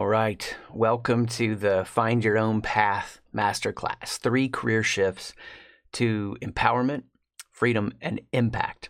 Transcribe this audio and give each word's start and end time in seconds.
All 0.00 0.06
right. 0.06 0.56
Welcome 0.72 1.26
to 1.26 1.54
the 1.54 1.84
Find 1.84 2.24
Your 2.24 2.38
Own 2.38 2.62
Path 2.62 3.20
Masterclass 3.34 4.16
three 4.16 4.48
career 4.48 4.82
shifts 4.82 5.34
to 5.92 6.38
empowerment, 6.40 7.02
freedom, 7.52 7.92
and 8.00 8.18
impact. 8.32 8.88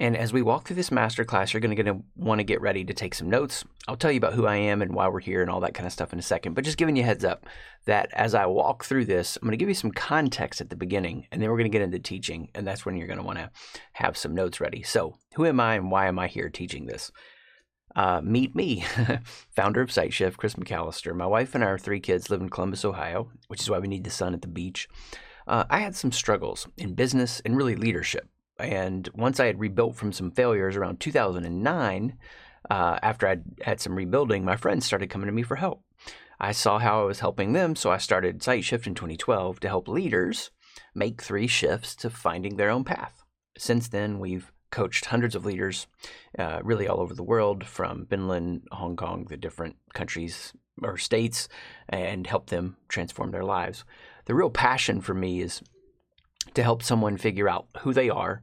And 0.00 0.16
as 0.16 0.32
we 0.32 0.40
walk 0.40 0.66
through 0.66 0.76
this 0.76 0.88
masterclass, 0.88 1.52
you're 1.52 1.60
going 1.60 1.76
to 1.76 2.02
want 2.16 2.38
to 2.38 2.44
get 2.44 2.62
ready 2.62 2.86
to 2.86 2.94
take 2.94 3.14
some 3.14 3.28
notes. 3.28 3.66
I'll 3.86 3.98
tell 3.98 4.10
you 4.10 4.16
about 4.16 4.32
who 4.32 4.46
I 4.46 4.56
am 4.56 4.80
and 4.80 4.94
why 4.94 5.08
we're 5.08 5.20
here 5.20 5.42
and 5.42 5.50
all 5.50 5.60
that 5.60 5.74
kind 5.74 5.86
of 5.86 5.92
stuff 5.92 6.14
in 6.14 6.18
a 6.18 6.22
second. 6.22 6.54
But 6.54 6.64
just 6.64 6.78
giving 6.78 6.96
you 6.96 7.02
a 7.02 7.06
heads 7.06 7.22
up 7.22 7.44
that 7.84 8.08
as 8.14 8.34
I 8.34 8.46
walk 8.46 8.86
through 8.86 9.04
this, 9.04 9.36
I'm 9.36 9.42
going 9.42 9.50
to 9.50 9.58
give 9.58 9.68
you 9.68 9.74
some 9.74 9.90
context 9.90 10.62
at 10.62 10.70
the 10.70 10.74
beginning, 10.76 11.26
and 11.30 11.42
then 11.42 11.50
we're 11.50 11.58
going 11.58 11.70
to 11.70 11.78
get 11.78 11.82
into 11.82 11.98
teaching. 11.98 12.48
And 12.54 12.66
that's 12.66 12.86
when 12.86 12.96
you're 12.96 13.08
going 13.08 13.18
to 13.18 13.26
want 13.26 13.40
to 13.40 13.50
have 13.92 14.16
some 14.16 14.34
notes 14.34 14.58
ready. 14.58 14.82
So, 14.82 15.18
who 15.34 15.44
am 15.44 15.60
I 15.60 15.74
and 15.74 15.90
why 15.90 16.06
am 16.06 16.18
I 16.18 16.28
here 16.28 16.48
teaching 16.48 16.86
this? 16.86 17.12
Uh, 17.96 18.20
meet 18.22 18.54
me, 18.54 18.84
founder 19.56 19.80
of 19.80 19.88
SightShift, 19.88 20.36
Chris 20.36 20.54
McAllister. 20.54 21.16
My 21.16 21.26
wife 21.26 21.54
and 21.54 21.64
our 21.64 21.78
three 21.78 21.98
kids 21.98 22.28
live 22.28 22.42
in 22.42 22.50
Columbus, 22.50 22.84
Ohio, 22.84 23.30
which 23.48 23.62
is 23.62 23.70
why 23.70 23.78
we 23.78 23.88
need 23.88 24.04
the 24.04 24.10
sun 24.10 24.34
at 24.34 24.42
the 24.42 24.48
beach. 24.48 24.86
Uh, 25.46 25.64
I 25.70 25.78
had 25.78 25.96
some 25.96 26.12
struggles 26.12 26.68
in 26.76 26.94
business 26.94 27.40
and 27.46 27.56
really 27.56 27.74
leadership. 27.74 28.28
And 28.58 29.08
once 29.14 29.40
I 29.40 29.46
had 29.46 29.58
rebuilt 29.58 29.96
from 29.96 30.12
some 30.12 30.30
failures 30.30 30.76
around 30.76 31.00
2009, 31.00 32.18
uh, 32.68 32.98
after 33.02 33.28
I'd 33.28 33.44
had 33.62 33.80
some 33.80 33.96
rebuilding, 33.96 34.44
my 34.44 34.56
friends 34.56 34.84
started 34.84 35.08
coming 35.08 35.26
to 35.26 35.32
me 35.32 35.42
for 35.42 35.56
help. 35.56 35.82
I 36.38 36.52
saw 36.52 36.78
how 36.78 37.00
I 37.00 37.04
was 37.04 37.20
helping 37.20 37.54
them, 37.54 37.76
so 37.76 37.90
I 37.90 37.96
started 37.96 38.40
SightShift 38.40 38.86
in 38.86 38.94
2012 38.94 39.60
to 39.60 39.68
help 39.68 39.88
leaders 39.88 40.50
make 40.94 41.22
three 41.22 41.46
shifts 41.46 41.94
to 41.96 42.10
finding 42.10 42.56
their 42.56 42.68
own 42.68 42.84
path. 42.84 43.24
Since 43.56 43.88
then, 43.88 44.18
we've 44.18 44.52
coached 44.70 45.06
hundreds 45.06 45.34
of 45.34 45.44
leaders, 45.44 45.86
uh, 46.38 46.60
really 46.62 46.88
all 46.88 47.00
over 47.00 47.14
the 47.14 47.22
world, 47.22 47.64
from 47.64 48.06
Finland, 48.06 48.62
Hong 48.72 48.96
Kong, 48.96 49.26
the 49.28 49.36
different 49.36 49.76
countries 49.94 50.52
or 50.82 50.98
states, 50.98 51.48
and 51.88 52.26
helped 52.26 52.50
them 52.50 52.76
transform 52.88 53.30
their 53.30 53.44
lives. 53.44 53.84
The 54.26 54.34
real 54.34 54.50
passion 54.50 55.00
for 55.00 55.14
me 55.14 55.40
is 55.40 55.62
to 56.54 56.62
help 56.62 56.82
someone 56.82 57.16
figure 57.16 57.48
out 57.48 57.66
who 57.80 57.92
they 57.92 58.10
are, 58.10 58.40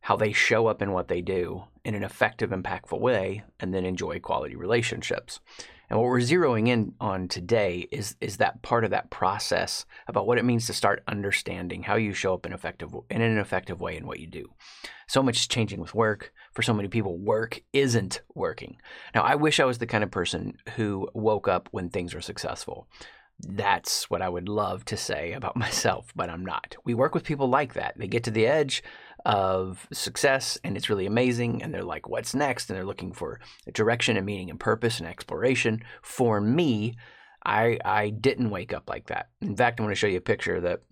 how 0.00 0.16
they 0.16 0.32
show 0.32 0.68
up 0.68 0.80
in 0.82 0.92
what 0.92 1.08
they 1.08 1.20
do 1.20 1.64
in 1.84 1.94
an 1.94 2.04
effective, 2.04 2.50
impactful 2.50 3.00
way, 3.00 3.42
and 3.60 3.74
then 3.74 3.84
enjoy 3.84 4.20
quality 4.20 4.56
relationships. 4.56 5.40
And 5.88 5.98
what 5.98 6.08
we're 6.08 6.18
zeroing 6.18 6.68
in 6.68 6.94
on 7.00 7.28
today 7.28 7.88
is 7.92 8.16
is 8.20 8.38
that 8.38 8.62
part 8.62 8.84
of 8.84 8.90
that 8.90 9.10
process 9.10 9.86
about 10.08 10.26
what 10.26 10.38
it 10.38 10.44
means 10.44 10.66
to 10.66 10.72
start 10.72 11.02
understanding 11.06 11.84
how 11.84 11.96
you 11.96 12.12
show 12.12 12.34
up 12.34 12.46
in 12.46 12.52
effective 12.52 12.94
in 13.10 13.22
an 13.22 13.38
effective 13.38 13.80
way 13.80 13.96
in 13.96 14.06
what 14.06 14.20
you 14.20 14.26
do. 14.26 14.50
So 15.06 15.22
much 15.22 15.36
is 15.36 15.46
changing 15.46 15.80
with 15.80 15.94
work. 15.94 16.32
For 16.52 16.62
so 16.62 16.74
many 16.74 16.88
people, 16.88 17.16
work 17.16 17.62
isn't 17.72 18.22
working. 18.34 18.78
Now, 19.14 19.22
I 19.22 19.36
wish 19.36 19.60
I 19.60 19.64
was 19.64 19.78
the 19.78 19.86
kind 19.86 20.02
of 20.02 20.10
person 20.10 20.56
who 20.74 21.08
woke 21.14 21.46
up 21.46 21.68
when 21.70 21.90
things 21.90 22.14
are 22.14 22.20
successful. 22.20 22.88
That's 23.38 24.08
what 24.08 24.22
I 24.22 24.28
would 24.28 24.48
love 24.48 24.84
to 24.86 24.96
say 24.96 25.32
about 25.32 25.56
myself, 25.64 26.12
but 26.16 26.30
I'm 26.30 26.44
not. 26.44 26.76
We 26.84 26.94
work 26.94 27.14
with 27.14 27.24
people 27.24 27.48
like 27.48 27.74
that. 27.74 27.94
They 27.96 28.08
get 28.08 28.24
to 28.24 28.30
the 28.30 28.46
edge 28.46 28.82
of 29.26 29.88
success 29.92 30.56
and 30.62 30.76
it's 30.76 30.88
really 30.88 31.04
amazing, 31.04 31.60
and 31.60 31.74
they're 31.74 31.82
like, 31.82 32.08
what's 32.08 32.32
next? 32.32 32.70
And 32.70 32.76
they're 32.76 32.86
looking 32.86 33.12
for 33.12 33.40
direction 33.72 34.16
and 34.16 34.24
meaning 34.24 34.50
and 34.50 34.60
purpose 34.60 35.00
and 35.00 35.08
exploration. 35.08 35.82
For 36.00 36.40
me, 36.40 36.96
I, 37.44 37.78
I 37.84 38.10
didn't 38.10 38.50
wake 38.50 38.72
up 38.72 38.88
like 38.88 39.06
that. 39.06 39.30
In 39.42 39.56
fact, 39.56 39.80
I 39.80 39.82
want 39.82 39.90
to 39.90 39.98
show 39.98 40.06
you 40.06 40.18
a 40.18 40.20
picture 40.20 40.60
that 40.60 40.82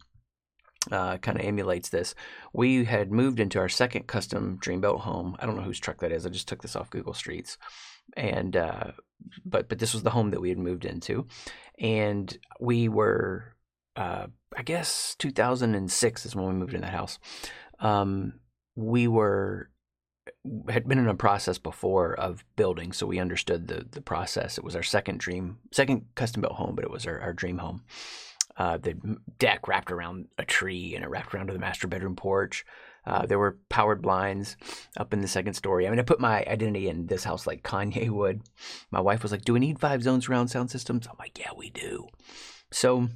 uh, 0.90 1.18
kind 1.18 1.38
of 1.38 1.46
emulates 1.46 1.90
this. 1.90 2.16
We 2.52 2.84
had 2.84 3.12
moved 3.12 3.38
into 3.38 3.60
our 3.60 3.68
second 3.68 4.08
custom 4.08 4.58
Dreamboat 4.60 5.00
home. 5.00 5.36
I 5.38 5.46
don't 5.46 5.56
know 5.56 5.62
whose 5.62 5.78
truck 5.78 6.00
that 6.00 6.12
is. 6.12 6.26
I 6.26 6.28
just 6.28 6.48
took 6.48 6.60
this 6.60 6.74
off 6.74 6.90
Google 6.90 7.14
Streets, 7.14 7.56
and 8.16 8.56
uh, 8.56 8.90
but 9.46 9.68
but 9.68 9.78
this 9.78 9.94
was 9.94 10.02
the 10.02 10.10
home 10.10 10.32
that 10.32 10.40
we 10.40 10.48
had 10.48 10.58
moved 10.58 10.84
into, 10.84 11.26
and 11.78 12.36
we 12.60 12.88
were, 12.88 13.54
uh, 13.94 14.26
I 14.56 14.62
guess, 14.62 15.14
2006 15.20 16.26
is 16.26 16.36
when 16.36 16.46
we 16.48 16.54
moved 16.54 16.74
in 16.74 16.82
that 16.82 16.92
house. 16.92 17.20
Um, 17.84 18.40
we 18.74 19.06
were 19.06 19.70
had 20.68 20.88
been 20.88 20.98
in 20.98 21.08
a 21.08 21.14
process 21.14 21.58
before 21.58 22.14
of 22.14 22.44
building, 22.56 22.92
so 22.92 23.06
we 23.06 23.20
understood 23.20 23.68
the 23.68 23.86
the 23.88 24.00
process. 24.00 24.58
It 24.58 24.64
was 24.64 24.74
our 24.74 24.82
second 24.82 25.20
dream, 25.20 25.58
second 25.70 26.06
custom 26.16 26.40
built 26.40 26.54
home, 26.54 26.74
but 26.74 26.84
it 26.84 26.90
was 26.90 27.06
our, 27.06 27.20
our 27.20 27.32
dream 27.32 27.58
home. 27.58 27.84
Uh, 28.56 28.78
the 28.78 28.96
deck 29.38 29.66
wrapped 29.66 29.90
around 29.90 30.26
a 30.38 30.44
tree 30.44 30.94
and 30.94 31.04
it 31.04 31.08
wrapped 31.08 31.34
around 31.34 31.48
to 31.48 31.52
the 31.52 31.58
master 31.58 31.88
bedroom 31.88 32.14
porch. 32.14 32.64
Uh, 33.06 33.26
there 33.26 33.38
were 33.38 33.58
powered 33.68 34.00
blinds 34.00 34.56
up 34.96 35.12
in 35.12 35.20
the 35.20 35.28
second 35.28 35.54
story. 35.54 35.86
I 35.86 35.90
mean, 35.90 35.98
I 35.98 36.04
put 36.04 36.20
my 36.20 36.44
identity 36.46 36.88
in 36.88 37.06
this 37.06 37.24
house 37.24 37.46
like 37.46 37.62
Kanye 37.62 38.08
would. 38.10 38.42
My 38.90 39.00
wife 39.00 39.22
was 39.22 39.32
like, 39.32 39.44
Do 39.44 39.52
we 39.52 39.60
need 39.60 39.80
five 39.80 40.02
zones 40.02 40.26
surround 40.26 40.50
sound 40.50 40.70
systems? 40.70 41.06
I'm 41.06 41.16
like, 41.18 41.38
Yeah, 41.38 41.50
we 41.56 41.70
do. 41.70 42.06
So 42.70 43.08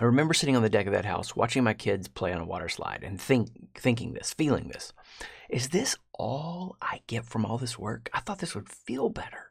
I 0.00 0.04
remember 0.04 0.32
sitting 0.32 0.56
on 0.56 0.62
the 0.62 0.70
deck 0.70 0.86
of 0.86 0.94
that 0.94 1.04
house, 1.04 1.36
watching 1.36 1.62
my 1.62 1.74
kids 1.74 2.08
play 2.08 2.32
on 2.32 2.40
a 2.40 2.46
water 2.46 2.70
slide 2.70 3.02
and 3.04 3.20
think, 3.20 3.50
thinking 3.74 4.14
this, 4.14 4.32
feeling 4.32 4.68
this. 4.68 4.94
Is 5.50 5.68
this 5.68 5.94
all 6.14 6.78
I 6.80 7.00
get 7.06 7.26
from 7.26 7.44
all 7.44 7.58
this 7.58 7.78
work? 7.78 8.08
I 8.14 8.20
thought 8.20 8.38
this 8.38 8.54
would 8.54 8.70
feel 8.70 9.10
better. 9.10 9.50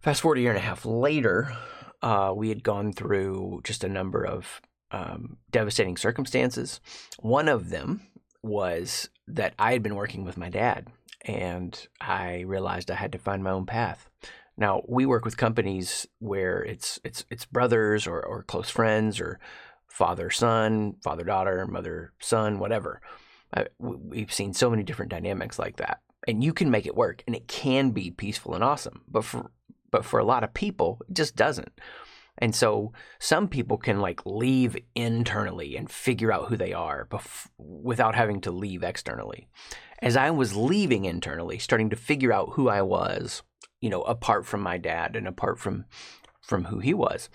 Fast 0.00 0.20
forward 0.20 0.38
a 0.38 0.42
year 0.42 0.52
and 0.52 0.58
a 0.58 0.62
half 0.62 0.84
later, 0.84 1.52
uh, 2.00 2.32
we 2.34 2.48
had 2.48 2.62
gone 2.62 2.92
through 2.92 3.62
just 3.64 3.82
a 3.82 3.88
number 3.88 4.24
of 4.24 4.60
um, 4.92 5.38
devastating 5.50 5.96
circumstances. 5.96 6.80
One 7.18 7.48
of 7.48 7.70
them 7.70 8.02
was 8.40 9.08
that 9.26 9.54
I 9.58 9.72
had 9.72 9.82
been 9.82 9.96
working 9.96 10.24
with 10.24 10.36
my 10.36 10.48
dad, 10.48 10.86
and 11.24 11.88
I 12.00 12.42
realized 12.42 12.88
I 12.88 12.94
had 12.94 13.12
to 13.12 13.18
find 13.18 13.42
my 13.42 13.50
own 13.50 13.66
path. 13.66 14.08
Now 14.56 14.82
we 14.88 15.06
work 15.06 15.24
with 15.24 15.36
companies 15.36 16.06
where 16.18 16.62
it's 16.62 17.00
it's 17.04 17.24
it's 17.30 17.44
brothers 17.44 18.06
or, 18.06 18.24
or 18.24 18.42
close 18.42 18.68
friends 18.68 19.20
or 19.20 19.40
father 19.88 20.30
son, 20.30 20.96
father 21.02 21.24
daughter, 21.24 21.66
mother 21.66 22.12
son, 22.20 22.58
whatever. 22.58 23.00
Uh, 23.54 23.64
we've 23.78 24.32
seen 24.32 24.54
so 24.54 24.70
many 24.70 24.82
different 24.82 25.10
dynamics 25.10 25.58
like 25.58 25.76
that, 25.76 26.00
and 26.26 26.42
you 26.42 26.52
can 26.52 26.70
make 26.70 26.86
it 26.86 26.96
work, 26.96 27.22
and 27.26 27.36
it 27.36 27.48
can 27.48 27.90
be 27.90 28.10
peaceful 28.10 28.54
and 28.54 28.64
awesome. 28.64 29.02
But 29.08 29.24
for 29.24 29.50
but 29.90 30.04
for 30.04 30.18
a 30.18 30.24
lot 30.24 30.44
of 30.44 30.54
people, 30.54 31.00
it 31.08 31.14
just 31.14 31.36
doesn't. 31.36 31.72
And 32.38 32.54
so 32.54 32.92
some 33.20 33.46
people 33.46 33.76
can 33.76 34.00
like 34.00 34.24
leave 34.24 34.76
internally 34.94 35.76
and 35.76 35.90
figure 35.90 36.32
out 36.32 36.48
who 36.48 36.56
they 36.56 36.72
are 36.72 37.06
bef- 37.10 37.48
without 37.58 38.14
having 38.14 38.40
to 38.42 38.50
leave 38.50 38.82
externally. 38.82 39.48
As 40.00 40.16
I 40.16 40.30
was 40.30 40.56
leaving 40.56 41.04
internally, 41.04 41.58
starting 41.58 41.90
to 41.90 41.96
figure 41.96 42.32
out 42.32 42.54
who 42.54 42.68
I 42.68 42.82
was, 42.82 43.42
you 43.82 43.90
know, 43.90 44.00
apart 44.02 44.46
from 44.46 44.62
my 44.62 44.78
dad 44.78 45.16
and 45.16 45.28
apart 45.28 45.58
from 45.58 45.84
from 46.40 46.64
who 46.64 46.78
he 46.78 46.94
was, 46.94 47.28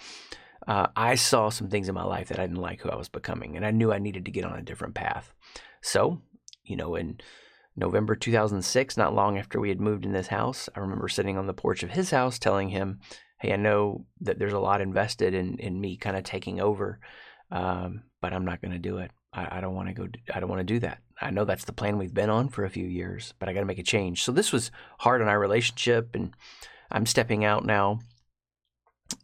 uh, 0.68 0.88
I 0.96 1.16
saw 1.16 1.50
some 1.50 1.70
things 1.70 1.88
in 1.88 1.96
my 1.96 2.04
life 2.04 2.30
that 2.30 2.40
I 2.40 2.48
didn't 2.48 2.62
like 2.62 2.82
who 2.82 2.90
I 2.90 2.96
was 2.96 3.10
becoming, 3.10 3.56
and 3.56 3.66
I 3.66 3.72
knew 3.72 3.92
I 3.92 4.00
needed 4.00 4.26
to 4.26 4.32
get 4.32 4.46
on 4.46 4.58
a 4.58 4.64
different 4.64 4.96
path. 4.96 5.34
So, 5.82 6.22
you 6.64 6.76
know, 6.76 6.96
in 6.96 7.20
November 7.76 8.16
2006, 8.16 8.98
not 8.98 9.14
long 9.14 9.38
after 9.38 9.60
we 9.60 9.70
had 9.70 9.80
moved 9.80 10.06
in 10.06 10.14
this 10.14 10.28
house, 10.28 10.68
I 10.76 10.80
remember 10.80 11.08
sitting 11.08 11.38
on 11.38 11.46
the 11.46 11.54
porch 11.54 11.84
of 11.84 11.92
his 11.92 12.10
house 12.10 12.40
telling 12.40 12.70
him, 12.70 13.00
hey, 13.40 13.54
I 13.54 13.58
know 13.58 14.06
that 14.22 14.40
there's 14.40 14.54
a 14.54 14.60
lot 14.60 14.82
invested 14.82 15.34
in 15.34 15.60
in 15.60 15.80
me 15.80 15.98
kind 15.98 16.18
of 16.18 16.24
taking 16.24 16.60
over, 16.60 17.00
um, 17.52 18.04
but 18.22 18.34
I'm 18.34 18.46
not 18.46 18.62
going 18.62 18.74
to 18.74 18.80
do 18.80 18.98
it. 18.98 19.12
I, 19.38 19.58
I 19.58 19.62
don't 19.62 19.76
want 19.76 19.88
to 19.88 19.94
go. 19.94 20.08
I 20.34 20.40
don't 20.40 20.50
want 20.50 20.60
to 20.60 20.74
do 20.74 20.80
that. 20.80 21.00
I 21.22 21.30
know 21.30 21.46
that's 21.46 21.66
the 21.66 21.74
plan 21.74 21.98
we've 21.98 22.14
been 22.14 22.30
on 22.30 22.50
for 22.50 22.66
a 22.66 22.70
few 22.70 22.86
years, 22.86 23.34
but 23.40 23.48
I 23.48 23.54
got 23.54 23.62
to 23.62 23.66
make 23.66 23.80
a 23.80 23.84
change. 23.84 24.24
So 24.24 24.32
this 24.32 24.52
was 24.52 24.72
hard 25.00 25.22
on 25.22 25.28
our 25.28 25.40
relationship, 25.40 26.16
and 26.16 26.36
I'm 26.92 27.06
stepping 27.06 27.46
out 27.46 27.66
now 27.66 28.00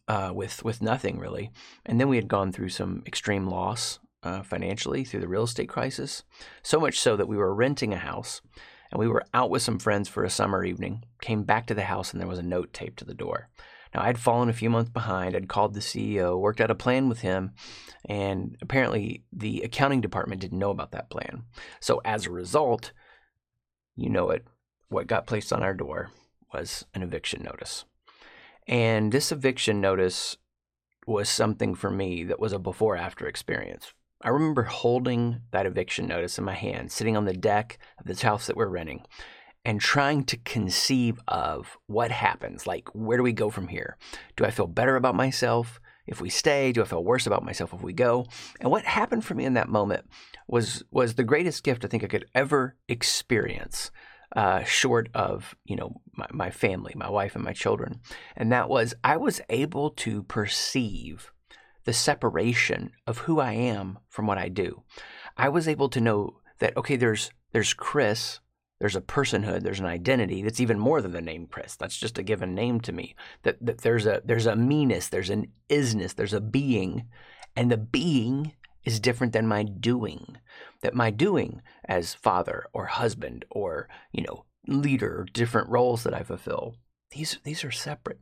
uh, 0.07 0.31
with 0.33 0.63
with 0.63 0.81
nothing 0.81 1.19
really. 1.19 1.51
And 1.85 1.99
then 1.99 2.09
we 2.09 2.17
had 2.17 2.27
gone 2.27 2.51
through 2.51 2.69
some 2.69 3.03
extreme 3.05 3.47
loss 3.47 3.99
uh, 4.21 4.43
financially 4.43 5.03
through 5.03 5.21
the 5.21 5.27
real 5.27 5.43
estate 5.43 5.69
crisis, 5.69 6.23
so 6.61 6.79
much 6.79 6.99
so 6.99 7.17
that 7.17 7.27
we 7.27 7.37
were 7.37 7.53
renting 7.53 7.93
a 7.93 7.97
house. 7.97 8.41
And 8.91 8.99
we 8.99 9.07
were 9.07 9.25
out 9.33 9.49
with 9.49 9.63
some 9.63 9.79
friends 9.79 10.07
for 10.07 10.23
a 10.23 10.29
summer 10.29 10.63
evening, 10.63 11.03
came 11.19 11.45
back 11.45 11.65
to 11.65 11.73
the 11.73 11.85
house, 11.85 12.11
and 12.11 12.21
there 12.21 12.27
was 12.27 12.37
a 12.37 12.43
note 12.43 12.73
taped 12.73 12.99
to 12.99 13.05
the 13.05 13.15
door. 13.15 13.49
Now, 13.93 14.01
I'd 14.01 14.19
fallen 14.19 14.49
a 14.49 14.53
few 14.53 14.69
months 14.69 14.89
behind. 14.89 15.35
I'd 15.35 15.47
called 15.47 15.73
the 15.73 15.79
CEO, 15.79 16.39
worked 16.39 16.61
out 16.61 16.71
a 16.71 16.75
plan 16.75 17.09
with 17.09 17.21
him, 17.21 17.51
and 18.05 18.57
apparently 18.61 19.23
the 19.31 19.61
accounting 19.61 20.01
department 20.01 20.41
didn't 20.41 20.59
know 20.59 20.71
about 20.71 20.91
that 20.91 21.09
plan. 21.09 21.43
So, 21.79 22.01
as 22.03 22.25
a 22.25 22.31
result, 22.31 22.91
you 23.95 24.09
know 24.09 24.29
it, 24.31 24.45
what 24.89 25.07
got 25.07 25.27
placed 25.27 25.53
on 25.53 25.63
our 25.63 25.73
door 25.73 26.11
was 26.53 26.85
an 26.93 27.03
eviction 27.03 27.43
notice. 27.43 27.85
And 28.67 29.11
this 29.11 29.31
eviction 29.31 29.81
notice 29.81 30.37
was 31.05 31.29
something 31.29 31.75
for 31.75 31.91
me 31.91 32.23
that 32.23 32.39
was 32.39 32.53
a 32.53 32.59
before 32.59 32.95
after 32.95 33.27
experience. 33.27 33.93
I 34.21 34.29
remember 34.29 34.63
holding 34.63 35.41
that 35.51 35.65
eviction 35.65 36.07
notice 36.07 36.37
in 36.37 36.45
my 36.45 36.53
hand, 36.53 36.91
sitting 36.91 37.17
on 37.17 37.25
the 37.25 37.33
deck 37.33 37.77
of 37.99 38.05
this 38.05 38.21
house 38.21 38.47
that 38.47 38.55
we're 38.55 38.67
renting, 38.67 39.03
and 39.65 39.79
trying 39.79 40.23
to 40.25 40.37
conceive 40.37 41.19
of 41.27 41.77
what 41.87 42.11
happens. 42.11 42.67
Like, 42.67 42.89
where 42.93 43.17
do 43.17 43.23
we 43.23 43.33
go 43.33 43.49
from 43.49 43.67
here? 43.69 43.97
Do 44.35 44.45
I 44.45 44.51
feel 44.51 44.67
better 44.67 44.95
about 44.95 45.15
myself 45.15 45.79
if 46.05 46.19
we 46.19 46.29
stay? 46.29 46.71
Do 46.71 46.81
I 46.81 46.85
feel 46.85 47.03
worse 47.03 47.25
about 47.27 47.45
myself 47.45 47.73
if 47.73 47.81
we 47.81 47.93
go? 47.93 48.25
And 48.59 48.69
what 48.69 48.83
happened 48.85 49.23
for 49.23 49.35
me 49.35 49.45
in 49.45 49.53
that 49.53 49.69
moment 49.69 50.05
was 50.47 50.83
was 50.91 51.13
the 51.15 51.23
greatest 51.23 51.63
gift 51.63 51.85
I 51.85 51.87
think 51.87 52.03
I 52.03 52.07
could 52.07 52.25
ever 52.35 52.75
experience. 52.89 53.89
uh, 54.35 54.63
short 54.63 55.09
of 55.13 55.55
you 55.63 55.75
know 55.75 56.01
my, 56.17 56.27
my 56.31 56.49
family, 56.49 56.93
my 56.95 57.09
wife, 57.09 57.35
and 57.35 57.43
my 57.43 57.53
children, 57.53 58.01
and 58.35 58.51
that 58.51 58.69
was 58.69 58.93
I 59.03 59.17
was 59.17 59.41
able 59.49 59.91
to 59.91 60.23
perceive 60.23 61.31
the 61.85 61.93
separation 61.93 62.91
of 63.05 63.19
who 63.19 63.39
I 63.39 63.53
am 63.53 63.99
from 64.09 64.25
what 64.25 64.37
I 64.37 64.49
do. 64.49 64.83
I 65.37 65.49
was 65.49 65.67
able 65.67 65.89
to 65.89 66.01
know 66.01 66.39
that 66.59 66.75
okay, 66.77 66.95
there's 66.95 67.31
there's 67.51 67.73
Chris, 67.73 68.39
there's 68.79 68.95
a 68.95 69.01
personhood, 69.01 69.63
there's 69.63 69.79
an 69.79 69.85
identity 69.85 70.41
that's 70.41 70.59
even 70.59 70.79
more 70.79 71.01
than 71.01 71.11
the 71.11 71.21
name 71.21 71.47
Chris. 71.47 71.75
That's 71.75 71.97
just 71.97 72.17
a 72.17 72.23
given 72.23 72.53
name 72.53 72.81
to 72.81 72.91
me. 72.91 73.15
That, 73.43 73.63
that 73.65 73.79
there's 73.79 74.05
a 74.05 74.21
there's 74.25 74.45
a 74.45 74.55
meanness, 74.55 75.07
there's 75.07 75.29
an 75.29 75.47
isness, 75.69 76.15
there's 76.15 76.33
a 76.33 76.41
being, 76.41 77.05
and 77.55 77.71
the 77.71 77.77
being 77.77 78.53
is 78.83 78.99
different 78.99 79.31
than 79.33 79.47
my 79.47 79.63
doing. 79.63 80.37
That 80.81 80.93
my 80.93 81.11
doing 81.11 81.61
as 81.85 82.13
father 82.13 82.65
or 82.73 82.87
husband 82.87 83.45
or, 83.49 83.87
you 84.11 84.23
know, 84.23 84.45
leader, 84.67 85.25
different 85.31 85.69
roles 85.69 86.03
that 86.03 86.13
I 86.13 86.23
fulfill, 86.23 86.75
these 87.11 87.39
these 87.43 87.63
are 87.63 87.71
separate. 87.71 88.19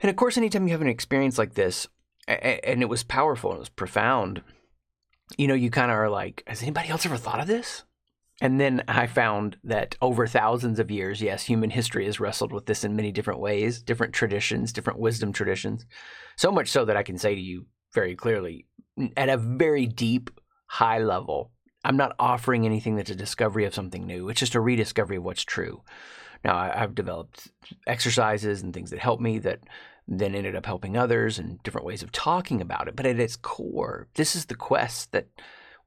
And 0.00 0.10
of 0.10 0.16
course, 0.16 0.36
anytime 0.36 0.68
you 0.68 0.72
have 0.72 0.82
an 0.82 0.88
experience 0.88 1.38
like 1.38 1.54
this, 1.54 1.88
and 2.28 2.82
it 2.82 2.88
was 2.88 3.02
powerful, 3.02 3.50
and 3.50 3.58
it 3.58 3.60
was 3.60 3.68
profound, 3.68 4.42
you 5.36 5.48
know, 5.48 5.54
you 5.54 5.70
kind 5.70 5.90
of 5.90 5.96
are 5.96 6.10
like, 6.10 6.42
has 6.46 6.62
anybody 6.62 6.88
else 6.88 7.04
ever 7.04 7.16
thought 7.16 7.40
of 7.40 7.46
this? 7.46 7.82
And 8.40 8.60
then 8.60 8.84
I 8.86 9.06
found 9.06 9.56
that 9.64 9.96
over 10.00 10.26
thousands 10.26 10.78
of 10.78 10.90
years, 10.90 11.20
yes, 11.20 11.42
human 11.42 11.70
history 11.70 12.04
has 12.06 12.20
wrestled 12.20 12.52
with 12.52 12.66
this 12.66 12.84
in 12.84 12.94
many 12.94 13.10
different 13.10 13.40
ways, 13.40 13.82
different 13.82 14.14
traditions, 14.14 14.72
different 14.72 15.00
wisdom 15.00 15.32
traditions. 15.32 15.84
So 16.36 16.52
much 16.52 16.68
so 16.68 16.84
that 16.84 16.96
I 16.96 17.02
can 17.02 17.18
say 17.18 17.34
to 17.34 17.40
you 17.40 17.66
very 17.94 18.14
clearly, 18.14 18.66
at 19.16 19.28
a 19.28 19.36
very 19.36 19.86
deep, 19.86 20.30
high 20.66 20.98
level, 20.98 21.50
I'm 21.84 21.96
not 21.96 22.14
offering 22.18 22.64
anything 22.64 22.96
that's 22.96 23.10
a 23.10 23.16
discovery 23.16 23.64
of 23.64 23.74
something 23.74 24.06
new. 24.06 24.28
It's 24.28 24.40
just 24.40 24.54
a 24.54 24.60
rediscovery 24.60 25.16
of 25.16 25.24
what's 25.24 25.44
true. 25.44 25.82
Now, 26.44 26.56
I've 26.56 26.94
developed 26.94 27.48
exercises 27.86 28.62
and 28.62 28.72
things 28.72 28.90
that 28.90 29.00
help 29.00 29.20
me 29.20 29.38
that 29.40 29.60
then 30.06 30.34
ended 30.34 30.54
up 30.54 30.66
helping 30.66 30.96
others 30.96 31.38
and 31.38 31.62
different 31.62 31.86
ways 31.86 32.02
of 32.02 32.12
talking 32.12 32.60
about 32.60 32.88
it. 32.88 32.94
But 32.94 33.06
at 33.06 33.18
its 33.18 33.36
core, 33.36 34.08
this 34.14 34.36
is 34.36 34.46
the 34.46 34.54
quest 34.54 35.12
that 35.12 35.26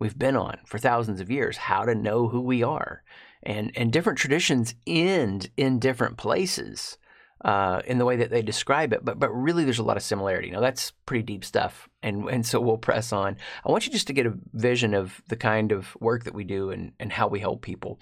we've 0.01 0.17
been 0.17 0.35
on 0.35 0.57
for 0.65 0.79
thousands 0.79 1.21
of 1.21 1.29
years 1.29 1.55
how 1.55 1.85
to 1.85 1.93
know 1.93 2.27
who 2.27 2.41
we 2.41 2.63
are. 2.63 3.03
And, 3.43 3.71
and 3.75 3.93
different 3.93 4.17
traditions 4.17 4.73
end 4.87 5.51
in 5.55 5.79
different 5.79 6.17
places 6.17 6.97
uh, 7.45 7.81
in 7.85 7.99
the 7.99 8.05
way 8.05 8.15
that 8.15 8.29
they 8.29 8.41
describe 8.41 8.93
it, 8.93 9.03
but 9.03 9.19
but 9.19 9.29
really 9.31 9.63
there's 9.63 9.79
a 9.79 9.83
lot 9.83 9.97
of 9.97 10.03
similarity. 10.03 10.51
Now 10.51 10.59
that's 10.59 10.91
pretty 11.07 11.23
deep 11.23 11.43
stuff, 11.43 11.89
and 12.03 12.29
and 12.29 12.45
so 12.45 12.59
we'll 12.59 12.77
press 12.77 13.11
on. 13.11 13.35
I 13.65 13.71
want 13.71 13.87
you 13.87 13.91
just 13.91 14.05
to 14.07 14.13
get 14.13 14.27
a 14.27 14.37
vision 14.53 14.93
of 14.93 15.23
the 15.27 15.35
kind 15.35 15.71
of 15.71 15.97
work 15.99 16.25
that 16.25 16.35
we 16.35 16.43
do 16.43 16.69
and 16.69 16.91
and 16.99 17.11
how 17.11 17.27
we 17.27 17.39
help 17.39 17.63
people. 17.63 17.99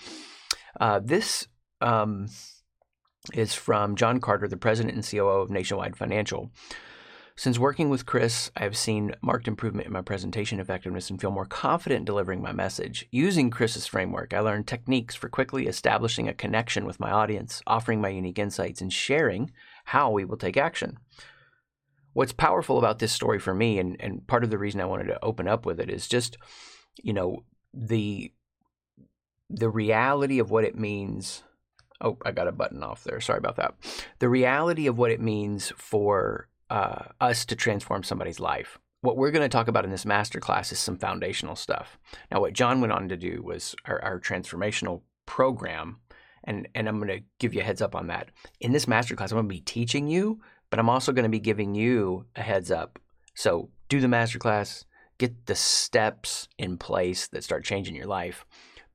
Uh, 0.78 1.00
this 1.02 1.48
um, 1.80 2.28
is 3.34 3.54
from 3.54 3.96
John 3.96 4.20
Carter, 4.20 4.50
the 4.50 4.58
president 4.58 4.96
and 4.96 5.10
COO 5.10 5.42
of 5.42 5.50
Nationwide 5.50 5.96
Financial. 5.96 6.52
Since 7.40 7.58
working 7.58 7.90
with 7.90 8.06
Chris, 8.06 8.52
I 8.58 8.64
have 8.64 8.76
seen 8.76 9.16
marked 9.22 9.48
improvement 9.48 9.88
in 9.88 9.94
my 9.94 10.02
presentation 10.02 10.60
effectiveness 10.60 11.10
and 11.10 11.22
feel 11.22 11.32
more 11.32 11.46
confident 11.46 12.00
in 12.00 12.04
delivering 12.06 12.42
my 12.42 12.52
message. 12.52 13.08
Using 13.12 13.50
Chris's 13.50 13.88
framework, 13.88 14.34
I 14.34 14.42
learned 14.42 14.68
techniques 14.68 15.16
for 15.16 15.30
quickly 15.30 15.66
establishing 15.66 16.28
a 16.28 16.34
connection 16.34 16.84
with 16.84 17.00
my 17.00 17.12
audience, 17.12 17.62
offering 17.66 18.02
my 18.02 18.10
unique 18.10 18.40
insights, 18.40 18.82
and 18.82 18.92
sharing 18.92 19.54
how 19.86 20.12
we 20.12 20.26
will 20.26 20.36
take 20.36 20.58
action. 20.58 20.98
What's 22.12 22.34
powerful 22.34 22.78
about 22.78 23.00
this 23.00 23.14
story 23.14 23.40
for 23.40 23.54
me, 23.54 23.80
and, 23.80 23.96
and 24.02 24.28
part 24.28 24.44
of 24.44 24.50
the 24.50 24.58
reason 24.58 24.82
I 24.82 24.86
wanted 24.86 25.08
to 25.08 25.24
open 25.24 25.48
up 25.48 25.66
with 25.66 25.80
it, 25.80 25.90
is 25.90 26.10
just, 26.10 26.36
you 27.02 27.14
know, 27.14 27.46
the 27.74 28.34
the 29.50 29.70
reality 29.70 30.40
of 30.40 30.52
what 30.52 30.66
it 30.66 30.78
means 30.78 31.44
Oh, 32.02 32.18
I 32.26 32.32
got 32.32 32.50
a 32.50 32.54
button 32.54 32.84
off 32.84 33.06
there. 33.06 33.22
Sorry 33.22 33.38
about 33.38 33.56
that. 33.58 33.76
The 34.20 34.30
reality 34.30 34.88
of 34.88 34.98
what 34.98 35.12
it 35.12 35.22
means 35.22 35.72
for 35.78 36.50
uh, 36.70 37.06
us 37.20 37.46
to 37.46 37.56
transform 37.56 38.04
somebody's 38.04 38.40
life. 38.40 38.80
What 39.02 39.18
we're 39.18 39.32
going 39.32 39.44
to 39.44 39.50
talk 39.50 39.68
about 39.68 39.86
in 39.86 39.92
this 39.92 40.06
masterclass 40.06 40.72
is 40.72 40.80
some 40.80 40.98
foundational 40.98 41.56
stuff. 41.56 41.98
Now, 42.32 42.42
what 42.42 42.54
John 42.54 42.82
went 42.82 42.94
on 42.94 43.08
to 43.10 43.18
do 43.18 43.42
was 43.44 43.76
our, 43.86 44.02
our 44.04 44.20
transformational 44.20 45.02
program, 45.26 46.00
and, 46.44 46.68
and 46.76 46.88
I'm 46.88 46.98
going 46.98 47.20
to 47.20 47.24
give 47.40 47.54
you 47.54 47.62
a 47.62 47.64
heads 47.64 47.82
up 47.82 47.96
on 47.96 48.08
that. 48.08 48.30
In 48.60 48.74
this 48.74 48.88
masterclass, 48.88 49.32
I'm 49.32 49.38
going 49.38 49.46
to 49.46 49.56
be 49.56 49.62
teaching 49.62 50.08
you, 50.08 50.42
but 50.70 50.80
I'm 50.80 50.90
also 50.90 51.14
going 51.14 51.24
to 51.24 51.30
be 51.30 51.40
giving 51.40 51.76
you 51.76 52.26
a 52.36 52.42
heads 52.42 52.72
up. 52.72 53.00
So, 53.36 53.70
do 53.88 54.02
the 54.02 54.08
masterclass, 54.08 54.84
get 55.18 55.46
the 55.46 55.56
steps 55.56 56.48
in 56.58 56.78
place 56.78 57.28
that 57.28 57.44
start 57.44 57.64
changing 57.64 57.96
your 57.96 58.06
life. 58.06 58.46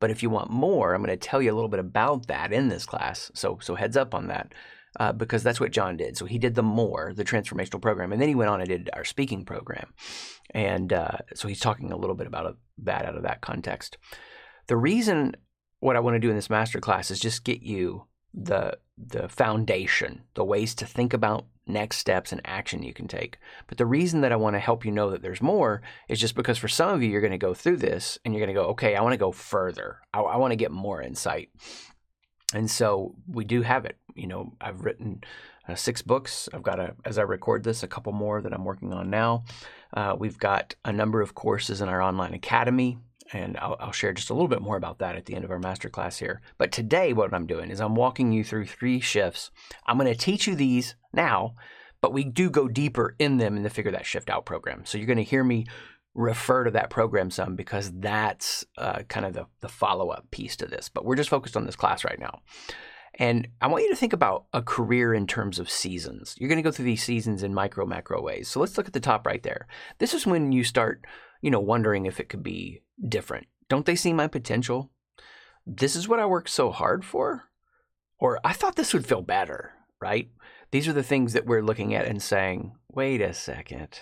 But 0.00 0.10
if 0.10 0.22
you 0.22 0.28
want 0.28 0.50
more, 0.50 0.94
I'm 0.94 1.02
going 1.02 1.16
to 1.18 1.28
tell 1.28 1.40
you 1.40 1.52
a 1.52 1.54
little 1.54 1.68
bit 1.68 1.80
about 1.80 2.26
that 2.26 2.52
in 2.52 2.68
this 2.68 2.84
class. 2.84 3.30
So, 3.34 3.58
so 3.62 3.74
heads 3.74 3.96
up 3.96 4.14
on 4.14 4.26
that. 4.28 4.52
Uh, 5.00 5.12
because 5.12 5.42
that's 5.42 5.58
what 5.58 5.72
John 5.72 5.96
did. 5.96 6.16
So 6.16 6.24
he 6.24 6.38
did 6.38 6.54
the 6.54 6.62
more, 6.62 7.12
the 7.14 7.24
transformational 7.24 7.82
program, 7.82 8.12
and 8.12 8.20
then 8.20 8.28
he 8.28 8.34
went 8.34 8.50
on 8.50 8.60
and 8.60 8.68
did 8.68 8.90
our 8.92 9.04
speaking 9.04 9.44
program. 9.44 9.92
And 10.50 10.92
uh, 10.92 11.18
so 11.34 11.48
he's 11.48 11.60
talking 11.60 11.90
a 11.90 11.96
little 11.96 12.14
bit 12.14 12.28
about 12.28 12.56
that 12.78 13.04
out 13.04 13.16
of 13.16 13.24
that 13.24 13.40
context. 13.40 13.98
The 14.68 14.76
reason 14.76 15.34
what 15.80 15.96
I 15.96 16.00
want 16.00 16.14
to 16.14 16.20
do 16.20 16.30
in 16.30 16.36
this 16.36 16.48
master 16.48 16.80
class 16.80 17.10
is 17.10 17.18
just 17.18 17.44
get 17.44 17.62
you 17.62 18.06
the 18.32 18.78
the 18.96 19.28
foundation, 19.28 20.22
the 20.34 20.44
ways 20.44 20.74
to 20.76 20.86
think 20.86 21.12
about 21.12 21.46
next 21.66 21.96
steps 21.98 22.30
and 22.30 22.40
action 22.44 22.82
you 22.82 22.92
can 22.92 23.08
take. 23.08 23.38
But 23.66 23.78
the 23.78 23.86
reason 23.86 24.20
that 24.20 24.32
I 24.32 24.36
want 24.36 24.54
to 24.54 24.60
help 24.60 24.84
you 24.84 24.92
know 24.92 25.10
that 25.10 25.22
there's 25.22 25.42
more 25.42 25.82
is 26.08 26.20
just 26.20 26.34
because 26.34 26.58
for 26.58 26.68
some 26.68 26.90
of 26.90 27.02
you, 27.02 27.10
you're 27.10 27.20
going 27.20 27.30
to 27.32 27.38
go 27.38 27.54
through 27.54 27.78
this 27.78 28.18
and 28.24 28.32
you're 28.34 28.44
going 28.44 28.54
to 28.54 28.60
go, 28.60 28.68
okay, 28.68 28.94
I 28.94 29.02
want 29.02 29.14
to 29.14 29.18
go 29.18 29.32
further. 29.32 29.98
I, 30.12 30.20
I 30.20 30.36
want 30.36 30.52
to 30.52 30.56
get 30.56 30.70
more 30.70 31.02
insight. 31.02 31.50
And 32.52 32.70
so 32.70 33.14
we 33.26 33.44
do 33.44 33.62
have 33.62 33.84
it. 33.84 33.96
You 34.14 34.26
know, 34.26 34.52
I've 34.60 34.82
written 34.82 35.22
uh, 35.68 35.74
six 35.74 36.02
books. 36.02 36.48
I've 36.52 36.62
got 36.62 36.78
a, 36.78 36.94
as 37.04 37.18
I 37.18 37.22
record 37.22 37.64
this, 37.64 37.82
a 37.82 37.88
couple 37.88 38.12
more 38.12 38.42
that 38.42 38.52
I'm 38.52 38.64
working 38.64 38.92
on 38.92 39.10
now. 39.10 39.44
Uh, 39.92 40.14
we've 40.18 40.38
got 40.38 40.74
a 40.84 40.92
number 40.92 41.20
of 41.20 41.34
courses 41.34 41.80
in 41.80 41.88
our 41.88 42.02
online 42.02 42.34
academy 42.34 42.98
and 43.32 43.56
I'll, 43.58 43.76
I'll, 43.80 43.92
share 43.92 44.12
just 44.12 44.30
a 44.30 44.34
little 44.34 44.48
bit 44.48 44.60
more 44.60 44.76
about 44.76 44.98
that 44.98 45.16
at 45.16 45.26
the 45.26 45.34
end 45.34 45.44
of 45.44 45.50
our 45.50 45.58
masterclass 45.58 46.18
here. 46.18 46.42
But 46.58 46.72
today, 46.72 47.12
what 47.12 47.32
I'm 47.32 47.46
doing 47.46 47.70
is 47.70 47.80
I'm 47.80 47.94
walking 47.94 48.32
you 48.32 48.44
through 48.44 48.66
three 48.66 49.00
shifts. 49.00 49.50
I'm 49.86 49.98
going 49.98 50.12
to 50.12 50.18
teach 50.18 50.46
you 50.46 50.54
these 50.54 50.94
now, 51.12 51.54
but 52.00 52.12
we 52.12 52.24
do 52.24 52.50
go 52.50 52.68
deeper 52.68 53.16
in 53.18 53.38
them 53.38 53.56
in 53.56 53.62
the 53.62 53.70
Figure 53.70 53.92
That 53.92 54.06
Shift 54.06 54.28
Out 54.28 54.44
program. 54.44 54.84
So 54.84 54.98
you're 54.98 55.06
going 55.06 55.16
to 55.16 55.24
hear 55.24 55.42
me 55.42 55.66
refer 56.14 56.64
to 56.64 56.70
that 56.70 56.90
program 56.90 57.30
some 57.30 57.56
because 57.56 57.90
that's 57.92 58.64
uh, 58.78 59.02
kind 59.08 59.26
of 59.26 59.32
the, 59.32 59.46
the 59.60 59.68
follow 59.68 60.10
up 60.10 60.30
piece 60.30 60.56
to 60.56 60.66
this. 60.66 60.88
But 60.88 61.04
we're 61.04 61.16
just 61.16 61.30
focused 61.30 61.56
on 61.56 61.66
this 61.66 61.76
class 61.76 62.04
right 62.04 62.18
now. 62.18 62.40
And 63.16 63.48
I 63.60 63.68
want 63.68 63.84
you 63.84 63.90
to 63.90 63.96
think 63.96 64.12
about 64.12 64.46
a 64.52 64.62
career 64.62 65.14
in 65.14 65.26
terms 65.26 65.58
of 65.58 65.70
seasons. 65.70 66.34
You're 66.38 66.48
going 66.48 66.58
to 66.58 66.62
go 66.62 66.72
through 66.72 66.86
these 66.86 67.02
seasons 67.02 67.42
in 67.42 67.54
micro, 67.54 67.86
macro 67.86 68.20
ways. 68.20 68.48
So 68.48 68.60
let's 68.60 68.76
look 68.76 68.86
at 68.86 68.92
the 68.92 69.00
top 69.00 69.26
right 69.26 69.42
there. 69.42 69.68
This 69.98 70.14
is 70.14 70.26
when 70.26 70.50
you 70.50 70.64
start, 70.64 71.04
you 71.40 71.50
know, 71.50 71.60
wondering 71.60 72.06
if 72.06 72.18
it 72.18 72.28
could 72.28 72.42
be 72.42 72.82
different. 73.08 73.46
Don't 73.68 73.86
they 73.86 73.94
see 73.94 74.12
my 74.12 74.26
potential? 74.26 74.90
This 75.66 75.94
is 75.96 76.08
what 76.08 76.18
I 76.18 76.26
worked 76.26 76.50
so 76.50 76.70
hard 76.70 77.04
for? 77.04 77.44
Or 78.18 78.40
I 78.44 78.52
thought 78.52 78.76
this 78.76 78.92
would 78.92 79.06
feel 79.06 79.22
better, 79.22 79.72
right? 80.00 80.30
These 80.70 80.88
are 80.88 80.92
the 80.92 81.02
things 81.02 81.34
that 81.34 81.46
we're 81.46 81.62
looking 81.62 81.94
at 81.94 82.06
and 82.06 82.20
saying, 82.22 82.72
wait 82.88 83.20
a 83.20 83.32
second. 83.32 84.00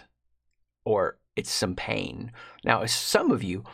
Or 0.84 1.18
it's 1.36 1.50
some 1.50 1.74
pain. 1.74 2.32
Now, 2.64 2.84
some 2.86 3.30
of 3.30 3.42
you, 3.42 3.64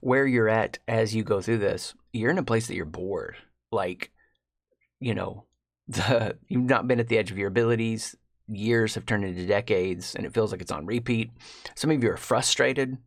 where 0.00 0.26
you're 0.26 0.48
at 0.48 0.78
as 0.86 1.14
you 1.14 1.22
go 1.22 1.40
through 1.40 1.58
this, 1.58 1.94
you're 2.12 2.30
in 2.30 2.38
a 2.38 2.42
place 2.42 2.66
that 2.66 2.74
you're 2.74 2.84
bored. 2.84 3.36
Like, 3.72 4.10
you 5.00 5.14
know, 5.14 5.44
the 5.88 6.36
you've 6.48 6.64
not 6.64 6.88
been 6.88 7.00
at 7.00 7.08
the 7.08 7.18
edge 7.18 7.30
of 7.30 7.38
your 7.38 7.48
abilities. 7.48 8.16
Years 8.46 8.94
have 8.94 9.06
turned 9.06 9.24
into 9.24 9.46
decades, 9.46 10.14
and 10.14 10.26
it 10.26 10.34
feels 10.34 10.52
like 10.52 10.60
it's 10.60 10.72
on 10.72 10.84
repeat. 10.84 11.30
Some 11.74 11.90
of 11.90 12.02
you 12.02 12.10
are 12.10 12.16
frustrated. 12.16 12.98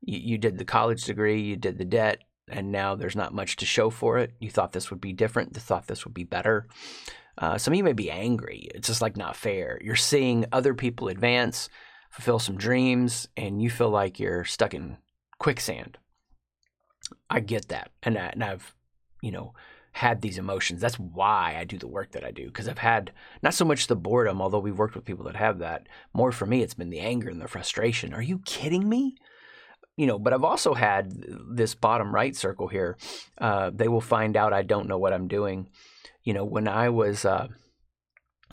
You, 0.00 0.18
you 0.18 0.38
did 0.38 0.56
the 0.56 0.64
college 0.64 1.04
degree, 1.04 1.42
you 1.42 1.56
did 1.56 1.76
the 1.76 1.84
debt, 1.84 2.20
and 2.50 2.72
now 2.72 2.94
there's 2.94 3.16
not 3.16 3.34
much 3.34 3.56
to 3.56 3.66
show 3.66 3.90
for 3.90 4.18
it. 4.18 4.32
You 4.40 4.50
thought 4.50 4.72
this 4.72 4.90
would 4.90 5.00
be 5.00 5.12
different. 5.12 5.54
You 5.54 5.60
thought 5.60 5.86
this 5.86 6.04
would 6.04 6.14
be 6.14 6.24
better. 6.24 6.66
Uh, 7.36 7.56
some 7.56 7.72
of 7.72 7.76
you 7.76 7.84
may 7.84 7.92
be 7.92 8.10
angry. 8.10 8.68
It's 8.74 8.88
just 8.88 9.02
like 9.02 9.16
not 9.16 9.36
fair. 9.36 9.78
You're 9.82 9.96
seeing 9.96 10.46
other 10.52 10.74
people 10.74 11.08
advance, 11.08 11.68
fulfill 12.10 12.38
some 12.38 12.56
dreams, 12.56 13.28
and 13.36 13.62
you 13.62 13.70
feel 13.70 13.90
like 13.90 14.18
you're 14.18 14.44
stuck 14.44 14.74
in 14.74 14.98
quicksand. 15.38 15.98
I 17.30 17.40
get 17.40 17.68
that, 17.68 17.90
and, 18.02 18.18
I, 18.18 18.26
and 18.26 18.44
I've, 18.44 18.74
you 19.22 19.30
know, 19.30 19.52
had 19.92 20.20
these 20.20 20.38
emotions. 20.38 20.80
That's 20.80 20.98
why 20.98 21.56
I 21.58 21.64
do 21.64 21.76
the 21.76 21.88
work 21.88 22.12
that 22.12 22.24
I 22.24 22.30
do 22.30 22.46
because 22.46 22.68
I've 22.68 22.78
had 22.78 23.12
not 23.42 23.54
so 23.54 23.64
much 23.64 23.86
the 23.86 23.96
boredom, 23.96 24.40
although 24.40 24.58
we've 24.58 24.78
worked 24.78 24.94
with 24.94 25.04
people 25.04 25.24
that 25.24 25.36
have 25.36 25.58
that. 25.58 25.88
More 26.14 26.30
for 26.30 26.46
me, 26.46 26.62
it's 26.62 26.74
been 26.74 26.90
the 26.90 27.00
anger 27.00 27.28
and 27.28 27.40
the 27.40 27.48
frustration. 27.48 28.14
Are 28.14 28.22
you 28.22 28.38
kidding 28.44 28.88
me? 28.88 29.16
You 29.96 30.06
know, 30.06 30.18
but 30.18 30.32
I've 30.32 30.44
also 30.44 30.74
had 30.74 31.12
this 31.50 31.74
bottom 31.74 32.14
right 32.14 32.36
circle 32.36 32.68
here. 32.68 32.96
Uh, 33.38 33.70
they 33.74 33.88
will 33.88 34.00
find 34.00 34.36
out 34.36 34.52
I 34.52 34.62
don't 34.62 34.86
know 34.86 34.98
what 34.98 35.12
I'm 35.12 35.26
doing. 35.26 35.68
You 36.22 36.34
know, 36.34 36.44
when 36.44 36.68
I 36.68 36.90
was. 36.90 37.24
Uh, 37.24 37.48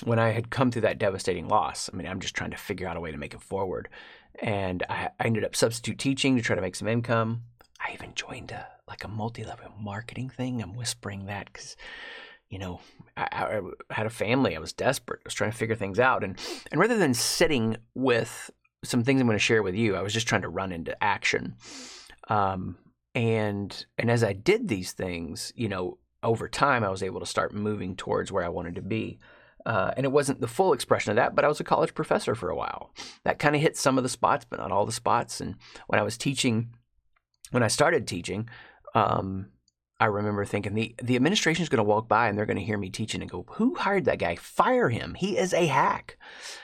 when 0.04 0.20
I 0.20 0.32
had 0.32 0.50
come 0.50 0.72
through 0.72 0.84
that 0.84 1.00
devastating 1.00 1.48
loss, 1.48 1.90
I 1.92 1.96
mean, 1.96 2.08
I'm 2.08 2.20
just 2.20 2.36
trying 2.36 2.52
to 2.52 2.58
figure 2.58 2.88
out 2.88 2.98
a 2.98 3.00
way 3.00 3.12
to 3.12 3.18
make 3.18 3.34
it 3.34 3.42
forward. 3.42 3.90
And 4.40 4.84
I, 4.90 5.10
I 5.20 5.26
ended 5.26 5.46
up 5.46 5.56
substitute 5.56 5.98
teaching 5.98 6.36
to 6.36 6.42
try 6.42 6.56
to 6.56 6.62
make 6.62 6.76
some 6.76 6.88
income. 6.88 7.44
I 7.80 7.94
even 7.94 8.14
joined 8.14 8.52
a 8.52 8.68
like 8.88 9.04
a 9.04 9.08
multi-level 9.08 9.72
marketing 9.80 10.30
thing. 10.30 10.62
I'm 10.62 10.76
whispering 10.76 11.26
that 11.26 11.48
because 11.52 11.76
you 12.50 12.60
know, 12.60 12.80
I, 13.18 13.28
I, 13.32 13.62
had 13.94 14.06
a 14.06 14.12
family. 14.12 14.56
I 14.56 14.60
was 14.60 14.72
desperate. 14.72 15.22
I 15.22 15.26
was 15.26 15.34
trying 15.34 15.52
to 15.52 15.58
figure 15.58 15.76
things 15.76 16.00
out, 16.00 16.24
and 16.24 16.40
and 16.72 16.80
rather 16.80 16.98
than 16.98 17.14
sitting 17.14 17.78
with 17.96 18.52
some 18.84 19.04
things 19.04 19.20
I'm 19.20 19.28
going 19.28 19.36
to 19.36 19.44
share 19.44 19.64
with 19.64 19.76
you, 19.76 19.96
I 19.96 20.02
was 20.02 20.14
just 20.14 20.28
trying 20.28 20.44
to 20.44 20.50
run 20.50 20.72
into 20.72 21.02
action. 21.04 21.56
Um, 22.28 22.78
and 23.14 23.86
and 23.98 24.12
as 24.12 24.24
I 24.24 24.34
did 24.34 24.68
these 24.68 24.92
things, 24.92 25.54
you 25.56 25.70
know, 25.70 25.98
over 26.22 26.48
time, 26.48 26.84
I 26.84 26.90
was 26.90 27.04
able 27.04 27.20
to 27.20 27.26
start 27.26 27.54
moving 27.54 27.96
towards 27.96 28.32
where 28.32 28.44
I 28.44 28.50
wanted 28.50 28.76
to 28.76 28.82
be. 28.82 29.20
Uh, 29.66 29.92
and 29.98 30.06
it 30.06 30.12
wasn't 30.12 30.42
the 30.42 30.48
full 30.48 30.74
expression 30.74 31.10
of 31.10 31.16
that, 31.16 31.36
but 31.36 31.44
I 31.44 31.48
was 31.48 31.60
a 31.60 31.64
college 31.64 31.96
professor 31.96 32.36
for 32.36 32.50
a 32.50 32.56
while. 32.56 32.94
That 33.24 33.40
kind 33.40 33.56
of 33.56 33.62
hit 33.62 33.76
some 33.76 33.98
of 33.98 34.04
the 34.04 34.10
spots, 34.10 34.46
but 34.48 34.60
not 34.60 34.72
all 34.72 34.86
the 34.86 34.92
spots. 34.92 35.42
And 35.42 35.56
when 35.88 36.00
I 36.00 36.04
was 36.04 36.18
teaching, 36.18 36.70
when 37.50 37.64
I 37.64 37.68
started 37.68 38.08
teaching, 38.08 38.48
um, 38.94 39.48
I 40.00 40.06
remember 40.06 40.44
thinking 40.44 40.74
the 40.74 40.94
the 41.02 41.16
administration 41.16 41.64
is 41.64 41.70
going 41.70 41.78
to 41.78 41.84
walk 41.84 42.08
by 42.08 42.28
and 42.28 42.38
they're 42.38 42.46
going 42.46 42.58
to 42.58 42.64
hear 42.64 42.78
me 42.78 42.90
teaching 42.90 43.22
and 43.22 43.32
go, 43.32 43.46
"Who 43.52 43.76
hired 43.76 44.06
that 44.06 44.20
guy? 44.20 44.36
Fire 44.36 44.90
him! 44.90 45.14
He 45.14 45.38
is 45.38 45.54
a 45.54 45.68
hack." 45.68 46.18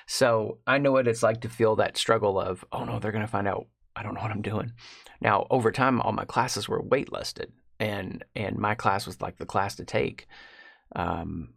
So 0.05 0.59
I 0.67 0.77
know 0.77 0.91
what 0.91 1.07
it's 1.07 1.23
like 1.23 1.41
to 1.41 1.49
feel 1.49 1.77
that 1.77 1.97
struggle 1.97 2.39
of, 2.39 2.65
"Oh 2.71 2.83
no, 2.83 2.99
they're 2.99 3.13
going 3.13 3.25
to 3.25 3.31
find 3.31 3.47
out 3.47 3.67
I 3.95 4.03
don't 4.03 4.15
know 4.15 4.21
what 4.21 4.31
I'm 4.31 4.41
doing." 4.41 4.73
Now 5.21 5.47
over 5.49 5.71
time, 5.71 6.01
all 6.01 6.11
my 6.11 6.25
classes 6.25 6.67
were 6.67 6.83
waitlisted, 6.83 7.51
and 7.79 8.23
and 8.35 8.57
my 8.57 8.75
class 8.75 9.05
was 9.05 9.21
like 9.21 9.37
the 9.37 9.45
class 9.45 9.75
to 9.75 9.85
take, 9.85 10.27
um, 10.95 11.53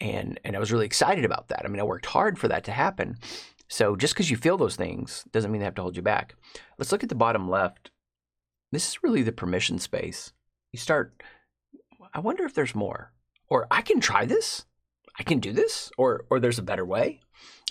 and 0.00 0.38
and 0.44 0.56
I 0.56 0.58
was 0.58 0.72
really 0.72 0.86
excited 0.86 1.24
about 1.24 1.48
that. 1.48 1.64
I 1.64 1.68
mean, 1.68 1.80
I 1.80 1.84
worked 1.84 2.06
hard 2.06 2.38
for 2.38 2.48
that 2.48 2.64
to 2.64 2.72
happen. 2.72 3.18
So 3.68 3.96
just 3.96 4.14
because 4.14 4.30
you 4.30 4.36
feel 4.36 4.56
those 4.56 4.76
things 4.76 5.24
doesn't 5.32 5.52
mean 5.52 5.58
they 5.60 5.66
have 5.66 5.74
to 5.74 5.82
hold 5.82 5.96
you 5.96 6.02
back. 6.02 6.34
Let's 6.78 6.92
look 6.92 7.02
at 7.02 7.08
the 7.08 7.14
bottom 7.14 7.50
left. 7.50 7.90
This 8.72 8.88
is 8.88 9.02
really 9.02 9.22
the 9.22 9.32
permission 9.32 9.78
space 9.78 10.32
you 10.72 10.78
start, 10.78 11.22
I 12.12 12.20
wonder 12.20 12.44
if 12.44 12.54
there's 12.54 12.74
more. 12.74 13.12
Or 13.48 13.66
I 13.70 13.82
can 13.82 14.00
try 14.00 14.26
this. 14.26 14.66
I 15.18 15.22
can 15.22 15.40
do 15.40 15.52
this. 15.52 15.90
Or, 15.96 16.24
or 16.30 16.40
there's 16.40 16.58
a 16.58 16.62
better 16.62 16.84
way. 16.84 17.20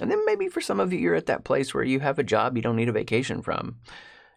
And 0.01 0.09
then 0.09 0.25
maybe 0.25 0.47
for 0.47 0.61
some 0.61 0.79
of 0.79 0.91
you, 0.91 0.99
you're 0.99 1.15
at 1.15 1.27
that 1.27 1.43
place 1.43 1.73
where 1.73 1.83
you 1.83 1.99
have 1.99 2.19
a 2.19 2.23
job 2.23 2.55
you 2.55 2.63
don't 2.63 2.75
need 2.75 2.89
a 2.89 2.93
vacation 2.93 3.41
from. 3.41 3.77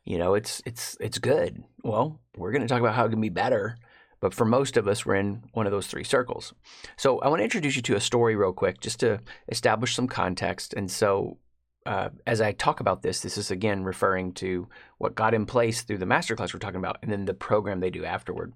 You 0.04 0.18
know, 0.18 0.35
it's 0.35 0.62
it's 0.64 0.97
it's 0.99 1.18
good. 1.18 1.62
Well, 1.85 2.20
we're 2.37 2.52
going 2.52 2.62
to 2.62 2.68
talk 2.68 2.80
about 2.80 2.94
how 2.94 3.04
it 3.04 3.11
can 3.11 3.20
be 3.20 3.28
better. 3.28 3.76
But 4.21 4.35
for 4.35 4.45
most 4.45 4.77
of 4.77 4.87
us, 4.87 5.07
we're 5.07 5.15
in 5.17 5.43
one 5.53 5.67
of 5.67 5.73
those 5.73 5.87
three 5.87 6.05
circles. 6.05 6.53
So 6.97 7.19
I 7.21 7.29
want 7.29 7.41
to 7.41 7.45
introduce 7.45 7.77
you 7.77 7.83
to 7.83 7.97
a 7.97 8.00
story 8.00 8.37
real 8.37 8.53
quick, 8.53 8.81
just 8.81 9.00
to 9.00 9.21
establish 9.49 9.95
some 9.95 10.09
context. 10.09 10.75
And 10.75 10.91
so 10.91 11.39
uh, 11.87 12.11
as 12.27 12.41
I 12.41 12.53
talk 12.53 12.81
about 12.81 13.03
this, 13.03 13.21
this 13.21 13.39
is 13.39 13.50
again 13.50 13.85
referring 13.85 14.33
to 14.35 14.69
what 14.99 15.15
got 15.15 15.35
in 15.35 15.47
place 15.47 15.83
through 15.83 15.99
the 15.99 16.07
masterclass 16.07 16.53
we're 16.53 16.61
talking 16.61 16.77
about, 16.77 16.99
and 17.03 17.11
then 17.11 17.25
the 17.25 17.35
program 17.35 17.81
they 17.81 17.91
do 17.91 18.05
afterward. 18.05 18.53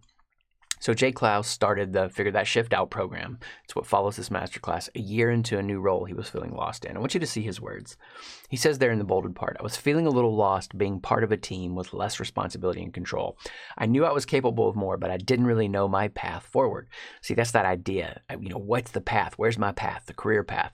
So 0.84 0.92
Jay 0.92 1.12
Klaus 1.12 1.48
started 1.48 1.94
the 1.94 2.10
Figure 2.10 2.32
That 2.32 2.46
Shift 2.46 2.74
Out 2.74 2.90
program. 2.90 3.38
It's 3.64 3.74
what 3.74 3.86
follows 3.86 4.16
this 4.16 4.28
masterclass. 4.28 4.90
A 4.94 5.00
year 5.00 5.30
into 5.30 5.56
a 5.56 5.62
new 5.62 5.80
role 5.80 6.04
he 6.04 6.12
was 6.12 6.28
feeling 6.28 6.54
lost 6.54 6.84
in. 6.84 6.94
I 6.94 7.00
want 7.00 7.14
you 7.14 7.20
to 7.20 7.26
see 7.26 7.40
his 7.40 7.58
words. 7.58 7.96
He 8.50 8.58
says 8.58 8.76
there 8.76 8.92
in 8.92 8.98
the 8.98 9.04
bolded 9.06 9.34
part, 9.34 9.56
I 9.58 9.62
was 9.62 9.78
feeling 9.78 10.06
a 10.06 10.10
little 10.10 10.36
lost 10.36 10.76
being 10.76 11.00
part 11.00 11.24
of 11.24 11.32
a 11.32 11.38
team 11.38 11.74
with 11.74 11.94
less 11.94 12.20
responsibility 12.20 12.82
and 12.82 12.92
control. 12.92 13.38
I 13.78 13.86
knew 13.86 14.04
I 14.04 14.12
was 14.12 14.26
capable 14.26 14.68
of 14.68 14.76
more, 14.76 14.98
but 14.98 15.10
I 15.10 15.16
didn't 15.16 15.46
really 15.46 15.68
know 15.68 15.88
my 15.88 16.08
path 16.08 16.44
forward. 16.44 16.88
See, 17.22 17.32
that's 17.32 17.52
that 17.52 17.64
idea. 17.64 18.20
You 18.38 18.50
know, 18.50 18.58
what's 18.58 18.90
the 18.90 19.00
path? 19.00 19.38
Where's 19.38 19.56
my 19.56 19.72
path? 19.72 20.02
The 20.04 20.12
career 20.12 20.44
path. 20.44 20.72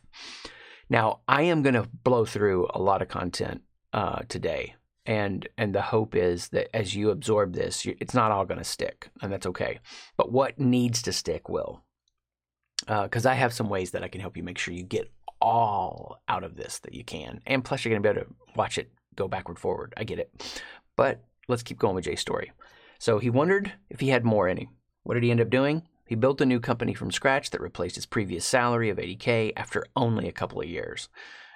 Now, 0.89 1.21
I 1.29 1.43
am 1.43 1.63
going 1.63 1.75
to 1.75 1.89
blow 2.03 2.25
through 2.25 2.67
a 2.75 2.83
lot 2.83 3.01
of 3.01 3.07
content 3.07 3.63
uh, 3.93 4.23
today, 4.29 4.75
and 5.11 5.49
and 5.59 5.75
the 5.75 5.83
hope 5.83 6.15
is 6.15 6.51
that 6.51 6.75
as 6.75 6.95
you 6.95 7.11
absorb 7.11 7.53
this, 7.53 7.85
you, 7.85 7.97
it's 7.99 8.15
not 8.15 8.31
all 8.31 8.47
going 8.47 8.59
to 8.59 8.65
stick, 8.65 9.11
and 9.21 9.33
that's 9.33 9.47
okay. 9.47 9.81
But 10.17 10.31
what 10.31 10.61
needs 10.61 11.03
to 11.03 11.13
stick 11.13 11.49
will, 11.49 11.83
because 12.87 13.27
uh, 13.27 13.31
I 13.31 13.35
have 13.35 13.53
some 13.53 13.69
ways 13.69 13.91
that 13.91 14.05
I 14.05 14.09
can 14.09 14.21
help 14.21 14.37
you 14.37 14.45
make 14.45 14.57
sure 14.57 14.73
you 14.73 14.85
get 14.85 15.11
all 15.41 16.23
out 16.29 16.45
of 16.45 16.55
this 16.55 16.79
that 16.79 16.95
you 16.95 17.03
can, 17.03 17.41
and 17.45 17.65
plus 17.65 17.85
you're 17.85 17.91
going 17.91 18.03
to 18.05 18.09
be 18.09 18.21
able 18.21 18.29
to 18.29 18.35
watch 18.55 18.79
it 18.79 18.93
go 19.17 19.27
backward 19.27 19.59
forward. 19.59 19.93
I 19.97 20.05
get 20.05 20.21
it, 20.21 20.63
but 20.95 21.25
let's 21.49 21.65
keep 21.65 21.81
going 21.81 21.97
with 21.97 22.05
Jay's 22.05 22.21
story. 22.21 22.53
So 23.01 23.19
he 23.19 23.31
wondered 23.31 23.73
if 23.91 23.99
he 23.99 24.11
had 24.11 24.25
more 24.25 24.49
him. 24.49 24.69
What 25.03 25.15
did 25.15 25.25
he 25.25 25.33
end 25.33 25.41
up 25.41 25.51
doing? 25.51 25.89
He 26.07 26.15
built 26.15 26.41
a 26.41 26.47
new 26.47 26.61
company 26.61 26.95
from 26.95 27.11
scratch 27.11 27.51
that 27.51 27.61
replaced 27.61 27.97
his 27.97 28.07
previous 28.07 28.45
salary 28.45 28.91
of 28.91 28.99
80K 28.99 29.55
after 29.57 29.85
only 29.97 30.29
a 30.29 30.33
couple 30.33 30.61
of 30.61 30.69
years. 30.69 31.09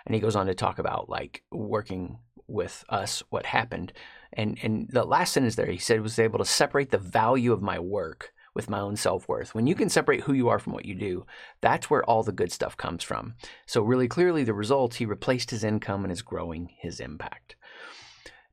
And 0.06 0.14
he 0.14 0.20
goes 0.20 0.34
on 0.34 0.46
to 0.46 0.54
talk 0.54 0.80
about 0.80 1.08
like 1.08 1.44
working 1.52 2.18
with 2.46 2.84
us, 2.88 3.22
what 3.30 3.46
happened. 3.46 3.92
And, 4.32 4.58
and 4.62 4.88
the 4.90 5.04
last 5.04 5.32
sentence 5.32 5.54
there, 5.54 5.66
he 5.66 5.78
said, 5.78 6.00
was 6.00 6.18
able 6.18 6.38
to 6.38 6.44
separate 6.44 6.90
the 6.90 6.98
value 6.98 7.52
of 7.52 7.62
my 7.62 7.78
work 7.78 8.32
with 8.54 8.70
my 8.70 8.80
own 8.80 8.96
self 8.96 9.28
worth. 9.28 9.54
When 9.54 9.66
you 9.66 9.74
can 9.74 9.88
separate 9.88 10.22
who 10.22 10.32
you 10.32 10.48
are 10.48 10.58
from 10.58 10.72
what 10.72 10.84
you 10.84 10.94
do, 10.94 11.26
that's 11.60 11.90
where 11.90 12.04
all 12.04 12.22
the 12.22 12.32
good 12.32 12.52
stuff 12.52 12.76
comes 12.76 13.02
from. 13.02 13.34
So, 13.66 13.82
really 13.82 14.08
clearly, 14.08 14.44
the 14.44 14.54
results, 14.54 14.96
he 14.96 15.06
replaced 15.06 15.50
his 15.50 15.64
income 15.64 16.04
and 16.04 16.12
is 16.12 16.22
growing 16.22 16.70
his 16.78 17.00
impact. 17.00 17.56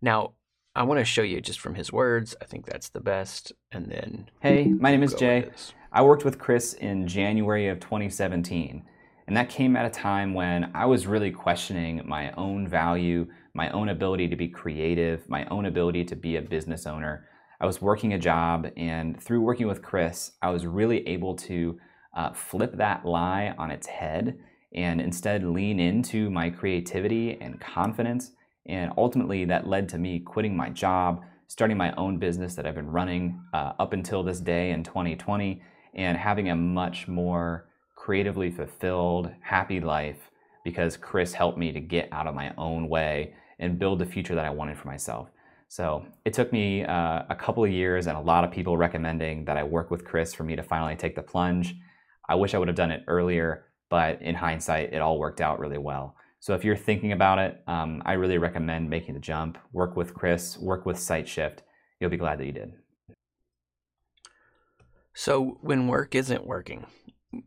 Now, 0.01 0.33
I 0.75 0.83
want 0.83 1.00
to 1.00 1.05
show 1.05 1.21
you 1.21 1.41
just 1.41 1.60
from 1.60 1.75
his 1.75 1.91
words. 1.91 2.36
I 2.41 2.45
think 2.45 2.65
that's 2.65 2.89
the 2.89 3.01
best. 3.01 3.51
And 3.71 3.91
then. 3.91 4.29
Hey, 4.41 4.65
my 4.65 4.91
name 4.91 5.03
is 5.03 5.13
Jay. 5.13 5.50
I 5.91 6.01
worked 6.01 6.25
with 6.25 6.39
Chris 6.39 6.74
in 6.74 7.07
January 7.07 7.67
of 7.67 7.81
2017, 7.81 8.83
and 9.27 9.38
that 9.38 9.50
came 9.50 9.75
at 9.75 9.86
a 9.86 9.89
time 9.89 10.33
when 10.33 10.71
I 10.74 10.86
was 10.86 11.05
really 11.05 11.31
questioning 11.31 12.01
my 12.05 12.31
own 12.31 12.67
value, 12.67 13.27
my 13.53 13.70
own 13.72 13.89
ability 13.89 14.27
to 14.29 14.36
be 14.36 14.48
creative, 14.48 15.27
my 15.29 15.46
own 15.46 15.65
ability 15.65 16.05
to 16.05 16.15
be 16.15 16.36
a 16.36 16.41
business 16.41 16.86
owner. 16.86 17.27
I 17.60 17.65
was 17.65 17.81
working 17.81 18.13
a 18.13 18.20
job, 18.20 18.67
and 18.77 19.22
through 19.22 19.41
working 19.41 19.67
with 19.67 19.81
Chris, 19.81 20.31
I 20.41 20.50
was 20.50 20.65
really 20.65 21.08
able 21.08 21.36
to 21.36 21.79
uh, 22.15 22.34
flip 22.34 22.77
that 22.77 23.05
lie 23.05 23.53
on 23.58 23.72
its 23.72 23.88
head 23.88 24.39
and 24.74 25.01
instead 25.01 25.43
lean 25.43 25.79
into 25.79 26.29
my 26.29 26.50
creativity 26.50 27.38
and 27.41 27.60
confidence. 27.60 28.31
And 28.65 28.91
ultimately, 28.98 29.46
that 29.46 29.67
led 29.67 29.89
to 29.89 29.98
me 29.98 30.20
quitting 30.20 30.55
my 30.55 30.70
job, 30.70 31.22
starting 31.48 31.77
my 31.77 31.93
own 31.96 32.17
business 32.17 32.55
that 32.55 32.65
I've 32.65 32.75
been 32.75 32.89
running 32.89 33.41
uh, 33.53 33.74
up 33.79 33.93
until 33.93 34.24
this 34.24 34.39
day 34.39 34.72
in 34.72 34.84
2020 34.84 35.62
and 35.93 36.17
having 36.17 36.50
a 36.50 36.55
much 36.55 37.08
more 37.08 37.67
creatively 37.96 38.50
fulfilled, 38.50 39.29
happy 39.41 39.79
life 39.79 40.31
because 40.63 40.98
Chris 40.98 41.34
helped 41.34 41.58
me 41.58 41.72
to 41.72 41.79
get 41.79 42.08
out 42.12 42.27
of 42.27 42.36
my 42.36 42.53
own 42.58 42.88
way 42.88 43.34
and 43.62 43.80
build 43.80 44.00
the 44.00 44.06
future 44.06 44.36
that 44.36 44.46
I 44.46 44.50
wanted 44.50 44.77
for 44.77 44.88
myself. 44.88 45.30
So 45.70 46.06
it 46.25 46.34
took 46.34 46.51
me 46.51 46.84
uh, 46.84 47.24
a 47.30 47.36
couple 47.36 47.63
of 47.63 47.72
years 47.72 48.08
and 48.08 48.18
a 48.18 48.22
lot 48.22 48.44
of 48.44 48.51
people 48.51 48.75
recommending 48.75 49.46
that 49.46 49.56
I 49.56 49.63
work 49.63 49.89
with 49.89 50.03
Chris 50.03 50.34
for 50.34 50.44
me 50.44 50.58
to 50.58 50.63
finally 50.63 50.98
take 50.98 51.15
the 51.15 51.22
plunge. 51.22 51.75
I 52.27 52.36
wish 52.36 52.53
I 52.53 52.58
would 52.58 52.68
have 52.68 52.75
done 52.75 52.91
it 52.91 53.06
earlier, 53.08 53.68
but 53.89 54.22
in 54.22 54.36
hindsight, 54.36 54.91
it 54.91 55.01
all 55.01 55.18
worked 55.18 55.39
out 55.39 55.60
really 55.60 55.77
well. 55.77 56.18
So 56.41 56.56
if 56.56 56.65
you're 56.65 56.75
thinking 56.75 57.13
about 57.13 57.39
it, 57.39 57.62
um, 57.68 58.01
I 58.06 58.13
really 58.13 58.38
recommend 58.38 58.89
making 58.89 59.13
the 59.13 59.22
jump. 59.22 59.58
Work 59.72 59.96
with 59.96 60.13
Chris, 60.13 60.58
work 60.58 60.86
with 60.86 60.98
SightShift. 60.98 61.60
You'll 62.00 62.10
be 62.10 62.18
glad 62.18 62.39
that 62.39 62.46
you 62.46 62.51
did. 62.51 62.74
So 65.13 65.60
when 65.62 65.88
work 65.88 66.15
isn't 66.15 66.46
working, 66.46 66.86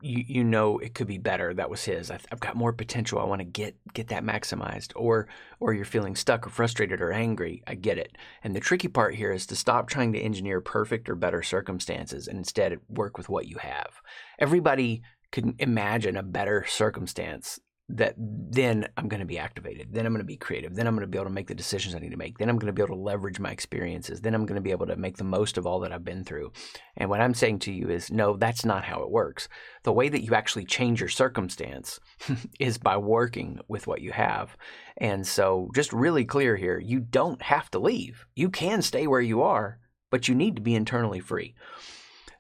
you 0.00 0.25
you 0.26 0.45
know 0.45 0.79
it 0.79 0.95
could 0.95 1.07
be 1.07 1.19
better. 1.19 1.53
That 1.53 1.71
was 1.71 1.85
his. 1.85 2.11
I've, 2.11 2.26
I've 2.33 2.41
got 2.41 2.57
more 2.57 2.73
potential. 2.73 3.19
I 3.19 3.25
want 3.25 3.41
to 3.41 3.45
get 3.45 3.76
get 3.93 4.09
that 4.09 4.25
maximized. 4.25 4.93
Or 4.97 5.29
or 5.61 5.75
you're 5.75 5.85
feeling 5.85 6.17
stuck 6.17 6.47
or 6.47 6.50
frustrated 6.50 7.00
or 7.00 7.12
angry. 7.12 7.62
I 7.67 7.75
get 7.75 7.99
it. 7.99 8.17
And 8.43 8.55
the 8.55 8.61
tricky 8.61 8.88
part 8.88 9.14
here 9.14 9.31
is 9.31 9.47
to 9.47 9.57
stop 9.57 9.88
trying 9.88 10.12
to 10.12 10.21
engineer 10.21 10.61
perfect 10.61 11.09
or 11.09 11.14
better 11.14 11.43
circumstances 11.43 12.29
and 12.29 12.38
instead 12.38 12.79
work 12.88 13.19
with 13.19 13.29
what 13.29 13.47
you 13.47 13.59
have. 13.59 14.00
Everybody 14.38 15.03
can 15.33 15.55
imagine 15.59 16.17
a 16.17 16.23
better 16.23 16.64
circumstance 16.69 17.59
that 17.91 18.14
then 18.17 18.88
I'm 18.97 19.09
going 19.09 19.21
to 19.21 19.26
be 19.26 19.38
activated. 19.38 19.93
Then 19.93 20.07
I'm 20.07 20.12
going 20.12 20.23
to 20.23 20.26
be 20.26 20.38
creative. 20.38 20.75
Then 20.75 20.87
I'm 20.87 20.95
going 20.95 21.03
to 21.03 21.11
be 21.11 21.19
able 21.19 21.26
to 21.26 21.35
make 21.35 21.49
the 21.49 21.55
decisions 21.55 21.95
I 21.95 21.99
need 21.99 22.12
to 22.12 22.17
make. 22.17 22.38
Then 22.38 22.49
I'm 22.49 22.57
going 22.57 22.69
to 22.69 22.73
be 22.73 22.81
able 22.81 22.97
to 22.97 23.03
leverage 23.03 23.38
my 23.38 23.50
experiences. 23.50 24.23
Then 24.23 24.35
I'm 24.35 24.47
going 24.47 24.57
to 24.57 24.62
be 24.62 24.71
able 24.71 24.87
to 24.87 24.97
make 24.97 25.19
the 25.19 25.25
most 25.25 25.59
of 25.59 25.67
all 25.67 25.81
that 25.81 25.93
I've 25.93 26.05
been 26.05 26.25
through. 26.25 26.53
And 26.97 27.11
what 27.11 27.21
I'm 27.21 27.35
saying 27.35 27.59
to 27.61 27.73
you 27.73 27.91
is 27.91 28.11
no, 28.11 28.38
that's 28.38 28.64
not 28.64 28.85
how 28.85 29.03
it 29.03 29.11
works. 29.11 29.49
The 29.83 29.93
way 29.93 30.09
that 30.09 30.25
you 30.25 30.35
actually 30.35 30.64
change 30.64 31.00
your 31.00 31.11
circumstance 31.11 32.00
is 32.59 32.79
by 32.79 32.97
working 32.97 33.61
with 33.69 33.87
what 33.87 34.00
you 34.00 34.12
have. 34.12 34.57
And 34.97 35.26
so, 35.26 35.71
just 35.75 35.93
really 35.93 36.25
clear 36.25 36.57
here 36.57 36.79
you 36.79 37.00
don't 37.00 37.43
have 37.43 37.71
to 37.73 37.79
leave. 37.79 38.25
You 38.35 38.49
can 38.49 38.81
stay 38.81 39.07
where 39.07 39.21
you 39.21 39.43
are, 39.43 39.79
but 40.11 40.26
you 40.26 40.35
need 40.35 40.57
to 40.57 40.62
be 40.62 40.75
internally 40.75 41.21
free. 41.21 41.55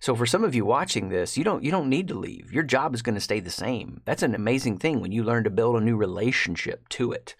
So 0.04 0.14
for 0.14 0.26
some 0.26 0.44
of 0.44 0.54
you 0.54 0.66
watching 0.66 1.08
this, 1.08 1.38
you 1.38 1.44
don't 1.44 1.64
you 1.64 1.70
don't 1.70 1.88
need 1.88 2.08
to 2.08 2.14
leave. 2.14 2.52
Your 2.52 2.62
job 2.62 2.94
is 2.94 3.00
going 3.00 3.14
to 3.14 3.22
stay 3.22 3.40
the 3.40 3.48
same. 3.48 4.02
That's 4.04 4.22
an 4.22 4.34
amazing 4.34 4.76
thing 4.76 5.00
when 5.00 5.12
you 5.12 5.24
learn 5.24 5.44
to 5.44 5.50
build 5.58 5.76
a 5.76 5.80
new 5.80 5.96
relationship 5.96 6.86
to 6.90 7.12
it. 7.12 7.34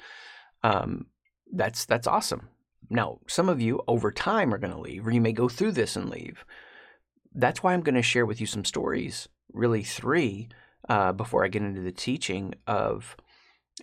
Um, 0.62 1.08
that's 1.52 1.84
that's 1.84 2.06
awesome. 2.06 2.48
Now, 2.88 3.18
some 3.28 3.50
of 3.50 3.60
you 3.60 3.82
over 3.86 4.10
time 4.10 4.54
are 4.54 4.56
going 4.56 4.72
to 4.72 4.80
leave, 4.80 5.06
or 5.06 5.10
you 5.10 5.20
may 5.20 5.34
go 5.34 5.46
through 5.46 5.72
this 5.72 5.94
and 5.94 6.08
leave. 6.08 6.46
That's 7.34 7.62
why 7.62 7.74
I'm 7.74 7.82
going 7.82 7.96
to 7.96 8.02
share 8.02 8.24
with 8.24 8.40
you 8.40 8.46
some 8.46 8.64
stories, 8.64 9.28
really 9.52 9.82
three, 9.82 10.48
uh, 10.88 11.12
before 11.12 11.44
I 11.44 11.48
get 11.48 11.60
into 11.60 11.82
the 11.82 11.92
teaching 11.92 12.54
of, 12.66 13.14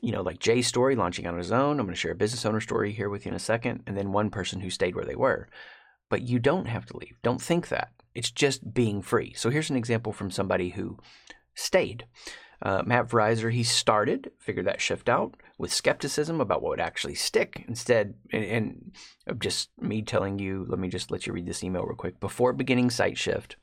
you 0.02 0.12
know, 0.12 0.24
like 0.24 0.40
Jay's 0.40 0.66
story 0.66 0.96
launching 0.96 1.28
on 1.28 1.38
his 1.38 1.52
own. 1.52 1.80
I'm 1.80 1.86
going 1.86 1.94
to 1.94 2.02
share 2.02 2.14
a 2.14 2.16
business 2.16 2.48
owner 2.48 2.62
story 2.62 2.94
here 2.94 3.10
with 3.10 3.28
you 3.28 3.30
in 3.30 3.36
a 3.36 3.40
second, 3.54 3.84
and 3.86 3.96
then 3.96 4.12
one 4.12 4.32
person 4.32 4.60
who 4.60 4.72
stayed 4.72 4.96
where 4.96 5.06
they 5.06 5.16
were. 5.16 5.50
but 6.12 6.24
you 6.24 6.40
don't 6.40 6.66
have 6.66 6.86
to 6.88 6.98
leave. 6.98 7.18
Don't 7.24 7.42
think 7.42 7.70
that. 7.70 7.92
It's 8.14 8.32
just 8.32 8.74
being 8.74 9.02
free. 9.02 9.34
So 9.36 9.50
here's 9.50 9.70
an 9.70 9.78
example 9.78 10.12
from 10.14 10.32
somebody 10.32 10.70
who 10.70 10.98
stayed. 11.56 12.06
Uh, 12.62 12.84
Matt 12.86 13.10
Verizer, 13.10 13.52
he 13.52 13.64
started, 13.64 14.32
figured 14.38 14.68
that 14.68 14.82
shift 14.82 15.10
out 15.10 15.36
with 15.58 15.74
skepticism 15.74 16.40
about 16.40 16.62
what 16.62 16.70
would 16.70 16.80
actually 16.80 17.16
stick. 17.16 17.64
Instead, 17.68 18.14
and, 18.32 18.44
and 18.44 18.92
of 19.26 19.40
just 19.40 19.70
me 19.80 20.02
telling 20.02 20.38
you, 20.38 20.66
let 20.70 20.80
me 20.80 20.88
just 20.88 21.10
let 21.10 21.26
you 21.26 21.34
read 21.34 21.48
this 21.48 21.64
email 21.64 21.84
real 21.84 21.96
quick. 21.96 22.20
Before 22.20 22.54
beginning 22.54 22.92
Sight 22.92 23.18
Shift, 23.18 23.56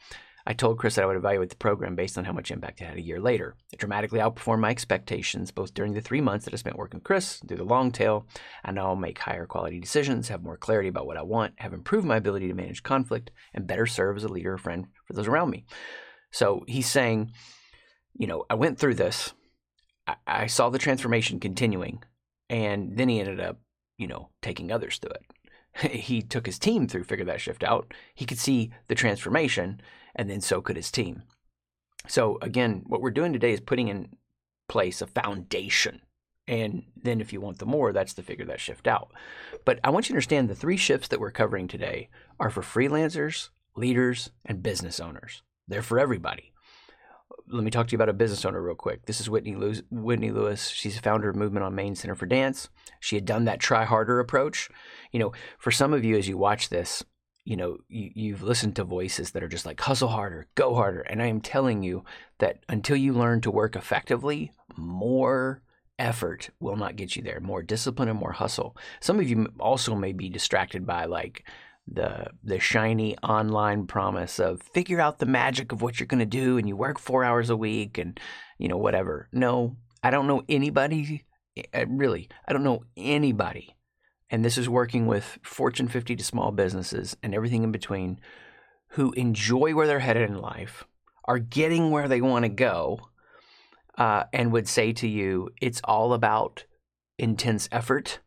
I 0.49 0.55
told 0.55 0.79
Chris 0.79 0.95
that 0.95 1.03
I 1.05 1.07
would 1.07 1.17
evaluate 1.17 1.51
the 1.51 1.57
program 1.57 1.95
based 1.95 2.17
on 2.17 2.25
how 2.25 2.33
much 2.33 2.51
impact 2.51 2.81
it 2.81 2.87
had 2.87 2.97
a 2.97 3.03
year 3.03 3.21
later. 3.21 3.55
It 3.71 3.79
dramatically 3.79 4.19
outperformed 4.19 4.61
my 4.61 4.71
expectations, 4.71 5.51
both 5.51 5.75
during 5.75 5.93
the 5.93 6.01
three 6.01 6.23
months 6.23 6.47
that 6.47 6.55
I 6.55 6.57
spent 6.57 6.79
working 6.79 7.01
with 7.01 7.05
Chris, 7.05 7.43
through 7.47 7.59
the 7.59 7.65
long 7.65 7.93
tail, 7.93 8.27
and 8.65 8.77
now 8.77 8.87
I'll 8.87 8.97
make 8.97 9.19
higher 9.19 9.45
quality 9.45 9.79
decisions, 9.79 10.29
have 10.29 10.43
more 10.43 10.57
clarity 10.57 10.89
about 10.89 11.07
what 11.07 11.19
I 11.19 11.23
want, 11.23 11.53
have 11.59 11.75
improved 11.75 12.07
my 12.07 12.17
ability 12.17 12.49
to 12.49 12.55
manage 12.55 12.83
conflict, 12.83 13.31
and 13.53 13.67
better 13.67 13.85
serve 13.85 14.17
as 14.17 14.25
a 14.25 14.29
leader 14.29 14.55
or 14.55 14.59
friend 14.59 14.87
for 15.05 15.13
those 15.13 15.29
around 15.29 15.51
me. 15.51 15.67
So 16.31 16.65
he's 16.67 16.89
saying, 16.89 17.33
you 18.15 18.27
know, 18.27 18.47
I 18.49 18.55
went 18.55 18.79
through 18.79 18.95
this, 18.95 19.35
I, 20.07 20.15
I 20.27 20.47
saw 20.47 20.71
the 20.71 20.79
transformation 20.79 21.41
continuing, 21.41 22.03
and 22.49 22.97
then 22.97 23.11
he 23.11 23.21
ended 23.21 23.39
up, 23.39 23.59
you 23.99 24.07
know, 24.07 24.31
taking 24.41 24.73
others 24.73 24.97
through 24.97 25.11
it 25.11 25.27
he 25.91 26.23
took 26.23 26.47
his 26.47 26.59
team 26.59 26.87
through 26.87 27.05
figure 27.05 27.25
that 27.25 27.41
shift 27.41 27.63
out 27.63 27.93
he 28.15 28.27
could 28.27 28.39
see 28.39 28.71
the 28.89 28.95
transformation 28.95 29.81
and 30.15 30.29
then 30.29 30.41
so 30.41 30.61
could 30.61 30.77
his 30.77 30.91
team. 30.91 31.23
So, 32.09 32.39
again, 32.43 32.83
what 32.87 33.01
we're 33.01 33.11
doing 33.11 33.33
today 33.33 33.53
is 33.53 33.61
putting 33.61 33.89
in 33.89 34.17
place 34.69 35.01
a 35.01 35.07
foundation. 35.07 36.03
And 36.47 36.85
then, 36.97 37.21
if 37.21 37.33
you 37.33 37.41
want 37.41 37.59
the 37.59 37.67
more, 37.67 37.93
that's 37.93 38.15
to 38.15 38.23
figure 38.23 38.47
that 38.47 38.61
shift 38.61 38.87
out. 38.87 39.13
But 39.65 39.79
I 39.85 39.91
want 39.91 40.09
you 40.09 40.15
to 40.15 40.15
understand 40.15 40.49
the 40.49 40.55
three 40.55 40.79
shifts 40.79 41.09
that 41.09 41.21
we're 41.21 41.31
covering 41.31 41.69
today 41.69 42.09
are 42.41 42.51
for 42.51 42.63
freelancers, 42.63 43.51
leaders, 43.77 44.31
and 44.45 44.63
business 44.63 44.99
owners. 44.99 45.43
They're 45.69 45.83
for 45.83 45.99
everybody. 45.99 46.53
Let 47.51 47.65
me 47.65 47.71
talk 47.71 47.89
to 47.89 47.93
you 47.93 47.97
about 47.97 48.09
a 48.09 48.15
business 48.15 48.45
owner 48.45 48.61
real 48.61 48.75
quick. 48.75 49.07
This 49.07 49.21
is 49.21 49.31
Whitney 49.31 49.55
Lewis. 49.55 49.83
Whitney 49.91 50.31
Lewis. 50.31 50.69
She's 50.69 50.99
a 50.99 51.03
founder 51.03 51.29
of 51.29 51.37
Movement 51.37 51.65
on 51.65 51.75
Main 51.75 51.95
Center 51.95 52.15
for 52.15 52.27
Dance. 52.27 52.69
She 53.01 53.17
had 53.17 53.25
done 53.25 53.45
that 53.45 53.61
try 53.61 53.85
harder 53.85 54.21
approach. 54.21 54.69
You 55.13 55.21
know, 55.21 55.33
for 55.59 55.71
some 55.71 55.93
of 55.93 56.05
you, 56.05 56.17
as 56.17 56.29
you 56.29 56.37
watch 56.37 56.69
this, 56.69 57.05
you 57.49 57.57
know 57.57 57.79
you, 57.89 58.11
you've 58.15 58.43
listened 58.43 58.77
to 58.77 58.85
voices 58.85 59.31
that 59.31 59.43
are 59.43 59.49
just 59.49 59.65
like 59.65 59.81
hustle 59.81 60.09
harder 60.09 60.47
go 60.55 60.75
harder 60.75 61.01
and 61.01 61.23
i 61.23 61.27
am 61.27 61.41
telling 61.41 61.83
you 61.83 62.05
that 62.41 62.59
until 62.69 62.97
you 62.97 63.15
learn 63.15 63.41
to 63.41 63.51
work 63.51 63.75
effectively 63.75 64.53
more 64.77 65.63
effort 65.99 66.51
will 66.61 66.77
not 66.77 66.97
get 66.97 67.17
you 67.17 67.23
there 67.23 67.41
more 67.41 67.63
discipline 67.63 68.11
and 68.11 68.19
more 68.19 68.33
hustle 68.33 68.77
some 69.01 69.19
of 69.19 69.29
you 69.31 69.49
also 69.59 69.95
may 69.95 70.13
be 70.13 70.29
distracted 70.29 70.87
by 70.87 71.07
like 71.07 71.49
the 71.91 72.27
the 72.43 72.61
shiny 72.61 73.17
online 73.19 73.87
promise 73.87 74.39
of 74.39 74.63
figure 74.63 75.01
out 75.01 75.19
the 75.19 75.27
magic 75.27 75.73
of 75.73 75.83
what 75.83 75.99
you're 75.99 76.07
going 76.07 76.19
to 76.19 76.27
do 76.27 76.59
and 76.59 76.69
you 76.69 76.77
work 76.77 76.99
4 76.99 77.25
hours 77.25 77.51
a 77.51 77.57
week 77.57 77.99
and 77.99 78.21
you 78.59 78.69
know 78.69 78.77
whatever. 78.77 79.29
No 79.33 79.77
i 80.03 80.11
don't 80.11 80.29
know 80.29 80.43
anybody 80.49 81.25
eh, 81.57 81.85
really 81.89 82.29
i 82.47 82.53
don't 82.53 82.65
know 82.65 82.85
anybody. 82.97 83.75
And 84.31 84.45
this 84.45 84.59
is 84.59 84.69
working 84.69 85.07
with 85.07 85.39
Fortune 85.43 85.89
50 85.89 86.17
to 86.17 86.25
small 86.25 86.53
businesses 86.53 87.17
and 87.23 87.35
everything 87.35 87.63
in 87.63 87.73
between 87.73 88.21
who 88.89 89.13
enjoy 89.13 89.75
where 89.75 89.87
they're 89.87 90.01
headed 90.01 90.29
in 90.29 90.39
life, 90.39 90.85
are 91.25 91.39
getting 91.39 91.91
where 91.91 92.09
they 92.09 92.21
want 92.21 92.45
to 92.45 92.51
go, 92.51 93.01
uh, 93.97 94.25
and 94.33 94.53
would 94.53 94.69
say 94.69 94.93
to 94.93 95.09
you, 95.09 95.51
it's 95.61 95.81
all 95.85 96.13
about 96.13 96.65
intense 97.19 97.69
effort, 97.73 98.21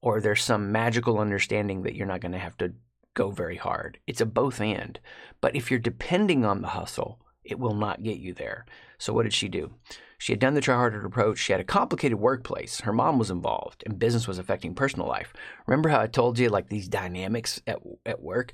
or 0.00 0.20
there's 0.20 0.42
some 0.42 0.72
magical 0.72 1.18
understanding 1.18 1.82
that 1.82 1.94
you're 1.94 2.06
not 2.06 2.20
going 2.20 2.32
to 2.32 2.38
have 2.38 2.56
to 2.56 2.72
go 3.20 3.30
very 3.30 3.56
hard. 3.56 3.98
It's 4.06 4.22
a 4.22 4.26
both 4.26 4.62
and. 4.62 4.98
But 5.42 5.54
if 5.54 5.70
you're 5.70 5.78
depending 5.78 6.42
on 6.46 6.62
the 6.62 6.68
hustle, 6.68 7.20
it 7.44 7.58
will 7.58 7.74
not 7.74 8.02
get 8.02 8.18
you 8.18 8.32
there. 8.32 8.64
So, 8.96 9.12
what 9.12 9.24
did 9.24 9.34
she 9.34 9.46
do? 9.48 9.74
She 10.16 10.32
had 10.32 10.40
done 10.40 10.54
the 10.54 10.62
try 10.62 10.74
harder 10.74 11.04
approach. 11.04 11.38
She 11.38 11.52
had 11.52 11.60
a 11.60 11.64
complicated 11.64 12.18
workplace. 12.18 12.80
Her 12.80 12.94
mom 12.94 13.18
was 13.18 13.30
involved, 13.30 13.82
and 13.84 13.98
business 13.98 14.26
was 14.26 14.38
affecting 14.38 14.74
personal 14.74 15.06
life. 15.06 15.34
Remember 15.66 15.90
how 15.90 16.00
I 16.00 16.06
told 16.06 16.38
you, 16.38 16.48
like, 16.48 16.68
these 16.68 16.88
dynamics 16.88 17.60
at, 17.66 17.80
at 18.06 18.22
work? 18.22 18.52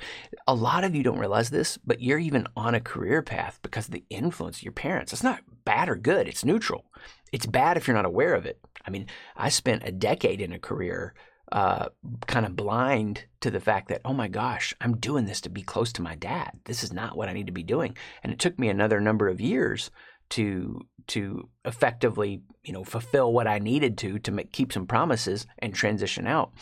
A 0.49 0.55
lot 0.55 0.83
of 0.83 0.97
you 0.97 1.05
don't 1.05 1.19
realize 1.19 1.51
this, 1.51 1.77
but 1.79 2.01
you're 2.01 2.19
even 2.19 2.49
on 2.57 2.75
a 2.75 2.81
career 2.81 3.23
path 3.23 3.61
because 3.63 3.87
of 3.87 3.93
the 3.93 4.05
influence 4.11 4.59
of 4.59 4.63
your 4.65 4.73
parents. 4.73 5.13
It's 5.13 5.23
not 5.23 5.43
bad 5.65 5.89
or 5.89 5.97
good, 5.97 6.27
it's 6.29 6.45
neutral. 6.45 6.87
It's 7.33 7.47
bad 7.47 7.77
if 7.77 7.87
you're 7.87 7.97
not 7.97 8.05
aware 8.05 8.35
of 8.35 8.47
it. 8.47 8.61
I 8.85 8.91
mean, 8.91 9.07
I 9.37 9.49
spent 9.49 9.83
a 9.85 9.93
decade 9.93 10.41
in 10.41 10.53
a 10.53 10.59
career 10.59 11.15
uh, 11.53 11.89
kind 12.27 12.45
of 12.45 12.57
blind 12.57 13.25
to 13.41 13.51
the 13.51 13.61
fact 13.61 13.89
that, 13.89 14.01
oh 14.05 14.13
my 14.13 14.29
gosh, 14.29 14.75
I'm 14.81 14.97
doing 14.97 15.27
this 15.27 15.41
to 15.43 15.49
be 15.49 15.63
close 15.63 15.93
to 15.95 16.03
my 16.03 16.17
dad. 16.17 16.59
This 16.65 16.83
is 16.83 16.93
not 16.93 17.17
what 17.17 17.29
I 17.29 17.33
need 17.33 17.47
to 17.47 17.53
be 17.53 17.63
doing. 17.63 17.97
And 18.23 18.33
it 18.33 18.39
took 18.39 18.59
me 18.59 18.69
another 18.69 19.01
number 19.01 19.29
of 19.29 19.41
years 19.41 19.91
to 20.31 20.81
to 21.07 21.49
effectively 21.65 22.43
you 22.65 22.73
know 22.73 22.83
fulfill 22.83 23.33
what 23.33 23.47
I 23.47 23.61
needed 23.61 23.97
to 23.99 24.19
to 24.19 24.33
make, 24.33 24.53
keep 24.53 24.73
some 24.73 24.87
promises 24.87 25.47
and 25.61 25.73
transition 25.73 26.27
out. 26.27 26.53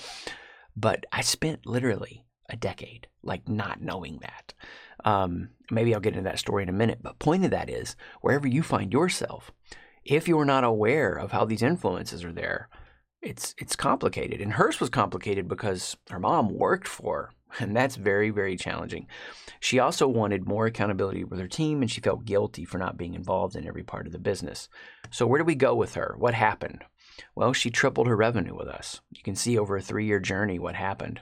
But 0.76 1.06
I 1.12 1.22
spent 1.22 1.64
literally 1.64 2.24
a 2.50 2.56
decade 2.56 3.06
like 3.22 3.48
not 3.48 3.80
knowing 3.80 4.18
that. 4.20 4.52
Um, 5.04 5.50
maybe 5.70 5.94
I'll 5.94 6.00
get 6.00 6.14
into 6.14 6.28
that 6.28 6.38
story 6.38 6.62
in 6.62 6.68
a 6.68 6.72
minute. 6.72 6.98
But 7.02 7.18
point 7.18 7.44
of 7.44 7.50
that 7.52 7.70
is 7.70 7.96
wherever 8.20 8.46
you 8.46 8.62
find 8.62 8.92
yourself, 8.92 9.50
if 10.04 10.28
you're 10.28 10.44
not 10.44 10.64
aware 10.64 11.14
of 11.14 11.32
how 11.32 11.44
these 11.44 11.62
influences 11.62 12.24
are 12.24 12.32
there, 12.32 12.68
it's 13.24 13.54
it's 13.58 13.76
complicated. 13.76 14.40
And 14.40 14.52
hers 14.52 14.80
was 14.80 14.90
complicated 14.90 15.48
because 15.48 15.96
her 16.10 16.18
mom 16.18 16.56
worked 16.56 16.88
for 16.88 17.30
her, 17.48 17.64
and 17.64 17.76
that's 17.76 17.96
very, 17.96 18.30
very 18.30 18.56
challenging. 18.56 19.06
She 19.60 19.78
also 19.78 20.06
wanted 20.06 20.46
more 20.46 20.66
accountability 20.66 21.24
with 21.24 21.38
her 21.38 21.48
team, 21.48 21.82
and 21.82 21.90
she 21.90 22.00
felt 22.00 22.24
guilty 22.24 22.64
for 22.64 22.78
not 22.78 22.96
being 22.96 23.14
involved 23.14 23.56
in 23.56 23.66
every 23.66 23.82
part 23.82 24.06
of 24.06 24.12
the 24.12 24.18
business. 24.18 24.68
So, 25.10 25.26
where 25.26 25.38
do 25.38 25.44
we 25.44 25.54
go 25.54 25.74
with 25.74 25.94
her? 25.94 26.14
What 26.18 26.34
happened? 26.34 26.84
Well, 27.34 27.52
she 27.52 27.70
tripled 27.70 28.06
her 28.06 28.16
revenue 28.16 28.56
with 28.56 28.68
us. 28.68 29.00
You 29.10 29.22
can 29.22 29.36
see 29.36 29.58
over 29.58 29.76
a 29.76 29.82
three 29.82 30.06
year 30.06 30.20
journey 30.20 30.58
what 30.58 30.74
happened. 30.74 31.20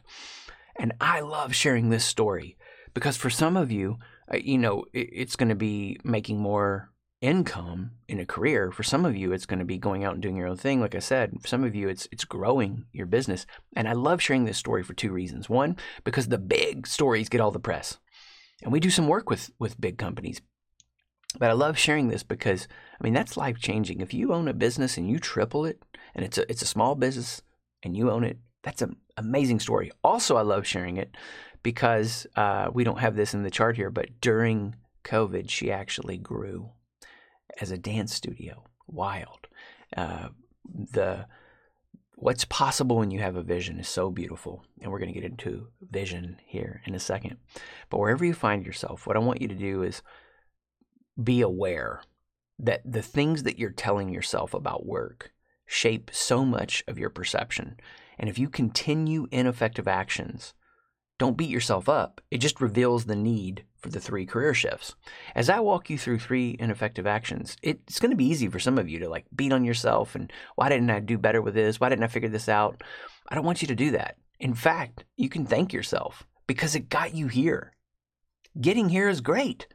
And 0.79 0.93
I 1.01 1.21
love 1.21 1.55
sharing 1.55 1.91
this 1.91 2.05
story 2.05 2.57
because 2.95 3.17
for 3.17 3.31
some 3.31 3.57
of 3.57 3.71
you, 3.71 3.99
uh, 4.33 4.39
you 4.39 4.57
know, 4.59 4.85
it's 4.93 5.37
going 5.37 5.51
to 5.51 5.55
be 5.55 5.99
making 6.03 6.39
more 6.39 6.91
income 7.23 7.93
in 8.09 8.19
a 8.19 8.27
career. 8.27 8.71
For 8.71 8.83
some 8.83 9.07
of 9.07 9.17
you, 9.17 9.33
it's 9.33 9.47
going 9.47 9.61
to 9.61 9.65
be 9.65 9.79
going 9.79 10.05
out 10.05 10.15
and 10.15 10.23
doing 10.23 10.37
your 10.37 10.49
own 10.49 10.57
thing. 10.57 10.81
Like 10.81 10.95
I 10.95 10.99
said, 10.99 11.41
for 11.41 11.49
some 11.49 11.65
of 11.65 11.75
you, 11.75 11.89
it's 11.89 12.07
it's 12.13 12.25
growing 12.25 12.85
your 12.93 13.07
business. 13.07 13.47
And 13.75 13.89
I 13.89 13.93
love 13.93 14.21
sharing 14.21 14.45
this 14.45 14.59
story 14.59 14.83
for 14.83 14.93
two 14.93 15.13
reasons. 15.13 15.49
One, 15.49 15.77
because 16.05 16.29
the 16.29 16.37
big 16.37 16.87
stories 16.87 17.31
get 17.31 17.41
all 17.41 17.53
the 17.53 17.61
press, 17.61 17.99
and 18.63 18.73
we 18.73 18.81
do 18.81 18.91
some 18.91 19.09
work 19.09 19.31
with 19.31 19.51
with 19.59 19.81
big 19.81 19.97
companies. 19.97 20.43
But 21.39 21.49
I 21.49 21.55
love 21.55 21.79
sharing 21.79 22.09
this 22.09 22.23
because 22.23 22.69
I 23.01 23.05
mean 23.05 23.15
that's 23.15 23.37
life 23.37 23.59
changing. 23.59 24.01
If 24.01 24.13
you 24.13 24.35
own 24.35 24.49
a 24.49 24.53
business 24.53 24.99
and 24.99 25.09
you 25.09 25.19
triple 25.19 25.65
it, 25.65 25.81
and 26.15 26.25
it's 26.25 26.37
a 26.37 26.51
it's 26.51 26.63
a 26.63 26.67
small 26.67 26.97
business 26.97 27.41
and 27.85 27.97
you 27.97 28.11
own 28.11 28.25
it, 28.25 28.39
that's 28.63 28.83
an 28.83 28.97
amazing 29.17 29.61
story. 29.61 29.93
Also, 30.03 30.37
I 30.37 30.43
love 30.43 30.67
sharing 30.67 30.97
it 30.97 31.17
because 31.63 32.27
uh, 32.37 32.69
we 32.73 32.85
don't 32.85 32.99
have 32.99 33.15
this 33.15 33.33
in 33.33 33.45
the 33.45 33.51
chart 33.51 33.77
here, 33.77 33.91
but 33.91 34.21
during 34.21 34.75
COVID, 35.05 35.49
she 35.49 35.71
actually 35.71 36.19
grew 36.19 36.71
as 37.61 37.71
a 37.71 37.79
dance 37.79 38.15
studio. 38.15 38.65
Wild. 38.87 39.47
Uh, 39.97 40.29
the 40.65 41.27
what's 42.15 42.45
possible 42.45 42.97
when 42.97 43.11
you 43.11 43.19
have 43.19 43.37
a 43.37 43.43
vision 43.43 43.81
is 43.81 43.89
so 43.89 44.11
beautiful, 44.11 44.65
and 44.81 44.91
we're 44.91 44.99
going 44.99 45.13
to 45.13 45.21
get 45.21 45.29
into 45.29 45.69
vision 45.81 46.37
here 46.47 46.81
in 46.87 46.95
a 46.95 47.01
second. 47.01 47.37
But 47.91 47.99
wherever 47.99 48.25
you 48.25 48.35
find 48.35 48.65
yourself, 48.65 49.07
what 49.07 49.17
I 49.17 49.21
want 49.21 49.43
you 49.43 49.49
to 49.49 49.55
do 49.55 49.83
is 49.83 50.03
be 51.23 51.41
aware 51.41 52.03
that 52.59 52.81
the 52.85 53.03
things 53.03 53.43
that 53.43 53.59
you're 53.59 53.71
telling 53.71 54.09
yourself 54.09 54.55
about 54.55 54.87
work 54.87 55.33
shape 55.67 56.11
so 56.13 56.45
much 56.45 56.85
of 56.87 56.99
your 56.99 57.11
perception. 57.11 57.77
And 58.19 58.31
if 58.31 58.39
you 58.39 58.49
continue 58.49 59.27
ineffective 59.33 59.89
actions, 59.89 60.55
don't 61.23 61.37
beat 61.37 61.51
yourself 61.51 61.89
up. 61.89 62.21
It 62.33 62.39
just 62.39 62.61
reveals 62.61 63.05
the 63.05 63.15
need 63.15 63.65
for 63.79 63.91
the 63.91 64.01
three 64.01 64.27
career 64.27 64.55
shifts. 64.55 64.97
As 65.37 65.49
I 65.49 65.61
walk 65.61 65.89
you 65.89 65.97
through 65.97 66.19
three 66.19 66.57
ineffective 66.59 67.07
actions, 67.07 67.57
it's 67.63 68.01
going 68.01 68.11
to 68.11 68.17
be 68.17 68.27
easy 68.27 68.49
for 68.49 68.59
some 68.59 68.77
of 68.77 68.89
you 68.89 68.99
to 68.99 69.09
like 69.09 69.27
beat 69.33 69.53
on 69.53 69.65
yourself 69.65 70.17
and 70.17 70.33
why 70.57 70.69
didn't 70.69 70.91
I 70.91 70.99
do 70.99 71.19
better 71.19 71.41
with 71.41 71.55
this? 71.55 71.79
Why 71.79 71.91
didn't 71.91 72.03
I 72.03 72.09
figure 72.09 72.29
this 72.29 72.49
out? 72.49 72.83
I 73.29 73.37
don't 73.37 73.45
want 73.45 73.63
you 73.63 73.69
to 73.69 73.75
do 73.77 73.93
that. 73.93 74.17
In 74.41 74.53
fact, 74.53 75.05
you 75.17 75.29
can 75.29 75.47
thank 75.47 75.73
yourself 75.73 76.27
because 76.49 76.75
it 76.75 76.89
got 76.89 77.15
you 77.15 77.29
here. 77.29 77.77
Getting 78.61 78.89
here 78.89 79.09
is 79.09 79.21
great. 79.21 79.69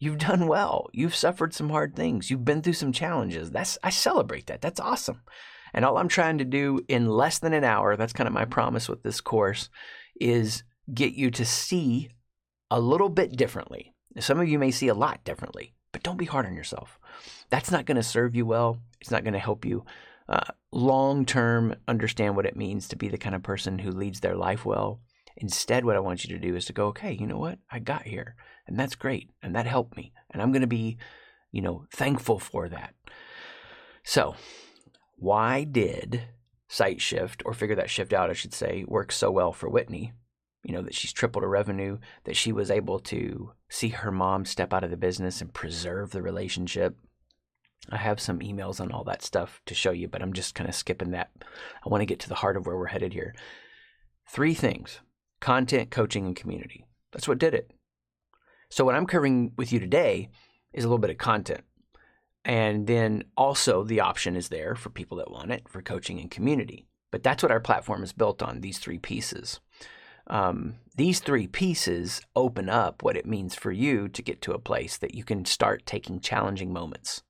You've 0.00 0.18
done 0.28 0.48
well. 0.48 0.88
You've 0.92 1.14
suffered 1.14 1.54
some 1.54 1.70
hard 1.70 1.94
things. 1.94 2.32
You've 2.32 2.44
been 2.44 2.62
through 2.62 2.72
some 2.72 2.90
challenges. 2.90 3.52
That's 3.52 3.78
I 3.84 3.90
celebrate 3.90 4.48
that. 4.48 4.60
That's 4.60 4.80
awesome. 4.80 5.20
And 5.72 5.84
all 5.84 5.98
I'm 5.98 6.08
trying 6.08 6.38
to 6.38 6.44
do 6.44 6.80
in 6.88 7.06
less 7.06 7.38
than 7.38 7.52
an 7.52 7.62
hour, 7.62 7.96
that's 7.96 8.12
kind 8.12 8.26
of 8.26 8.34
my 8.34 8.44
promise 8.44 8.88
with 8.88 9.04
this 9.04 9.20
course, 9.20 9.68
is 10.20 10.64
get 10.94 11.14
you 11.14 11.30
to 11.32 11.44
see 11.44 12.10
a 12.70 12.80
little 12.80 13.08
bit 13.08 13.36
differently. 13.36 13.94
Some 14.18 14.40
of 14.40 14.48
you 14.48 14.58
may 14.58 14.70
see 14.70 14.88
a 14.88 14.94
lot 14.94 15.24
differently, 15.24 15.74
but 15.92 16.02
don't 16.02 16.16
be 16.16 16.24
hard 16.24 16.46
on 16.46 16.54
yourself. 16.54 16.98
That's 17.48 17.70
not 17.70 17.86
going 17.86 17.96
to 17.96 18.02
serve 18.02 18.34
you 18.34 18.46
well. 18.46 18.78
It's 19.00 19.10
not 19.10 19.24
going 19.24 19.34
to 19.34 19.38
help 19.38 19.64
you 19.64 19.84
uh, 20.28 20.52
long 20.72 21.24
term 21.24 21.74
understand 21.88 22.36
what 22.36 22.46
it 22.46 22.56
means 22.56 22.88
to 22.88 22.96
be 22.96 23.08
the 23.08 23.18
kind 23.18 23.34
of 23.34 23.42
person 23.42 23.78
who 23.78 23.90
leads 23.90 24.20
their 24.20 24.36
life 24.36 24.64
well 24.64 25.00
Instead, 25.40 25.86
what 25.86 25.96
I 25.96 26.00
want 26.00 26.24
you 26.24 26.34
to 26.36 26.46
do 26.46 26.54
is 26.54 26.66
to 26.66 26.74
go, 26.74 26.88
okay, 26.88 27.12
you 27.12 27.26
know 27.26 27.38
what? 27.38 27.58
I 27.70 27.78
got 27.78 28.02
here 28.02 28.36
and 28.66 28.78
that's 28.78 28.94
great. 28.94 29.30
And 29.42 29.54
that 29.54 29.66
helped 29.66 29.96
me. 29.96 30.12
And 30.30 30.42
I'm 30.42 30.52
going 30.52 30.60
to 30.60 30.68
be, 30.68 30.98
you 31.50 31.62
know, 31.62 31.86
thankful 31.90 32.38
for 32.38 32.68
that. 32.68 32.94
So, 34.04 34.36
why 35.16 35.64
did 35.64 36.22
Sight 36.68 37.00
Shift, 37.00 37.42
or 37.44 37.52
figure 37.52 37.76
that 37.76 37.90
shift 37.90 38.12
out, 38.12 38.30
I 38.30 38.34
should 38.34 38.54
say, 38.54 38.84
work 38.86 39.12
so 39.12 39.30
well 39.30 39.52
for 39.52 39.68
Whitney? 39.68 40.12
You 40.62 40.74
know, 40.74 40.82
that 40.82 40.94
she's 40.94 41.12
tripled 41.12 41.42
her 41.42 41.48
revenue, 41.48 41.98
that 42.24 42.36
she 42.36 42.52
was 42.52 42.70
able 42.70 42.98
to 43.00 43.52
see 43.70 43.88
her 43.88 44.12
mom 44.12 44.44
step 44.44 44.74
out 44.74 44.84
of 44.84 44.90
the 44.90 44.96
business 44.96 45.40
and 45.40 45.52
preserve 45.52 46.10
the 46.10 46.22
relationship. 46.22 46.96
I 47.90 47.96
have 47.96 48.20
some 48.20 48.40
emails 48.40 48.80
on 48.80 48.92
all 48.92 49.04
that 49.04 49.22
stuff 49.22 49.62
to 49.66 49.74
show 49.74 49.90
you, 49.90 50.06
but 50.06 50.22
I'm 50.22 50.34
just 50.34 50.54
kind 50.54 50.68
of 50.68 50.74
skipping 50.74 51.12
that. 51.12 51.30
I 51.84 51.88
want 51.88 52.02
to 52.02 52.06
get 52.06 52.20
to 52.20 52.28
the 52.28 52.34
heart 52.36 52.56
of 52.56 52.66
where 52.66 52.76
we're 52.76 52.86
headed 52.86 53.14
here. 53.14 53.34
Three 54.28 54.54
things 54.54 55.00
content, 55.40 55.90
coaching, 55.90 56.26
and 56.26 56.36
community. 56.36 56.84
That's 57.12 57.26
what 57.26 57.38
did 57.38 57.54
it. 57.54 57.70
So, 58.68 58.84
what 58.84 58.94
I'm 58.94 59.06
covering 59.06 59.52
with 59.56 59.72
you 59.72 59.80
today 59.80 60.28
is 60.72 60.84
a 60.84 60.88
little 60.88 60.98
bit 60.98 61.10
of 61.10 61.18
content. 61.18 61.64
And 62.44 62.86
then 62.86 63.24
also 63.36 63.84
the 63.84 64.00
option 64.00 64.36
is 64.36 64.48
there 64.48 64.74
for 64.74 64.90
people 64.90 65.18
that 65.18 65.30
want 65.30 65.50
it 65.50 65.68
for 65.68 65.82
coaching 65.82 66.20
and 66.20 66.30
community. 66.30 66.86
But 67.10 67.22
that's 67.22 67.42
what 67.42 67.52
our 67.52 67.60
platform 67.60 68.02
is 68.02 68.12
built 68.12 68.42
on 68.42 68.60
these 68.60 68.78
three 68.78 68.98
pieces. 68.98 69.60
Um, 70.30 70.76
these 70.96 71.20
three 71.20 71.48
pieces 71.48 72.22
open 72.36 72.68
up 72.68 73.02
what 73.02 73.16
it 73.16 73.26
means 73.26 73.54
for 73.54 73.72
you 73.72 74.08
to 74.08 74.22
get 74.22 74.40
to 74.42 74.52
a 74.52 74.60
place 74.60 74.96
that 74.96 75.14
you 75.14 75.24
can 75.24 75.44
start 75.44 75.84
taking 75.84 76.20
challenging 76.20 76.72
moments 76.72 77.22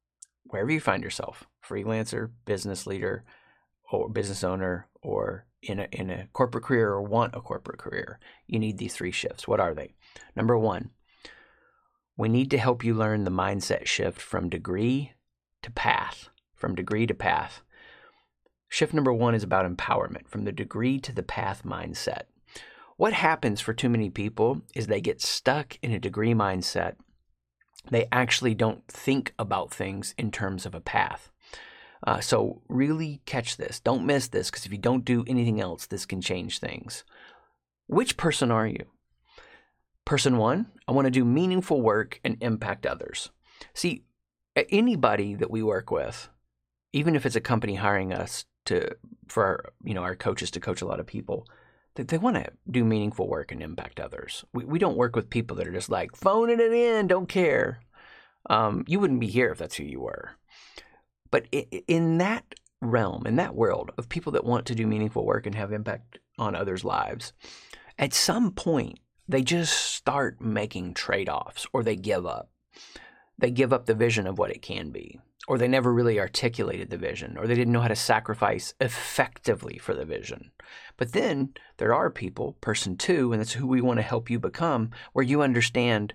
wherever 0.44 0.70
you 0.70 0.80
find 0.80 1.02
yourself 1.02 1.46
freelancer, 1.66 2.30
business 2.44 2.86
leader, 2.86 3.24
or 3.90 4.08
business 4.08 4.44
owner, 4.44 4.88
or 5.02 5.46
in 5.62 5.78
a, 5.78 5.88
in 5.92 6.10
a 6.10 6.26
corporate 6.32 6.64
career 6.64 6.88
or 6.88 7.02
want 7.02 7.34
a 7.34 7.40
corporate 7.40 7.78
career. 7.78 8.18
You 8.46 8.58
need 8.58 8.78
these 8.78 8.94
three 8.94 9.12
shifts. 9.12 9.46
What 9.46 9.60
are 9.60 9.74
they? 9.74 9.94
Number 10.34 10.58
one, 10.58 10.90
we 12.16 12.28
need 12.28 12.50
to 12.50 12.58
help 12.58 12.84
you 12.84 12.94
learn 12.94 13.24
the 13.24 13.30
mindset 13.30 13.86
shift 13.86 14.20
from 14.20 14.48
degree 14.48 15.12
to 15.62 15.70
path. 15.70 16.28
From 16.54 16.74
degree 16.74 17.06
to 17.06 17.14
path. 17.14 17.62
Shift 18.68 18.92
number 18.92 19.12
one 19.12 19.34
is 19.34 19.42
about 19.42 19.70
empowerment, 19.70 20.28
from 20.28 20.44
the 20.44 20.52
degree 20.52 21.00
to 21.00 21.12
the 21.12 21.22
path 21.22 21.62
mindset. 21.64 22.24
What 23.00 23.14
happens 23.14 23.62
for 23.62 23.72
too 23.72 23.88
many 23.88 24.10
people 24.10 24.60
is 24.74 24.86
they 24.86 25.00
get 25.00 25.22
stuck 25.22 25.78
in 25.80 25.90
a 25.90 25.98
degree 25.98 26.34
mindset. 26.34 26.96
They 27.90 28.06
actually 28.12 28.54
don't 28.54 28.86
think 28.88 29.32
about 29.38 29.72
things 29.72 30.14
in 30.18 30.30
terms 30.30 30.66
of 30.66 30.74
a 30.74 30.82
path. 30.82 31.32
Uh, 32.06 32.20
so, 32.20 32.60
really 32.68 33.22
catch 33.24 33.56
this. 33.56 33.80
Don't 33.80 34.04
miss 34.04 34.28
this 34.28 34.50
because 34.50 34.66
if 34.66 34.72
you 34.72 34.76
don't 34.76 35.02
do 35.02 35.24
anything 35.26 35.62
else, 35.62 35.86
this 35.86 36.04
can 36.04 36.20
change 36.20 36.58
things. 36.58 37.04
Which 37.86 38.18
person 38.18 38.50
are 38.50 38.66
you? 38.66 38.84
Person 40.04 40.36
one, 40.36 40.66
I 40.86 40.92
want 40.92 41.06
to 41.06 41.10
do 41.10 41.24
meaningful 41.24 41.80
work 41.80 42.20
and 42.22 42.36
impact 42.42 42.84
others. 42.84 43.30
See, 43.72 44.04
anybody 44.54 45.34
that 45.36 45.50
we 45.50 45.62
work 45.62 45.90
with, 45.90 46.28
even 46.92 47.16
if 47.16 47.24
it's 47.24 47.34
a 47.34 47.40
company 47.40 47.76
hiring 47.76 48.12
us 48.12 48.44
to 48.66 48.94
for 49.26 49.42
our, 49.42 49.72
you 49.82 49.94
know 49.94 50.02
our 50.02 50.16
coaches 50.16 50.50
to 50.50 50.60
coach 50.60 50.82
a 50.82 50.86
lot 50.86 51.00
of 51.00 51.06
people, 51.06 51.46
they, 51.94 52.02
they 52.04 52.18
want 52.18 52.36
to 52.36 52.50
do 52.70 52.84
meaningful 52.84 53.28
work 53.28 53.52
and 53.52 53.62
impact 53.62 54.00
others. 54.00 54.44
We 54.52 54.64
we 54.64 54.78
don't 54.78 54.96
work 54.96 55.16
with 55.16 55.30
people 55.30 55.56
that 55.56 55.66
are 55.66 55.72
just 55.72 55.90
like 55.90 56.16
phoning 56.16 56.60
it 56.60 56.72
in, 56.72 57.06
don't 57.06 57.28
care. 57.28 57.80
Um, 58.48 58.84
you 58.86 59.00
wouldn't 59.00 59.20
be 59.20 59.26
here 59.26 59.50
if 59.50 59.58
that's 59.58 59.76
who 59.76 59.84
you 59.84 60.00
were. 60.00 60.32
But 61.30 61.46
in 61.52 62.18
that 62.18 62.54
realm, 62.80 63.26
in 63.26 63.36
that 63.36 63.54
world 63.54 63.92
of 63.98 64.08
people 64.08 64.32
that 64.32 64.44
want 64.44 64.66
to 64.66 64.74
do 64.74 64.86
meaningful 64.86 65.24
work 65.24 65.46
and 65.46 65.54
have 65.54 65.72
impact 65.72 66.18
on 66.38 66.54
others' 66.54 66.84
lives, 66.84 67.32
at 67.98 68.14
some 68.14 68.50
point 68.50 68.98
they 69.28 69.42
just 69.42 69.72
start 69.72 70.40
making 70.40 70.94
trade 70.94 71.28
offs 71.28 71.66
or 71.72 71.82
they 71.82 71.96
give 71.96 72.26
up. 72.26 72.50
They 73.38 73.50
give 73.50 73.72
up 73.72 73.86
the 73.86 73.94
vision 73.94 74.26
of 74.26 74.38
what 74.38 74.50
it 74.50 74.60
can 74.60 74.90
be, 74.90 75.20
or 75.50 75.58
they 75.58 75.66
never 75.66 75.92
really 75.92 76.20
articulated 76.20 76.90
the 76.90 76.96
vision, 76.96 77.36
or 77.36 77.48
they 77.48 77.56
didn't 77.56 77.72
know 77.72 77.80
how 77.80 77.88
to 77.88 77.96
sacrifice 77.96 78.72
effectively 78.80 79.78
for 79.78 79.94
the 79.94 80.04
vision. 80.04 80.52
But 80.96 81.12
then 81.12 81.54
there 81.78 81.92
are 81.92 82.08
people, 82.08 82.52
person 82.60 82.96
two, 82.96 83.32
and 83.32 83.40
that's 83.40 83.54
who 83.54 83.66
we 83.66 83.80
want 83.80 83.98
to 83.98 84.04
help 84.04 84.30
you 84.30 84.38
become, 84.38 84.92
where 85.12 85.24
you 85.24 85.42
understand 85.42 86.14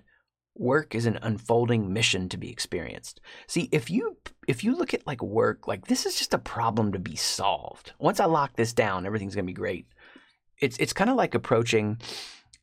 work 0.54 0.94
is 0.94 1.04
an 1.04 1.18
unfolding 1.20 1.92
mission 1.92 2.30
to 2.30 2.38
be 2.38 2.48
experienced. 2.48 3.20
See, 3.46 3.68
if 3.72 3.90
you 3.90 4.16
if 4.48 4.64
you 4.64 4.74
look 4.74 4.94
at 4.94 5.06
like 5.06 5.22
work, 5.22 5.68
like 5.68 5.86
this 5.86 6.06
is 6.06 6.16
just 6.16 6.32
a 6.32 6.38
problem 6.38 6.92
to 6.92 6.98
be 6.98 7.14
solved. 7.14 7.92
Once 7.98 8.20
I 8.20 8.24
lock 8.24 8.56
this 8.56 8.72
down, 8.72 9.04
everything's 9.04 9.34
going 9.34 9.44
to 9.44 9.52
be 9.52 9.52
great. 9.52 9.86
It's 10.62 10.78
it's 10.78 10.94
kind 10.94 11.10
of 11.10 11.16
like 11.16 11.34
approaching 11.34 11.98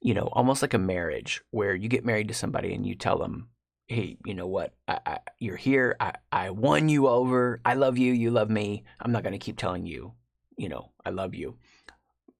you 0.04 0.14
know, 0.14 0.28
almost 0.34 0.62
like 0.62 0.74
a 0.74 0.78
marriage 0.80 1.42
where 1.52 1.74
you 1.74 1.88
get 1.88 2.04
married 2.04 2.28
to 2.28 2.34
somebody 2.34 2.74
and 2.74 2.86
you 2.86 2.94
tell 2.94 3.18
them, 3.18 3.48
hey, 3.88 4.18
you 4.26 4.34
know 4.34 4.48
what, 4.48 4.74
I, 4.88 5.00
I, 5.06 5.20
you're 5.40 5.58
here. 5.58 5.96
I, 6.00 6.14
I 6.32 6.50
won 6.52 6.90
you 6.90 7.08
over. 7.08 7.62
I 7.66 7.74
love 7.74 7.98
you. 7.98 8.14
You 8.14 8.32
love 8.32 8.50
me. 8.50 8.84
I'm 9.00 9.12
not 9.12 9.24
going 9.24 9.34
to 9.34 9.40
keep 9.40 9.58
telling 9.58 9.86
you, 9.86 10.14
you 10.58 10.70
know, 10.70 10.92
I 11.06 11.10
love 11.10 11.36
you. 11.36 11.58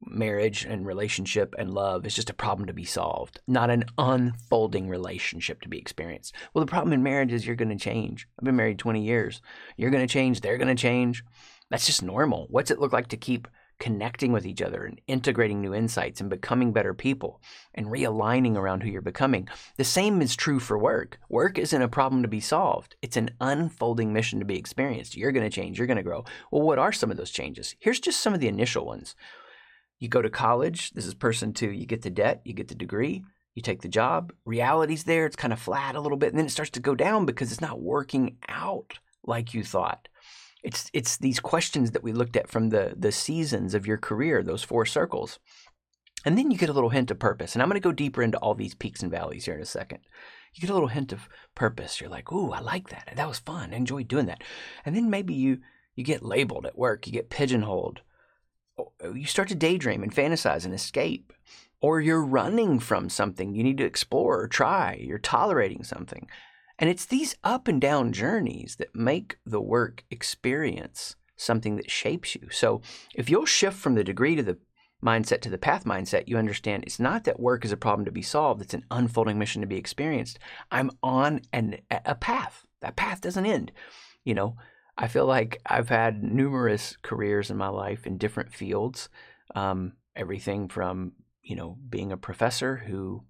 Marriage 0.06 0.66
and 0.66 0.86
relationship 0.86 1.56
and 1.58 1.74
love 1.74 2.06
is 2.06 2.14
just 2.14 2.30
a 2.30 2.34
problem 2.34 2.68
to 2.68 2.74
be 2.74 2.84
solved, 2.84 3.40
not 3.48 3.70
an 3.70 3.86
unfolding 3.98 4.90
relationship 4.90 5.62
to 5.62 5.70
be 5.70 5.78
experienced. 5.78 6.36
Well, 6.54 6.66
the 6.66 6.70
problem 6.70 6.92
in 6.92 7.04
marriage 7.04 7.32
is 7.32 7.46
you're 7.46 7.56
going 7.56 7.70
to 7.70 7.84
change. 7.84 8.28
I've 8.38 8.44
been 8.44 8.58
married 8.58 8.80
20 8.80 9.02
years. 9.02 9.42
You're 9.78 9.92
going 9.92 10.06
to 10.06 10.12
change. 10.12 10.42
They're 10.42 10.58
going 10.58 10.76
to 10.76 10.82
change. 10.82 11.24
That's 11.70 11.86
just 11.86 12.04
normal. 12.04 12.48
What's 12.50 12.72
it 12.72 12.80
look 12.80 12.92
like 12.92 13.08
to 13.10 13.18
keep 13.18 13.48
connecting 13.84 14.32
with 14.32 14.46
each 14.46 14.62
other 14.62 14.86
and 14.86 15.02
integrating 15.08 15.60
new 15.60 15.74
insights 15.74 16.22
and 16.22 16.30
becoming 16.30 16.72
better 16.72 16.94
people 16.94 17.42
and 17.76 17.88
realigning 17.88 18.56
around 18.56 18.82
who 18.82 18.90
you're 18.90 19.02
becoming. 19.02 19.46
The 19.76 19.84
same 19.84 20.22
is 20.22 20.38
true 20.38 20.62
for 20.62 20.78
work. 20.78 21.20
Work 21.28 21.58
isn't 21.58 21.82
a 21.82 21.90
problem 21.90 22.22
to 22.22 22.30
be 22.30 22.40
solved, 22.40 22.96
it's 23.02 23.18
an 23.18 23.32
unfolding 23.42 24.14
mission 24.14 24.40
to 24.40 24.46
be 24.46 24.58
experienced. 24.58 25.18
You're 25.18 25.34
going 25.34 25.44
to 25.44 25.54
change, 25.54 25.78
you're 25.78 25.88
going 25.88 25.98
to 25.98 26.04
grow. 26.04 26.24
Well, 26.50 26.62
what 26.62 26.80
are 26.80 26.94
some 26.94 27.12
of 27.12 27.18
those 27.18 27.30
changes? 27.30 27.76
Here's 27.78 28.00
just 28.00 28.22
some 28.22 28.34
of 28.34 28.40
the 28.40 28.48
initial 28.48 28.86
ones. 28.86 29.16
You 30.00 30.08
go 30.08 30.22
to 30.22 30.30
college, 30.30 30.92
this 30.92 31.06
is 31.06 31.14
person 31.14 31.52
two, 31.52 31.70
you 31.70 31.86
get 31.86 32.04
the 32.04 32.10
debt, 32.10 32.40
you 32.46 32.54
get 32.54 32.70
the 32.70 32.76
degree, 32.76 33.26
you 33.54 33.62
take 33.62 33.82
the 33.82 33.90
job, 33.90 34.32
reality's 34.46 35.04
there, 35.04 35.26
it's 35.26 35.36
kind 35.36 35.52
of 35.52 35.60
flat 35.60 35.96
a 35.96 36.00
little 36.00 36.18
bit, 36.18 36.30
and 36.30 36.40
then 36.40 36.46
it 36.46 36.52
starts 36.52 36.72
to 36.72 36.80
go 36.80 36.96
down 36.96 37.26
because 37.26 37.52
it's 37.52 37.60
not 37.60 37.82
working 37.82 38.38
out 38.48 39.00
like 39.26 39.54
you 39.54 39.62
thought. 39.62 40.08
It's 40.64 40.90
it's 40.94 41.18
these 41.18 41.40
questions 41.40 41.92
that 41.92 42.04
we 42.04 42.14
looked 42.14 42.38
at 42.38 42.50
from 42.50 42.70
the 42.70 42.94
the 42.98 43.12
seasons 43.12 43.74
of 43.74 43.86
your 43.86 43.98
career, 43.98 44.42
those 44.42 44.64
four 44.64 44.86
circles. 44.86 45.40
And 46.26 46.38
then 46.38 46.52
you 46.52 46.58
get 46.58 46.70
a 46.70 46.74
little 46.74 46.90
hint 46.90 47.12
of 47.12 47.20
purpose. 47.20 47.54
And 47.54 47.62
I'm 47.62 47.68
going 47.68 47.82
to 47.82 47.86
go 47.86 47.92
deeper 47.92 48.24
into 48.24 48.38
all 48.38 48.56
these 48.56 48.74
peaks 48.74 49.04
and 49.04 49.12
valleys 49.12 49.44
here 49.44 49.56
in 49.56 49.62
a 49.62 49.66
second. 49.66 50.00
You 50.54 50.62
get 50.62 50.70
a 50.70 50.74
little 50.74 50.88
hint 50.88 51.12
of 51.12 51.28
purpose. 51.54 52.00
You're 52.00 52.10
like, 52.10 52.32
"Ooh, 52.32 52.52
I 52.52 52.60
like 52.60 52.90
that. 52.90 53.12
That 53.16 53.28
was 53.28 53.40
fun. 53.40 53.74
I 53.74 53.78
enjoyed 53.78 54.08
doing 54.08 54.28
that." 54.28 54.42
And 54.86 54.96
then 54.96 55.10
maybe 55.10 55.34
you 55.34 55.60
you 55.96 56.04
get 56.04 56.24
labeled 56.24 56.66
at 56.66 56.78
work. 56.78 57.06
You 57.06 57.14
get 57.14 57.30
pigeonholed. 57.30 58.02
Oh, 58.78 58.94
oh 59.04 59.14
you 59.14 59.26
start 59.26 59.50
to 59.50 59.56
daydream 59.56 60.02
and 60.02 60.16
fantasize 60.16 60.66
and 60.66 60.74
escape. 60.74 61.34
Or 61.82 62.00
you're 62.00 62.24
running 62.24 62.80
from 62.80 63.10
something 63.10 63.54
you 63.54 63.64
need 63.64 63.78
to 63.80 63.86
explore 63.86 64.40
or 64.40 64.48
try. 64.48 64.98
You're 65.02 65.18
tolerating 65.18 65.84
something. 65.84 66.30
And 66.84 66.90
it's 66.90 67.06
these 67.06 67.38
up 67.46 67.70
and 67.70 67.80
down 67.80 68.12
journeys 68.12 68.76
that 68.76 68.94
make 68.94 69.38
the 69.46 69.62
work 69.62 70.04
experience 70.12 71.16
something 71.38 71.78
that 71.78 71.90
shapes 71.90 72.36
you. 72.36 72.50
So 72.52 72.82
if 73.16 73.30
you'll 73.30 73.46
shift 73.46 73.78
from 73.78 73.96
the 73.96 74.04
degree 74.04 74.36
to 74.36 74.44
the 74.44 74.58
mindset 75.02 75.40
to 75.44 75.50
the 75.50 75.58
path 75.58 75.86
mindset, 75.86 76.28
you 76.28 76.38
understand 76.38 76.84
it's 76.84 77.00
not 77.00 77.24
that 77.24 77.40
work 77.40 77.64
is 77.64 77.72
a 77.72 77.78
problem 77.78 78.04
to 78.04 78.12
be 78.12 78.22
solved, 78.22 78.62
it's 78.62 78.74
an 78.74 78.84
unfolding 78.92 79.40
mission 79.40 79.62
to 79.62 79.66
be 79.66 79.78
experienced. 79.78 80.40
I'm 80.72 80.92
on 81.02 81.40
an, 81.54 81.78
a 81.90 82.16
path. 82.16 82.66
That 82.82 82.98
path 82.98 83.22
doesn't 83.22 83.46
end. 83.46 83.72
You 84.26 84.34
know, 84.34 84.58
I 84.98 85.08
feel 85.08 85.26
like 85.26 85.62
I've 85.66 85.88
had 85.88 86.22
numerous 86.22 86.98
careers 87.02 87.50
in 87.50 87.56
my 87.56 87.70
life 87.70 88.06
in 88.06 88.18
different 88.18 88.54
fields. 88.54 89.08
Um, 89.56 89.94
everything 90.18 90.68
from, 90.68 91.14
you 91.44 91.56
know, 91.56 91.78
being 91.90 92.12
a 92.12 92.18
professor 92.18 92.76
who 92.76 93.24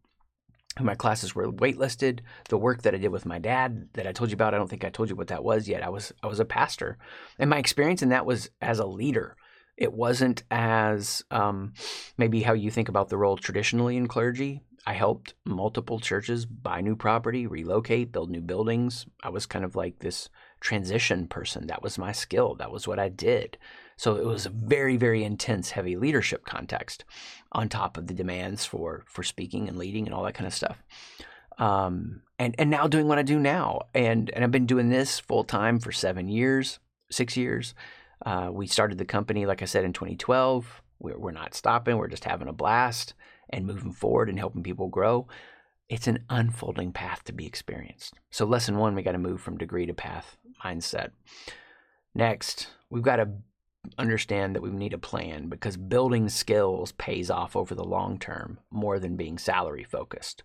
my 0.80 0.96
classes 0.96 1.36
were 1.36 1.52
waitlisted. 1.52 2.20
The 2.50 2.58
work 2.58 2.82
that 2.82 2.96
I 2.96 2.98
did 2.98 3.10
with 3.10 3.26
my 3.26 3.40
dad 3.40 3.90
that 3.94 4.08
I 4.08 4.12
told 4.12 4.32
you 4.32 4.36
about, 4.36 4.54
I 4.54 4.58
don't 4.58 4.70
think 4.70 4.84
I 4.84 4.90
told 4.90 5.10
you 5.10 5.16
what 5.16 5.28
that 5.28 5.44
was 5.44 5.68
yet. 5.68 5.84
I 5.84 5.90
was 5.90 6.12
I 6.24 6.28
was 6.28 6.40
a 6.40 6.46
pastor, 6.46 6.98
and 7.38 7.50
my 7.50 7.58
experience 7.58 8.02
in 8.02 8.10
that 8.10 8.26
was 8.26 8.50
as 8.62 8.80
a 8.80 8.86
leader. 8.86 9.36
It 9.76 9.92
wasn't 9.92 10.44
as 10.52 11.24
um, 11.32 11.74
maybe 12.18 12.44
how 12.44 12.54
you 12.54 12.70
think 12.70 12.90
about 12.90 13.10
the 13.10 13.18
role 13.18 13.38
traditionally 13.38 13.98
in 13.98 14.08
clergy. 14.08 14.62
I 14.86 14.94
helped 14.94 15.34
multiple 15.46 16.00
churches 16.00 16.46
buy 16.46 16.82
new 16.82 16.96
property, 16.96 17.48
relocate, 17.48 18.12
build 18.12 18.30
new 18.30 18.42
buildings. 18.42 19.06
I 19.24 19.30
was 19.30 19.46
kind 19.46 19.64
of 19.64 19.76
like 19.76 20.00
this 20.00 20.30
transition 20.60 21.28
person. 21.28 21.68
That 21.68 21.82
was 21.82 21.98
my 21.98 22.12
skill. 22.12 22.56
That 22.56 22.72
was 22.72 22.88
what 22.88 23.00
I 23.00 23.10
did. 23.10 23.58
So 24.04 24.18
it 24.18 24.26
was 24.26 24.46
a 24.46 24.50
very, 24.50 24.98
very 24.98 25.24
intense, 25.24 25.72
heavy 25.72 25.96
leadership 25.96 26.44
context 26.44 27.06
on 27.54 27.70
top 27.70 27.96
of 27.96 28.08
the 28.08 28.14
demands 28.14 28.66
for 28.66 29.06
for 29.08 29.24
speaking 29.24 29.70
and 29.70 29.78
leading 29.78 30.06
and 30.06 30.14
all 30.14 30.26
that 30.26 30.34
kind 30.34 30.46
of 30.46 30.54
stuff. 30.54 30.84
Um, 31.58 32.22
and 32.38 32.54
and 32.58 32.70
now 32.70 32.88
doing 32.88 33.08
what 33.08 33.18
I 33.18 33.22
do 33.22 33.40
now, 33.40 33.84
and 33.94 34.30
and 34.32 34.44
I've 34.44 34.52
been 34.52 34.66
doing 34.66 34.90
this 34.90 35.22
full 35.22 35.46
time 35.46 35.80
for 35.80 35.94
seven 35.94 36.28
years, 36.28 36.80
six 37.12 37.38
years. 37.38 37.76
Uh, 38.26 38.50
we 38.52 38.68
started 38.68 38.98
the 38.98 39.06
company, 39.06 39.46
like 39.46 39.62
I 39.62 39.66
said, 39.66 39.86
in 39.86 39.94
2012. 39.94 40.82
We're, 41.00 41.18
we're 41.18 41.32
not 41.32 41.54
stopping. 41.54 41.96
We're 41.96 42.10
just 42.10 42.26
having 42.26 42.50
a 42.50 42.54
blast. 42.54 43.14
and 43.52 43.66
moving 43.66 43.94
forward 43.94 44.28
and 44.28 44.38
helping 44.38 44.64
people 44.64 44.90
grow, 44.90 45.30
it's 45.88 46.08
an 46.08 46.26
unfolding 46.30 46.92
path 46.92 47.24
to 47.24 47.32
be 47.32 47.46
experienced. 47.46 48.16
So, 48.32 48.46
lesson 48.46 48.78
one, 48.78 48.96
we 48.96 49.02
got 49.02 49.14
to 49.14 49.18
move 49.18 49.40
from 49.40 49.58
degree 49.58 49.86
to 49.86 49.94
path 49.94 50.36
mindset. 50.62 51.12
Next, 52.14 52.68
we've 52.90 53.02
got 53.02 53.16
to 53.16 53.30
understand 53.98 54.56
that 54.56 54.62
we 54.62 54.70
need 54.70 54.94
a 54.94 54.98
plan 54.98 55.50
because 55.50 55.78
building 55.78 56.30
skills 56.30 56.92
pays 56.94 57.30
off 57.30 57.56
over 57.56 57.76
the 57.76 57.84
long 57.84 58.18
term 58.18 58.60
more 58.72 59.00
than 59.00 59.16
being 59.16 59.38
salary 59.38 59.84
focused. 59.84 60.44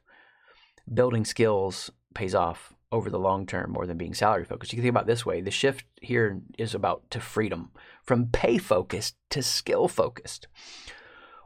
Building 0.93 1.25
skills 1.25 1.91
pays 2.15 2.35
off 2.35 2.75
over 2.91 3.11
the 3.11 3.19
long 3.19 3.47
term 3.47 3.73
more 3.73 3.87
than 3.87 3.99
being 3.99 4.15
salary 4.15 4.45
focused. 4.45 4.73
You 4.73 4.77
can 4.77 4.85
think 4.85 4.95
about 4.95 5.07
this 5.07 5.27
way 5.27 5.41
the 5.41 5.51
shift 5.51 5.85
here 6.01 6.41
is 6.57 6.75
about 6.75 7.11
to 7.11 7.21
freedom 7.21 7.71
from 8.03 8.27
pay 8.27 8.59
focused 8.59 9.17
to 9.31 9.43
skill 9.43 9.89
focused. 9.89 10.49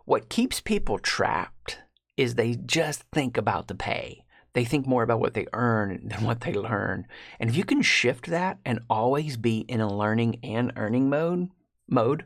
What 0.04 0.28
keeps 0.28 0.60
people 0.60 0.98
trapped 0.98 1.78
is 2.16 2.34
they 2.34 2.54
just 2.54 3.04
think 3.12 3.36
about 3.36 3.68
the 3.68 3.74
pay. 3.74 4.24
They 4.54 4.64
think 4.64 4.86
more 4.86 5.02
about 5.02 5.20
what 5.20 5.34
they 5.34 5.46
earn 5.52 6.08
than 6.08 6.24
what 6.24 6.42
they 6.42 6.52
learn. 6.52 7.06
And 7.40 7.48
if 7.48 7.56
you 7.56 7.64
can 7.64 7.82
shift 7.82 8.26
that 8.26 8.58
and 8.64 8.80
always 8.90 9.36
be 9.36 9.60
in 9.60 9.80
a 9.80 9.92
learning 9.92 10.40
and 10.42 10.72
earning 10.76 11.08
mode, 11.08 11.50
mode, 11.92 12.24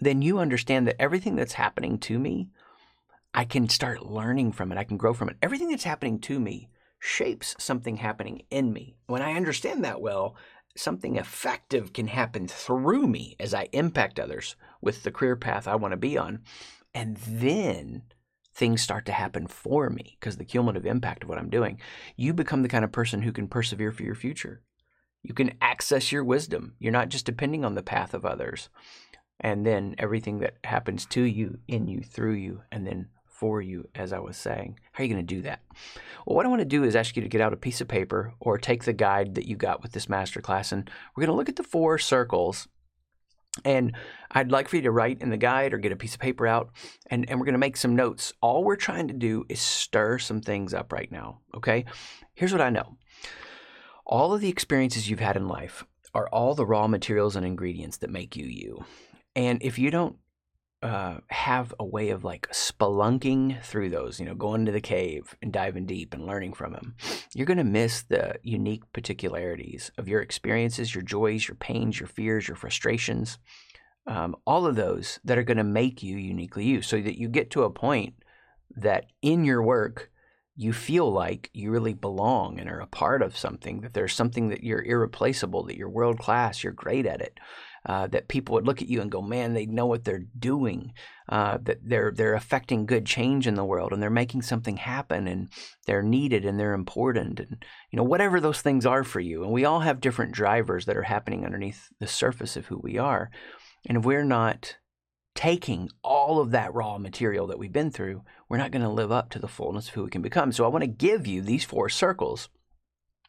then 0.00 0.22
you 0.22 0.38
understand 0.38 0.86
that 0.86 1.00
everything 1.00 1.36
that's 1.36 1.54
happening 1.54 1.98
to 1.98 2.18
me, 2.18 2.50
I 3.32 3.44
can 3.44 3.68
start 3.68 4.06
learning 4.06 4.52
from 4.52 4.72
it. 4.72 4.78
I 4.78 4.84
can 4.84 4.96
grow 4.96 5.14
from 5.14 5.28
it. 5.28 5.36
Everything 5.42 5.68
that's 5.70 5.84
happening 5.84 6.18
to 6.20 6.38
me 6.38 6.68
shapes 6.98 7.54
something 7.58 7.96
happening 7.96 8.42
in 8.50 8.72
me. 8.72 8.96
When 9.06 9.22
I 9.22 9.34
understand 9.34 9.84
that 9.84 10.00
well, 10.00 10.36
something 10.76 11.16
effective 11.16 11.92
can 11.92 12.08
happen 12.08 12.48
through 12.48 13.06
me 13.06 13.36
as 13.40 13.54
I 13.54 13.68
impact 13.72 14.18
others 14.20 14.56
with 14.80 15.02
the 15.02 15.10
career 15.10 15.36
path 15.36 15.66
I 15.66 15.76
want 15.76 15.92
to 15.92 15.96
be 15.96 16.16
on. 16.16 16.40
And 16.94 17.16
then 17.16 18.02
things 18.54 18.82
start 18.82 19.06
to 19.06 19.12
happen 19.12 19.46
for 19.46 19.88
me 19.88 20.16
because 20.18 20.36
the 20.36 20.44
cumulative 20.44 20.86
impact 20.86 21.22
of 21.22 21.28
what 21.28 21.38
I'm 21.38 21.50
doing. 21.50 21.80
You 22.16 22.32
become 22.34 22.62
the 22.62 22.68
kind 22.68 22.84
of 22.84 22.92
person 22.92 23.22
who 23.22 23.32
can 23.32 23.46
persevere 23.46 23.92
for 23.92 24.02
your 24.02 24.16
future. 24.16 24.62
You 25.22 25.34
can 25.34 25.54
access 25.60 26.12
your 26.12 26.24
wisdom. 26.24 26.74
You're 26.78 26.92
not 26.92 27.08
just 27.08 27.26
depending 27.26 27.64
on 27.64 27.74
the 27.74 27.82
path 27.82 28.14
of 28.14 28.24
others. 28.24 28.68
And 29.40 29.64
then 29.64 29.94
everything 29.98 30.38
that 30.40 30.54
happens 30.64 31.06
to 31.06 31.22
you, 31.22 31.58
in 31.68 31.86
you, 31.86 32.00
through 32.00 32.34
you, 32.34 32.62
and 32.72 32.86
then 32.86 33.08
for 33.26 33.62
you, 33.62 33.88
as 33.94 34.12
I 34.12 34.18
was 34.18 34.36
saying. 34.36 34.80
How 34.92 35.02
are 35.02 35.06
you 35.06 35.14
going 35.14 35.24
to 35.24 35.34
do 35.34 35.42
that? 35.42 35.60
Well, 36.26 36.34
what 36.34 36.44
I 36.44 36.48
want 36.48 36.60
to 36.60 36.64
do 36.64 36.82
is 36.82 36.96
ask 36.96 37.14
you 37.14 37.22
to 37.22 37.28
get 37.28 37.40
out 37.40 37.52
a 37.52 37.56
piece 37.56 37.80
of 37.80 37.86
paper 37.86 38.34
or 38.40 38.58
take 38.58 38.84
the 38.84 38.92
guide 38.92 39.36
that 39.36 39.46
you 39.46 39.54
got 39.54 39.80
with 39.80 39.92
this 39.92 40.06
masterclass, 40.06 40.72
and 40.72 40.90
we're 41.14 41.22
going 41.22 41.32
to 41.32 41.36
look 41.36 41.48
at 41.48 41.56
the 41.56 41.62
four 41.62 41.98
circles 41.98 42.66
and 43.64 43.94
I'd 44.30 44.52
like 44.52 44.68
for 44.68 44.76
you 44.76 44.82
to 44.82 44.90
write 44.90 45.20
in 45.20 45.30
the 45.30 45.36
guide 45.36 45.72
or 45.72 45.78
get 45.78 45.92
a 45.92 45.96
piece 45.96 46.14
of 46.14 46.20
paper 46.20 46.46
out, 46.46 46.70
and, 47.10 47.28
and 47.28 47.38
we're 47.38 47.46
going 47.46 47.54
to 47.54 47.58
make 47.58 47.76
some 47.76 47.96
notes. 47.96 48.32
All 48.40 48.64
we're 48.64 48.76
trying 48.76 49.08
to 49.08 49.14
do 49.14 49.44
is 49.48 49.60
stir 49.60 50.18
some 50.18 50.40
things 50.40 50.74
up 50.74 50.92
right 50.92 51.10
now, 51.10 51.40
okay? 51.56 51.84
Here's 52.34 52.52
what 52.52 52.60
I 52.60 52.70
know 52.70 52.96
all 54.08 54.32
of 54.32 54.40
the 54.40 54.48
experiences 54.48 55.08
you've 55.08 55.20
had 55.20 55.36
in 55.36 55.46
life 55.46 55.84
are 56.14 56.28
all 56.30 56.54
the 56.54 56.66
raw 56.66 56.88
materials 56.88 57.36
and 57.36 57.44
ingredients 57.44 57.98
that 57.98 58.10
make 58.10 58.34
you 58.34 58.46
you. 58.46 58.84
And 59.36 59.62
if 59.62 59.78
you 59.78 59.90
don't 59.90 60.16
uh, 60.82 61.18
have 61.28 61.74
a 61.78 61.84
way 61.84 62.10
of 62.10 62.24
like 62.24 62.48
spelunking 62.50 63.62
through 63.62 63.90
those, 63.90 64.18
you 64.18 64.24
know, 64.24 64.34
going 64.34 64.64
to 64.64 64.72
the 64.72 64.80
cave 64.80 65.36
and 65.42 65.52
diving 65.52 65.86
deep 65.86 66.14
and 66.14 66.26
learning 66.26 66.54
from 66.54 66.72
them, 66.72 66.94
you're 67.34 67.46
going 67.46 67.58
to 67.58 67.64
miss 67.64 68.02
the 68.02 68.36
unique 68.42 68.90
particularities 68.92 69.90
of 69.98 70.08
your 70.08 70.22
experiences, 70.22 70.94
your 70.94 71.02
joys, 71.02 71.46
your 71.46 71.56
pains, 71.56 72.00
your 72.00 72.08
fears, 72.08 72.48
your 72.48 72.56
frustrations, 72.56 73.38
um, 74.06 74.34
all 74.46 74.66
of 74.66 74.76
those 74.76 75.20
that 75.24 75.36
are 75.36 75.42
going 75.42 75.58
to 75.58 75.64
make 75.64 76.02
you 76.02 76.16
uniquely 76.16 76.64
you 76.64 76.80
so 76.80 77.00
that 77.00 77.18
you 77.18 77.28
get 77.28 77.50
to 77.50 77.64
a 77.64 77.70
point 77.70 78.14
that 78.74 79.06
in 79.20 79.44
your 79.44 79.62
work, 79.62 80.10
you 80.58 80.72
feel 80.72 81.10
like 81.10 81.50
you 81.54 81.70
really 81.70 81.94
belong 81.94 82.58
and 82.58 82.68
are 82.68 82.80
a 82.80 82.86
part 82.86 83.22
of 83.22 83.38
something, 83.38 83.80
that 83.80 83.94
there's 83.94 84.14
something 84.14 84.48
that 84.48 84.64
you're 84.64 84.82
irreplaceable, 84.82 85.62
that 85.64 85.76
you're 85.76 85.88
world 85.88 86.18
class, 86.18 86.62
you're 86.62 86.72
great 86.72 87.06
at 87.06 87.20
it 87.20 87.38
uh, 87.86 88.06
that 88.08 88.28
people 88.28 88.54
would 88.54 88.66
look 88.66 88.82
at 88.82 88.88
you 88.88 89.00
and 89.00 89.10
go, 89.10 89.22
man, 89.22 89.54
they 89.54 89.66
know 89.66 89.86
what 89.86 90.04
they're 90.04 90.26
doing, 90.38 90.92
uh, 91.28 91.58
that 91.62 91.78
they're 91.82 92.12
they're 92.12 92.34
affecting 92.34 92.86
good 92.86 93.06
change 93.06 93.46
in 93.46 93.54
the 93.54 93.64
world, 93.64 93.92
and 93.92 94.02
they're 94.02 94.10
making 94.10 94.42
something 94.42 94.76
happen, 94.76 95.26
and 95.26 95.48
they're 95.86 96.02
needed, 96.02 96.44
and 96.44 96.58
they're 96.58 96.74
important, 96.74 97.40
and 97.40 97.64
you 97.90 97.96
know 97.96 98.02
whatever 98.02 98.40
those 98.40 98.60
things 98.60 98.84
are 98.84 99.04
for 99.04 99.20
you. 99.20 99.42
And 99.42 99.52
we 99.52 99.64
all 99.64 99.80
have 99.80 100.00
different 100.00 100.32
drivers 100.32 100.86
that 100.86 100.96
are 100.96 101.02
happening 101.02 101.44
underneath 101.44 101.88
the 101.98 102.06
surface 102.06 102.56
of 102.56 102.66
who 102.66 102.78
we 102.82 102.98
are, 102.98 103.30
and 103.88 103.98
if 103.98 104.04
we're 104.04 104.24
not 104.24 104.76
taking 105.34 105.88
all 106.02 106.40
of 106.40 106.50
that 106.50 106.74
raw 106.74 106.98
material 106.98 107.46
that 107.46 107.58
we've 107.58 107.72
been 107.72 107.92
through, 107.92 108.22
we're 108.48 108.58
not 108.58 108.70
going 108.70 108.82
to 108.82 108.88
live 108.88 109.12
up 109.12 109.30
to 109.30 109.38
the 109.38 109.48
fullness 109.48 109.88
of 109.88 109.94
who 109.94 110.04
we 110.04 110.10
can 110.10 110.22
become. 110.22 110.52
So 110.52 110.64
I 110.64 110.68
want 110.68 110.82
to 110.82 110.88
give 110.88 111.26
you 111.26 111.42
these 111.42 111.64
four 111.64 111.88
circles 111.88 112.48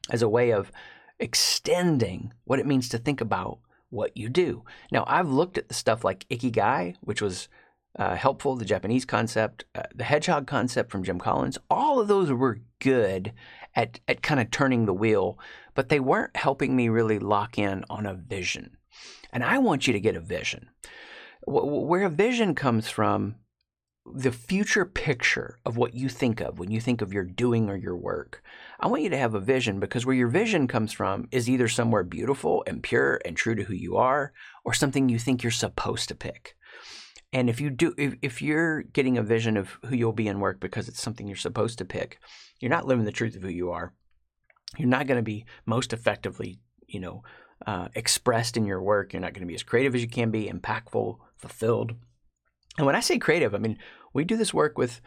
as 0.10 0.22
a 0.22 0.30
way 0.30 0.52
of 0.52 0.72
extending 1.20 2.34
what 2.46 2.60
it 2.60 2.66
means 2.66 2.90
to 2.90 2.98
think 2.98 3.22
about 3.22 3.60
what 3.90 4.16
you 4.16 4.30
do. 4.30 4.64
Now, 4.92 5.04
I've 5.08 5.30
looked 5.30 5.58
at 5.58 5.68
the 5.68 5.74
stuff 5.74 6.04
like 6.04 6.28
Ikigai, 6.30 6.96
which 7.02 7.22
was 7.22 7.50
uh, 7.98 8.16
helpful, 8.16 8.56
the 8.56 8.66
Japanese 8.66 9.04
concept, 9.06 9.66
uh, 9.76 9.84
the 9.94 10.04
hedgehog 10.04 10.48
concept 10.48 10.92
from 10.92 11.04
Jim 11.04 11.20
Collins. 11.20 11.58
All 11.70 12.00
of 12.00 12.08
those 12.08 12.32
were 12.32 12.62
good 12.80 13.34
at, 13.76 14.00
at 14.08 14.22
kind 14.22 14.40
of 14.40 14.52
turning 14.52 14.86
the 14.86 14.94
wheel, 14.94 15.38
but 15.74 15.90
they 15.90 16.00
weren't 16.00 16.36
helping 16.38 16.76
me 16.76 16.88
really 16.88 17.20
lock 17.20 17.58
in 17.58 17.84
on 17.90 18.06
a 18.06 18.14
vision. 18.14 18.78
And 19.34 19.44
I 19.44 19.58
want 19.58 19.88
you 19.88 19.94
to 19.94 20.00
get 20.00 20.16
a 20.16 20.22
vision. 20.22 20.70
Where 21.46 22.04
a 22.04 22.10
vision 22.10 22.56
comes 22.56 22.90
from 22.90 23.36
the 24.06 24.32
future 24.32 24.86
picture 24.86 25.60
of 25.66 25.78
what 25.78 25.94
you 25.94 26.10
think 26.10 26.42
of 26.42 26.58
when 26.58 26.72
you 26.72 26.82
think 26.82 27.02
of 27.02 27.14
your 27.14 27.24
doing 27.24 27.70
or 27.70 27.76
your 27.76 27.96
work. 27.96 28.42
I 28.80 28.88
want 28.88 29.04
you 29.04 29.10
to 29.10 29.18
have 29.18 29.36
a 29.36 29.40
vision 29.40 29.80
because 29.80 30.06
where 30.06 30.16
your 30.16 30.28
vision 30.28 30.68
comes 30.68 30.94
from 30.94 31.28
is 31.32 31.50
either 31.50 31.68
somewhere 31.68 32.04
beautiful 32.04 32.64
and 32.66 32.82
pure 32.82 33.22
and 33.26 33.36
true 33.36 33.56
to 33.56 33.64
who 33.64 33.74
you 33.74 33.98
are 33.98 34.34
or 34.66 34.74
something 34.74 35.10
you 35.10 35.20
think 35.20 35.44
you're 35.44 35.52
supposed 35.52 36.08
to 36.10 36.16
pick. 36.16 36.56
And 37.32 37.50
if 37.50 37.62
you 37.62 37.70
do 37.70 37.94
if, 37.98 38.16
if 38.22 38.42
you're 38.42 38.82
getting 38.82 39.18
a 39.18 39.24
vision 39.24 39.58
of 39.58 39.78
who 39.86 39.96
you'll 39.96 40.14
be 40.14 40.28
in 40.28 40.40
work 40.40 40.60
because 40.60 40.88
it's 40.88 41.02
something 41.02 41.28
you're 41.28 41.36
supposed 41.36 41.78
to 41.78 41.86
pick, 41.86 42.20
you're 42.60 42.72
not 42.72 42.88
living 42.88 43.06
the 43.06 43.12
truth 43.12 43.36
of 43.36 43.44
who 43.44 43.50
you 43.50 43.72
are. 43.72 43.94
You're 44.78 44.88
not 44.88 45.08
going 45.08 45.18
to 45.18 45.24
be 45.24 45.46
most 45.66 45.94
effectively, 45.94 46.60
you 46.88 47.00
know, 47.00 47.24
uh, 47.66 47.90
expressed 47.96 48.58
in 48.58 48.66
your 48.66 48.82
work. 48.82 49.14
You're 49.14 49.22
not 49.22 49.34
going 49.34 49.42
to 49.42 49.48
be 49.48 49.56
as 49.56 49.64
creative 49.64 49.94
as 49.94 50.02
you 50.02 50.08
can 50.08 50.32
be, 50.32 50.50
impactful, 50.50 51.18
fulfilled. 51.38 51.96
And 52.80 52.86
when 52.86 52.96
I 52.96 53.02
say 53.02 53.18
creative, 53.18 53.54
I 53.54 53.58
mean 53.58 53.78
we 54.14 54.24
do 54.24 54.38
this 54.38 54.54
work 54.54 54.78
with, 54.78 55.02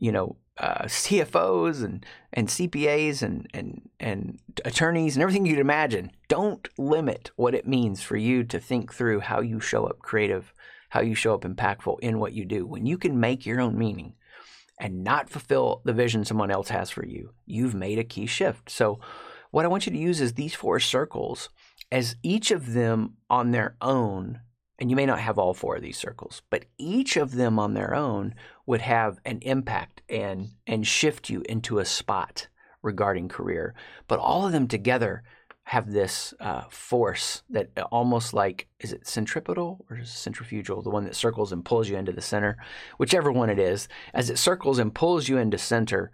you 0.00 0.10
know, 0.10 0.36
uh, 0.56 0.84
CFOs 0.84 1.84
and 1.84 2.06
and 2.32 2.48
CPAs 2.48 3.22
and 3.22 3.46
and 3.52 3.82
and 4.00 4.38
attorneys 4.64 5.14
and 5.14 5.22
everything 5.22 5.44
you'd 5.44 5.58
imagine. 5.58 6.10
Don't 6.28 6.66
limit 6.78 7.30
what 7.36 7.54
it 7.54 7.68
means 7.68 8.02
for 8.02 8.16
you 8.16 8.44
to 8.44 8.58
think 8.58 8.94
through 8.94 9.20
how 9.20 9.42
you 9.42 9.60
show 9.60 9.84
up 9.84 9.98
creative, 9.98 10.54
how 10.88 11.02
you 11.02 11.14
show 11.14 11.34
up 11.34 11.42
impactful 11.42 12.00
in 12.00 12.18
what 12.18 12.32
you 12.32 12.46
do. 12.46 12.66
When 12.66 12.86
you 12.86 12.96
can 12.96 13.20
make 13.20 13.44
your 13.44 13.60
own 13.60 13.76
meaning 13.78 14.14
and 14.80 15.04
not 15.04 15.28
fulfill 15.28 15.82
the 15.84 15.92
vision 15.92 16.24
someone 16.24 16.50
else 16.50 16.70
has 16.70 16.88
for 16.88 17.04
you, 17.04 17.34
you've 17.44 17.74
made 17.74 17.98
a 17.98 18.04
key 18.04 18.24
shift. 18.24 18.70
So, 18.70 19.00
what 19.50 19.66
I 19.66 19.68
want 19.68 19.84
you 19.84 19.92
to 19.92 19.98
use 19.98 20.22
is 20.22 20.32
these 20.32 20.54
four 20.54 20.80
circles 20.80 21.50
as 21.92 22.16
each 22.22 22.50
of 22.50 22.72
them 22.72 23.18
on 23.28 23.50
their 23.50 23.76
own 23.82 24.40
and 24.78 24.90
you 24.90 24.96
may 24.96 25.06
not 25.06 25.20
have 25.20 25.38
all 25.38 25.54
four 25.54 25.76
of 25.76 25.82
these 25.82 25.98
circles, 25.98 26.42
but 26.50 26.64
each 26.78 27.16
of 27.16 27.32
them 27.32 27.58
on 27.58 27.74
their 27.74 27.94
own 27.94 28.34
would 28.66 28.80
have 28.80 29.18
an 29.24 29.38
impact 29.42 30.02
and 30.08 30.50
and 30.66 30.86
shift 30.86 31.28
you 31.28 31.42
into 31.48 31.78
a 31.78 31.84
spot 31.84 32.48
regarding 32.82 33.28
career. 33.28 33.74
But 34.06 34.18
all 34.20 34.46
of 34.46 34.52
them 34.52 34.68
together 34.68 35.22
have 35.64 35.92
this 35.92 36.32
uh, 36.40 36.62
force 36.70 37.42
that 37.50 37.70
almost 37.92 38.32
like 38.32 38.68
is 38.80 38.92
it 38.92 39.06
centripetal 39.06 39.84
or 39.90 40.02
centrifugal, 40.02 40.80
the 40.80 40.88
one 40.88 41.04
that 41.04 41.14
circles 41.14 41.52
and 41.52 41.64
pulls 41.64 41.88
you 41.88 41.96
into 41.96 42.12
the 42.12 42.22
center, 42.22 42.56
whichever 42.96 43.30
one 43.30 43.50
it 43.50 43.58
is. 43.58 43.86
As 44.14 44.30
it 44.30 44.38
circles 44.38 44.78
and 44.78 44.94
pulls 44.94 45.28
you 45.28 45.36
into 45.36 45.58
center, 45.58 46.10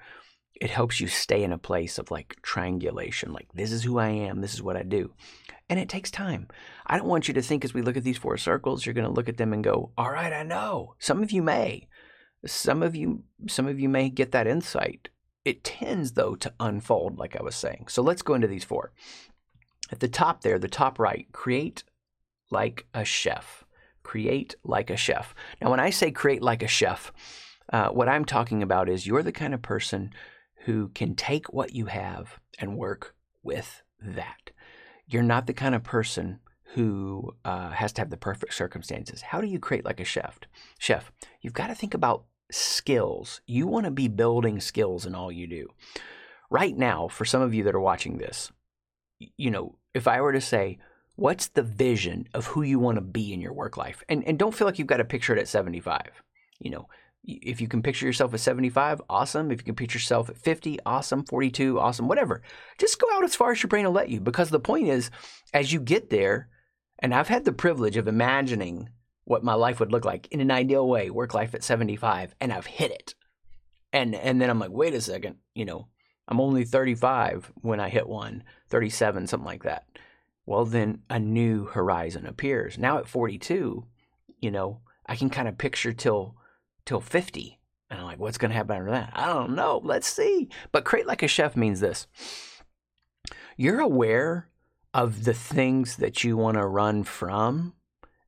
it 0.61 0.71
helps 0.71 1.01
you 1.01 1.07
stay 1.07 1.45
in 1.45 1.53
a 1.53 1.59
place 1.59 1.99
of 1.99 2.11
like 2.11 2.37
triangulation, 2.43 3.33
like 3.33 3.47
this 3.55 3.71
is 3.71 3.85
who 3.85 3.99
I 3.99 4.09
am, 4.09 4.41
this 4.41 4.55
is 4.55 4.63
what 4.63 4.77
I 4.77 4.83
do. 4.83 5.13
And 5.69 5.81
it 5.81 5.89
takes 5.89 6.11
time. 6.11 6.49
I 6.87 6.99
don't 6.99 7.09
want 7.09 7.27
you 7.27 7.35
to 7.35 7.43
think 7.43 7.65
as 7.65 7.73
we 7.73 7.83
look 7.83 7.97
at 7.97 8.05
these 8.05 8.19
four 8.19 8.37
circles, 8.37 8.85
you're 8.85 8.95
going 8.95 9.07
to 9.07 9.13
look 9.13 9.29
at 9.29 9.39
them 9.39 9.53
and 9.53 9.65
go, 9.65 9.93
"All 9.97 10.11
right, 10.11 10.33
I 10.33 10.43
know." 10.43 10.95
Some 10.99 11.23
of 11.23 11.33
you 11.33 11.43
may. 11.43 11.89
Some 12.47 12.83
of 12.83 12.95
you 12.95 13.25
some 13.49 13.67
of 13.67 13.81
you 13.81 13.89
may 13.89 14.11
get 14.11 14.33
that 14.33 14.47
insight. 14.47 15.09
It 15.45 15.65
tends 15.65 16.13
though 16.13 16.35
to 16.37 16.53
unfold 16.61 17.19
like 17.19 17.37
I 17.37 17.43
was 17.43 17.57
saying. 17.57 17.87
So 17.89 18.03
let's 18.03 18.23
go 18.23 18.35
into 18.35 18.47
these 18.47 18.65
four. 18.65 18.93
At 19.91 20.01
the 20.01 20.09
top 20.09 20.43
there, 20.43 20.59
the 20.59 20.69
top 20.69 20.99
right, 20.99 21.27
create 21.33 21.85
like 22.51 22.87
a 22.95 23.05
chef. 23.05 23.65
Create 24.03 24.57
like 24.65 24.91
a 24.91 24.97
chef. 24.97 25.35
Now, 25.61 25.71
when 25.71 25.81
I 25.81 25.91
say 25.91 26.11
create 26.11 26.43
like 26.43 26.63
a 26.63 26.69
chef, 26.69 27.13
uh, 27.73 27.89
what 27.89 28.09
I'm 28.09 28.25
talking 28.25 28.63
about 28.63 28.89
is 28.89 29.07
you're 29.07 29.23
the 29.23 29.33
kind 29.33 29.55
of 29.55 29.63
person 29.63 30.11
who 30.65 30.89
can 30.89 31.15
take 31.15 31.53
what 31.53 31.75
you 31.75 31.87
have 31.87 32.39
and 32.59 32.77
work 32.77 33.15
with 33.43 33.83
that. 34.01 34.51
You're 35.15 35.23
not 35.23 35.47
the 35.47 35.53
kind 35.53 35.77
of 35.77 35.85
person 35.85 36.41
who 36.75 37.37
uh, 37.45 37.71
has 37.71 37.93
to 37.93 38.01
have 38.01 38.11
the 38.11 38.17
perfect 38.17 38.53
circumstances. 38.53 39.23
How 39.23 39.41
do 39.41 39.47
you 39.47 39.61
create 39.61 39.85
like 39.85 40.01
a 40.01 40.05
chef? 40.05 40.41
Chef, 40.77 41.13
you've 41.41 41.53
got 41.53 41.69
to 41.69 41.75
think 41.77 41.95
about 41.95 42.25
skills. 42.51 43.41
You 43.47 43.69
want 43.69 43.85
to 43.85 43.93
be 43.93 44.09
building 44.09 44.59
skills 44.59 45.07
in 45.07 45.15
all 45.15 45.31
you 45.31 45.47
do. 45.47 45.69
Right 46.51 46.77
now, 46.77 47.07
for 47.07 47.25
some 47.25 47.43
of 47.43 47.55
you 47.55 47.63
that 47.63 47.77
are 47.77 47.81
watching 47.81 48.19
this, 48.19 48.51
you 49.21 49.53
know, 49.53 49.77
if 49.95 50.09
I 50.09 50.21
were 50.21 50.33
to 50.33 50.41
say, 50.41 50.81
what's 51.15 51.47
the 51.47 51.63
vision 51.63 52.27
of 52.35 52.47
who 52.47 52.63
you 52.63 52.81
want 52.81 52.97
to 52.97 53.01
be 53.01 53.33
in 53.33 53.41
your 53.41 53.53
work 53.53 53.77
life? 53.77 54.03
And, 54.09 54.27
and 54.27 54.37
don't 54.37 54.53
feel 54.53 54.67
like 54.67 54.81
you've 54.81 54.89
got 54.89 54.97
to 54.97 55.05
picture 55.05 55.37
it 55.37 55.39
at 55.39 55.47
75. 55.47 56.11
You 56.59 56.71
know, 56.73 56.89
if 57.25 57.61
you 57.61 57.69
can 57.69 57.83
picture 57.83 58.07
yourself 58.07 58.35
at 58.35 58.41
75, 58.41 59.01
awesome. 59.09 59.51
If 59.51 59.61
you 59.61 59.65
can 59.65 59.75
picture 59.75 59.97
yourself 59.97 60.29
at 60.29 60.37
50, 60.37 60.79
awesome. 60.85 61.25
42, 61.25 61.81
awesome. 61.81 62.09
Whatever. 62.09 62.43
Just 62.79 63.01
go 63.01 63.07
out 63.15 63.25
as 63.25 63.35
far 63.35 63.53
as 63.53 63.63
your 63.63 63.69
brain 63.69 63.85
will 63.85 63.93
let 63.93 64.11
you 64.11 64.21
because 64.21 64.51
the 64.51 64.61
point 64.61 64.89
is, 64.89 65.11
as 65.53 65.73
you 65.73 65.81
get 65.81 66.11
there, 66.11 66.49
and 66.99 67.15
I've 67.15 67.29
had 67.29 67.45
the 67.45 67.53
privilege 67.53 67.97
of 67.97 68.09
imagining 68.09 68.91
what 69.25 69.45
my 69.45 69.55
life 69.55 69.81
would 69.81 69.93
look 69.93 70.05
like 70.05 70.29
in 70.29 70.41
an 70.41 70.51
ideal 70.51 70.87
way, 70.87 71.11
work 71.11 71.35
life 71.35 71.55
at 71.55 71.65
75, 71.65 72.35
and 72.41 72.53
I've 72.53 72.67
hit 72.67 72.91
it. 72.91 73.15
And 73.93 74.15
and 74.15 74.41
then 74.41 74.51
I'm 74.51 74.59
like, 74.59 74.71
wait 74.71 74.95
a 74.95 75.01
second, 75.01 75.37
you 75.55 75.65
know, 75.65 75.89
I'm 76.29 76.41
only 76.41 76.65
35 76.65 77.53
when 77.61 77.81
I 77.81 77.89
hit 77.89 78.09
one, 78.09 78.45
37, 78.69 79.27
something 79.27 79.47
like 79.47 79.63
that. 79.63 79.87
Well, 80.47 80.65
then 80.65 81.03
a 81.09 81.19
new 81.19 81.67
horizon 81.67 82.27
appears. 82.27 82.77
Now 82.77 82.99
at 82.99 83.09
42, 83.09 83.87
you 84.41 84.51
know, 84.51 84.81
I 85.07 85.17
can 85.17 85.31
kind 85.31 85.49
of 85.49 85.59
picture 85.59 85.93
till 85.93 86.37
till 86.85 87.01
50. 87.01 87.61
And 87.91 88.01
I'm 88.01 88.07
like, 88.07 88.19
what's 88.19 88.39
going 88.39 88.51
to 88.51 88.57
happen 88.57 88.77
after 88.77 88.91
that? 88.91 89.13
I 89.15 89.27
don't 89.27 89.55
know. 89.55 89.81
Let's 89.85 90.07
see. 90.07 90.49
But 90.73 90.85
create 90.85 91.07
like 91.07 91.23
a 91.23 91.29
chef 91.29 91.57
means 91.57 91.81
this 91.81 92.07
you're 93.57 93.81
aware 93.81 94.49
of 94.93 95.25
the 95.25 95.35
things 95.35 95.97
that 95.97 96.25
you 96.25 96.37
want 96.37 96.57
to 96.57 96.67
run 96.67 97.05
from, 97.05 97.75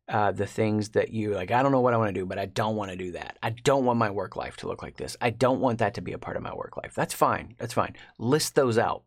uh, 0.08 0.32
the 0.32 0.46
things 0.46 0.90
that 0.90 1.10
you 1.10 1.34
like, 1.34 1.50
I 1.50 1.62
don't 1.62 1.72
know 1.72 1.80
what 1.80 1.94
I 1.94 1.96
want 1.96 2.14
to 2.14 2.20
do, 2.20 2.26
but 2.26 2.38
I 2.38 2.46
don't 2.46 2.76
want 2.76 2.90
to 2.90 2.96
do 2.96 3.12
that. 3.12 3.38
I 3.42 3.50
don't 3.50 3.84
want 3.84 3.98
my 3.98 4.10
work 4.10 4.36
life 4.36 4.56
to 4.58 4.68
look 4.68 4.82
like 4.82 4.96
this. 4.96 5.16
I 5.20 5.30
don't 5.30 5.60
want 5.60 5.78
that 5.78 5.94
to 5.94 6.00
be 6.00 6.12
a 6.12 6.18
part 6.18 6.36
of 6.36 6.42
my 6.42 6.54
work 6.54 6.76
life. 6.76 6.94
That's 6.94 7.14
fine. 7.14 7.54
That's 7.58 7.74
fine. 7.74 7.96
List 8.18 8.54
those 8.54 8.78
out. 8.78 9.02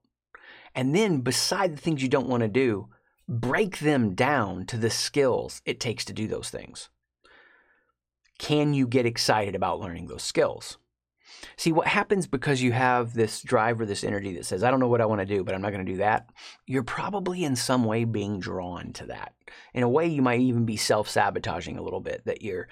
And 0.76 0.96
then, 0.96 1.22
beside 1.22 1.74
the 1.74 1.82
things 1.82 2.04
you 2.04 2.10
don't 2.10 2.28
want 2.28 2.42
to 2.42 2.50
do, 2.50 2.90
break 3.28 3.80
them 3.80 4.14
down 4.14 4.66
to 4.68 4.78
the 4.78 4.90
skills 4.90 5.62
it 5.66 5.80
takes 5.80 6.06
to 6.06 6.14
do 6.14 6.28
those 6.28 6.50
things 6.50 6.90
can 8.40 8.74
you 8.74 8.88
get 8.88 9.06
excited 9.06 9.54
about 9.54 9.80
learning 9.80 10.08
those 10.08 10.24
skills? 10.24 10.78
See, 11.58 11.72
what 11.72 11.88
happens 11.88 12.26
because 12.26 12.62
you 12.62 12.72
have 12.72 13.14
this 13.14 13.42
drive 13.42 13.80
or 13.80 13.86
this 13.86 14.04
energy 14.04 14.34
that 14.36 14.46
says, 14.46 14.64
I 14.64 14.72
don't 14.72 14.80
know 14.80 14.88
what 14.88 15.02
I 15.02 15.06
want 15.06 15.20
to 15.22 15.26
do, 15.26 15.44
but 15.44 15.54
I'm 15.54 15.62
not 15.62 15.72
going 15.72 15.86
to 15.86 15.92
do 15.92 15.98
that, 16.00 16.30
you're 16.66 16.84
probably 16.84 17.44
in 17.44 17.56
some 17.56 17.84
way 17.84 18.04
being 18.06 18.40
drawn 18.40 18.94
to 18.94 19.06
that. 19.08 19.34
In 19.74 19.84
a 19.84 19.90
way, 19.90 20.08
you 20.08 20.22
might 20.22 20.40
even 20.40 20.66
be 20.66 20.78
self 20.78 21.10
sabotaging 21.10 21.78
a 21.78 21.82
little 21.82 22.00
bit, 22.00 22.24
that 22.26 22.42
you're 22.42 22.68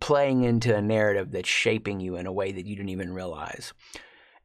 playing 0.00 0.44
into 0.44 0.74
a 0.74 0.82
narrative 0.82 1.30
that's 1.30 1.48
shaping 1.48 2.00
you 2.00 2.16
in 2.16 2.26
a 2.26 2.32
way 2.32 2.52
that 2.52 2.66
you 2.66 2.76
didn't 2.76 2.90
even 2.90 3.12
realize. 3.12 3.72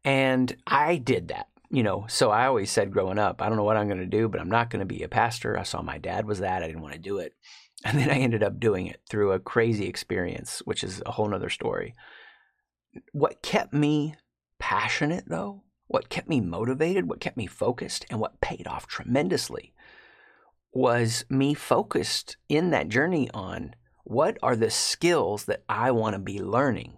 And 0.03 0.55
I 0.65 0.97
did 0.97 1.29
that. 1.29 1.47
You 1.69 1.83
know, 1.83 2.05
so 2.07 2.31
I 2.31 2.45
always 2.45 2.71
said 2.71 2.93
growing 2.93 3.19
up, 3.19 3.41
I 3.41 3.49
don't 3.49 3.57
know 3.57 3.63
what 3.65 3.75
I'm 3.75 3.89
going 3.89 3.99
to 3.99 4.05
do, 4.05 4.29
but 4.29 4.39
I'm 4.39 4.49
not 4.49 4.69
going 4.69 4.79
to 4.79 4.85
be 4.85 5.03
a 5.03 5.09
pastor. 5.09 5.57
I 5.57 5.63
saw 5.63 5.81
my 5.81 5.97
dad 5.97 6.25
was 6.25 6.39
that. 6.39 6.63
I 6.63 6.67
didn't 6.67 6.81
want 6.81 6.93
to 6.93 6.99
do 6.99 7.17
it. 7.17 7.35
And 7.83 7.99
then 7.99 8.09
I 8.09 8.15
ended 8.15 8.43
up 8.43 8.59
doing 8.59 8.87
it 8.87 9.01
through 9.09 9.31
a 9.31 9.39
crazy 9.39 9.85
experience, 9.85 10.61
which 10.65 10.83
is 10.83 11.01
a 11.05 11.11
whole 11.11 11.27
nother 11.27 11.49
story. 11.49 11.93
What 13.11 13.41
kept 13.41 13.73
me 13.73 14.15
passionate, 14.59 15.25
though, 15.27 15.63
what 15.87 16.09
kept 16.09 16.27
me 16.27 16.41
motivated, 16.41 17.07
what 17.07 17.19
kept 17.19 17.37
me 17.37 17.45
focused, 17.45 18.05
and 18.09 18.19
what 18.19 18.41
paid 18.41 18.67
off 18.67 18.87
tremendously 18.87 19.73
was 20.73 21.23
me 21.29 21.53
focused 21.53 22.37
in 22.49 22.71
that 22.71 22.89
journey 22.89 23.29
on 23.33 23.73
what 24.03 24.37
are 24.41 24.55
the 24.55 24.69
skills 24.69 25.45
that 25.45 25.63
I 25.69 25.91
want 25.91 26.13
to 26.13 26.19
be 26.19 26.39
learning. 26.39 26.97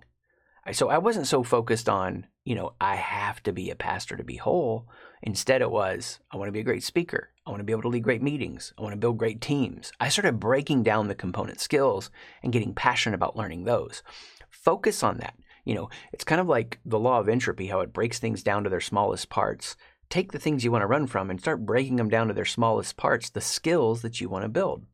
So 0.72 0.90
I 0.90 0.98
wasn't 0.98 1.28
so 1.28 1.44
focused 1.44 1.90
on, 1.90 2.28
you 2.46 2.56
know, 2.56 2.74
I 2.80 2.96
have 2.96 3.42
to 3.44 3.54
be 3.54 3.70
a 3.70 3.76
pastor 3.76 4.16
to 4.16 4.24
be 4.24 4.38
whole. 4.38 4.88
Instead, 5.22 5.62
it 5.62 5.72
was, 5.72 6.20
I 6.32 6.38
want 6.38 6.48
to 6.48 6.54
be 6.54 6.60
a 6.60 6.64
great 6.64 6.84
speaker. 6.84 7.30
I 7.46 7.50
want 7.50 7.60
to 7.60 7.66
be 7.66 7.74
able 7.74 7.82
to 7.84 7.90
lead 7.90 8.04
great 8.04 8.22
meetings. 8.22 8.74
I 8.78 8.82
want 8.82 8.94
to 8.94 9.00
build 9.00 9.18
great 9.18 9.42
teams. 9.42 9.92
I 10.00 10.10
started 10.10 10.40
breaking 10.40 10.84
down 10.84 11.08
the 11.08 11.16
component 11.16 11.60
skills 11.60 12.10
and 12.44 12.54
getting 12.54 12.74
passionate 12.74 13.16
about 13.16 13.36
learning 13.36 13.64
those. 13.64 14.04
Focus 14.50 15.04
on 15.04 15.18
that. 15.18 15.36
You 15.66 15.76
know, 15.76 15.90
it's 16.14 16.24
kind 16.24 16.40
of 16.40 16.48
like 16.48 16.80
the 16.86 17.00
law 17.00 17.20
of 17.20 17.28
entropy, 17.28 17.68
how 17.68 17.82
it 17.82 17.94
breaks 17.94 18.20
things 18.20 18.44
down 18.44 18.64
to 18.64 18.70
their 18.70 18.80
smallest 18.80 19.30
parts. 19.30 19.76
Take 20.10 20.32
the 20.32 20.40
things 20.40 20.64
you 20.64 20.72
want 20.72 20.84
to 20.84 20.88
run 20.88 21.06
from 21.06 21.30
and 21.30 21.40
start 21.40 21.66
breaking 21.66 21.98
them 21.98 22.10
down 22.10 22.28
to 22.28 22.34
their 22.34 22.46
smallest 22.46 22.98
parts, 22.98 23.30
the 23.30 23.42
skills 23.42 24.02
that 24.02 24.20
you 24.20 24.30
want 24.30 24.44
to 24.44 24.50
build. 24.50 24.86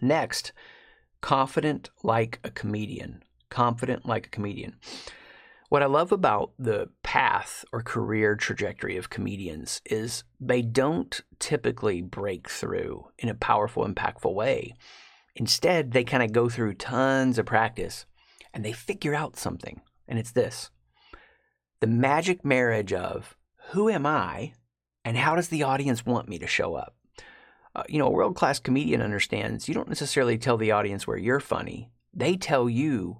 Next, 0.00 0.52
confident 1.20 1.90
like 2.02 2.40
a 2.42 2.50
comedian. 2.50 3.22
Confident 3.50 4.06
like 4.06 4.26
a 4.26 4.30
comedian. 4.30 4.76
What 5.68 5.82
I 5.82 5.86
love 5.86 6.12
about 6.12 6.52
the 6.58 6.90
path 7.02 7.64
or 7.72 7.82
career 7.82 8.36
trajectory 8.36 8.96
of 8.96 9.10
comedians 9.10 9.80
is 9.84 10.22
they 10.40 10.62
don't 10.62 11.20
typically 11.40 12.02
break 12.02 12.48
through 12.48 13.08
in 13.18 13.28
a 13.28 13.34
powerful, 13.34 13.84
impactful 13.84 14.32
way. 14.32 14.74
Instead, 15.34 15.90
they 15.90 16.04
kind 16.04 16.22
of 16.22 16.30
go 16.30 16.48
through 16.48 16.74
tons 16.74 17.36
of 17.36 17.46
practice 17.46 18.06
and 18.54 18.64
they 18.64 18.72
figure 18.72 19.14
out 19.14 19.36
something. 19.36 19.80
And 20.06 20.18
it's 20.18 20.32
this 20.32 20.70
the 21.80 21.86
magic 21.88 22.44
marriage 22.44 22.92
of 22.92 23.36
who 23.70 23.88
am 23.90 24.06
I 24.06 24.54
and 25.04 25.16
how 25.16 25.34
does 25.34 25.48
the 25.48 25.64
audience 25.64 26.06
want 26.06 26.28
me 26.28 26.38
to 26.38 26.46
show 26.46 26.74
up? 26.74 26.96
Uh, 27.74 27.82
you 27.88 27.98
know, 27.98 28.06
a 28.06 28.10
world 28.10 28.36
class 28.36 28.58
comedian 28.60 29.02
understands 29.02 29.68
you 29.68 29.74
don't 29.74 29.88
necessarily 29.88 30.38
tell 30.38 30.56
the 30.56 30.70
audience 30.70 31.06
where 31.06 31.18
you're 31.18 31.40
funny, 31.40 31.90
they 32.14 32.36
tell 32.36 32.68
you 32.68 33.18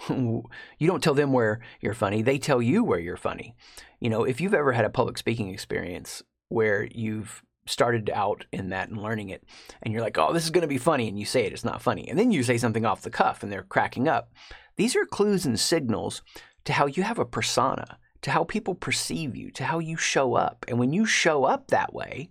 you 0.08 0.42
don't 0.80 1.02
tell 1.02 1.14
them 1.14 1.32
where 1.32 1.60
you're 1.80 1.94
funny, 1.94 2.22
they 2.22 2.38
tell 2.38 2.60
you 2.60 2.84
where 2.84 2.98
you're 2.98 3.16
funny. 3.16 3.54
You 4.00 4.10
know, 4.10 4.24
if 4.24 4.40
you've 4.40 4.54
ever 4.54 4.72
had 4.72 4.84
a 4.84 4.90
public 4.90 5.18
speaking 5.18 5.50
experience 5.50 6.22
where 6.48 6.88
you've 6.92 7.42
started 7.66 8.10
out 8.10 8.44
in 8.52 8.70
that 8.70 8.88
and 8.88 9.00
learning 9.00 9.30
it, 9.30 9.44
and 9.82 9.92
you're 9.92 10.02
like, 10.02 10.18
oh, 10.18 10.32
this 10.32 10.44
is 10.44 10.50
going 10.50 10.62
to 10.62 10.68
be 10.68 10.78
funny, 10.78 11.08
and 11.08 11.18
you 11.18 11.24
say 11.24 11.44
it, 11.46 11.52
it's 11.52 11.64
not 11.64 11.82
funny. 11.82 12.08
And 12.08 12.18
then 12.18 12.32
you 12.32 12.42
say 12.42 12.58
something 12.58 12.84
off 12.84 13.02
the 13.02 13.10
cuff 13.10 13.42
and 13.42 13.52
they're 13.52 13.62
cracking 13.62 14.08
up. 14.08 14.32
These 14.76 14.96
are 14.96 15.04
clues 15.04 15.46
and 15.46 15.58
signals 15.58 16.22
to 16.64 16.72
how 16.72 16.86
you 16.86 17.02
have 17.02 17.18
a 17.18 17.24
persona, 17.24 17.98
to 18.22 18.30
how 18.30 18.44
people 18.44 18.74
perceive 18.74 19.36
you, 19.36 19.50
to 19.52 19.64
how 19.64 19.78
you 19.78 19.96
show 19.96 20.34
up. 20.34 20.64
And 20.68 20.78
when 20.78 20.92
you 20.92 21.06
show 21.06 21.44
up 21.44 21.68
that 21.68 21.92
way, 21.92 22.30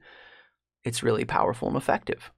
it's 0.83 1.03
really 1.03 1.25
powerful 1.25 1.67
and 1.67 1.77
effective. 1.77 2.31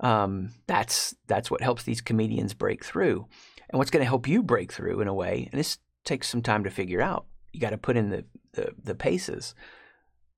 Um, 0.00 0.52
that's 0.68 1.16
that's 1.26 1.50
what 1.50 1.60
helps 1.60 1.82
these 1.82 2.00
comedians 2.00 2.54
break 2.54 2.84
through 2.84 3.26
and 3.70 3.78
what's 3.78 3.90
going 3.90 4.02
to 4.02 4.08
help 4.08 4.26
you 4.26 4.42
break 4.42 4.72
through 4.72 5.00
in 5.00 5.08
a 5.08 5.14
way. 5.14 5.48
And 5.50 5.58
this 5.58 5.78
takes 6.04 6.28
some 6.28 6.42
time 6.42 6.64
to 6.64 6.70
figure 6.70 7.02
out. 7.02 7.26
You 7.52 7.60
got 7.60 7.70
to 7.70 7.78
put 7.78 7.96
in 7.96 8.10
the, 8.10 8.24
the, 8.52 8.72
the 8.82 8.94
paces. 8.94 9.54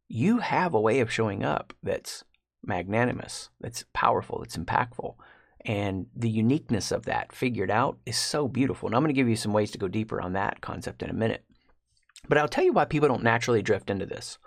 You 0.08 0.38
have 0.38 0.74
a 0.74 0.80
way 0.80 1.00
of 1.00 1.12
showing 1.12 1.44
up 1.44 1.72
that's 1.82 2.24
magnanimous, 2.64 3.50
that's 3.60 3.84
powerful, 3.92 4.40
that's 4.40 4.56
impactful. 4.56 5.14
And 5.64 6.06
the 6.16 6.30
uniqueness 6.30 6.90
of 6.90 7.04
that 7.04 7.32
figured 7.32 7.70
out 7.70 7.98
is 8.06 8.16
so 8.16 8.48
beautiful. 8.48 8.88
And 8.88 8.96
I'm 8.96 9.02
going 9.02 9.14
to 9.14 9.18
give 9.20 9.28
you 9.28 9.36
some 9.36 9.52
ways 9.52 9.70
to 9.72 9.78
go 9.78 9.88
deeper 9.88 10.20
on 10.20 10.32
that 10.32 10.60
concept 10.60 11.02
in 11.02 11.10
a 11.10 11.14
minute. 11.14 11.44
But 12.28 12.38
I'll 12.38 12.48
tell 12.48 12.64
you 12.64 12.72
why 12.72 12.86
people 12.86 13.08
don't 13.08 13.22
naturally 13.22 13.62
drift 13.62 13.90
into 13.90 14.06
this. 14.06 14.38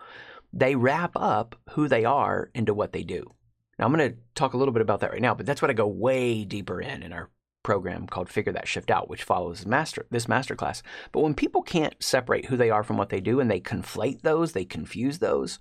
They 0.52 0.76
wrap 0.76 1.12
up 1.16 1.56
who 1.72 1.88
they 1.88 2.06
are 2.06 2.50
into 2.54 2.74
what 2.74 2.94
they 2.94 3.04
do. 3.04 3.32
Now, 3.78 3.86
I'm 3.86 3.94
going 3.94 4.12
to 4.12 4.18
talk 4.36 4.54
a 4.54 4.58
little 4.58 4.74
bit 4.74 4.82
about 4.82 5.00
that 5.00 5.12
right 5.12 5.22
now, 5.22 5.34
but 5.34 5.46
that's 5.46 5.62
what 5.62 5.72
I 5.72 5.74
go 5.74 5.88
way 5.88 6.46
deeper 6.46 6.80
in 6.80 7.02
in 7.02 7.12
our 7.12 7.30
program 7.64 8.08
called 8.08 8.30
Figure 8.30 8.54
That 8.54 8.68
Shift 8.68 8.92
Out, 8.92 9.10
which 9.10 9.24
follows 9.24 9.66
master 9.66 10.06
this 10.12 10.26
masterclass. 10.26 10.82
But 11.12 11.22
when 11.22 11.34
people 11.34 11.62
can't 11.62 11.96
separate 12.00 12.46
who 12.46 12.58
they 12.58 12.70
are 12.70 12.84
from 12.84 12.98
what 12.98 13.10
they 13.10 13.22
do 13.22 13.40
and 13.40 13.50
they 13.50 13.60
conflate 13.60 14.22
those, 14.22 14.52
they 14.52 14.66
confuse 14.66 15.20
those, 15.20 15.60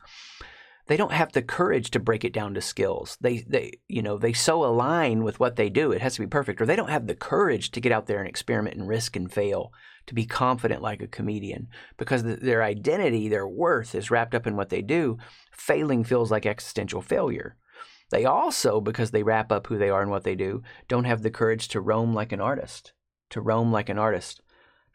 they 0.87 0.97
don't 0.97 1.12
have 1.12 1.33
the 1.33 1.43
courage 1.43 1.91
to 1.93 2.01
break 2.01 2.25
it 2.25 2.33
down 2.33 2.55
to 2.55 2.61
skills. 2.61 3.17
They 3.21 3.38
they 3.49 3.81
you 3.88 4.03
know, 4.03 4.19
they 4.19 4.33
so 4.33 4.65
align 4.65 5.23
with 5.23 5.41
what 5.41 5.57
they 5.57 5.71
do, 5.71 5.93
it 5.93 6.03
has 6.03 6.17
to 6.17 6.21
be 6.21 6.27
perfect, 6.27 6.61
or 6.61 6.67
they 6.67 6.77
don't 6.77 6.91
have 6.91 7.07
the 7.07 7.15
courage 7.15 7.71
to 7.71 7.81
get 7.81 7.93
out 7.93 8.07
there 8.07 8.19
and 8.19 8.29
experiment 8.29 8.77
and 8.77 8.88
risk 8.88 9.17
and 9.17 9.33
fail, 9.33 9.73
to 10.07 10.15
be 10.15 10.27
confident 10.27 10.83
like 10.83 11.01
a 11.01 11.07
comedian 11.07 11.69
because 11.97 12.23
the, 12.23 12.37
their 12.37 12.62
identity, 12.62 13.29
their 13.29 13.47
worth 13.47 13.95
is 13.95 14.11
wrapped 14.11 14.35
up 14.35 14.47
in 14.47 14.57
what 14.57 14.68
they 14.68 14.83
do. 14.83 15.18
Failing 15.53 16.05
feels 16.05 16.31
like 16.31 16.47
existential 16.47 17.03
failure. 17.03 17.57
They 18.13 18.27
also, 18.27 18.83
because 18.83 19.11
they 19.11 19.23
wrap 19.23 19.51
up 19.51 19.67
who 19.67 19.79
they 19.79 19.89
are 19.89 20.03
and 20.03 20.11
what 20.11 20.23
they 20.23 20.35
do, 20.35 20.63
don't 20.87 21.05
have 21.05 21.23
the 21.23 21.31
courage 21.31 21.69
to 21.69 21.81
roam 21.81 22.13
like 22.13 22.31
an 22.31 22.43
artist. 22.43 22.93
To 23.31 23.41
roam 23.41 23.73
like 23.73 23.89
an 23.89 23.99
artist. 23.99 24.43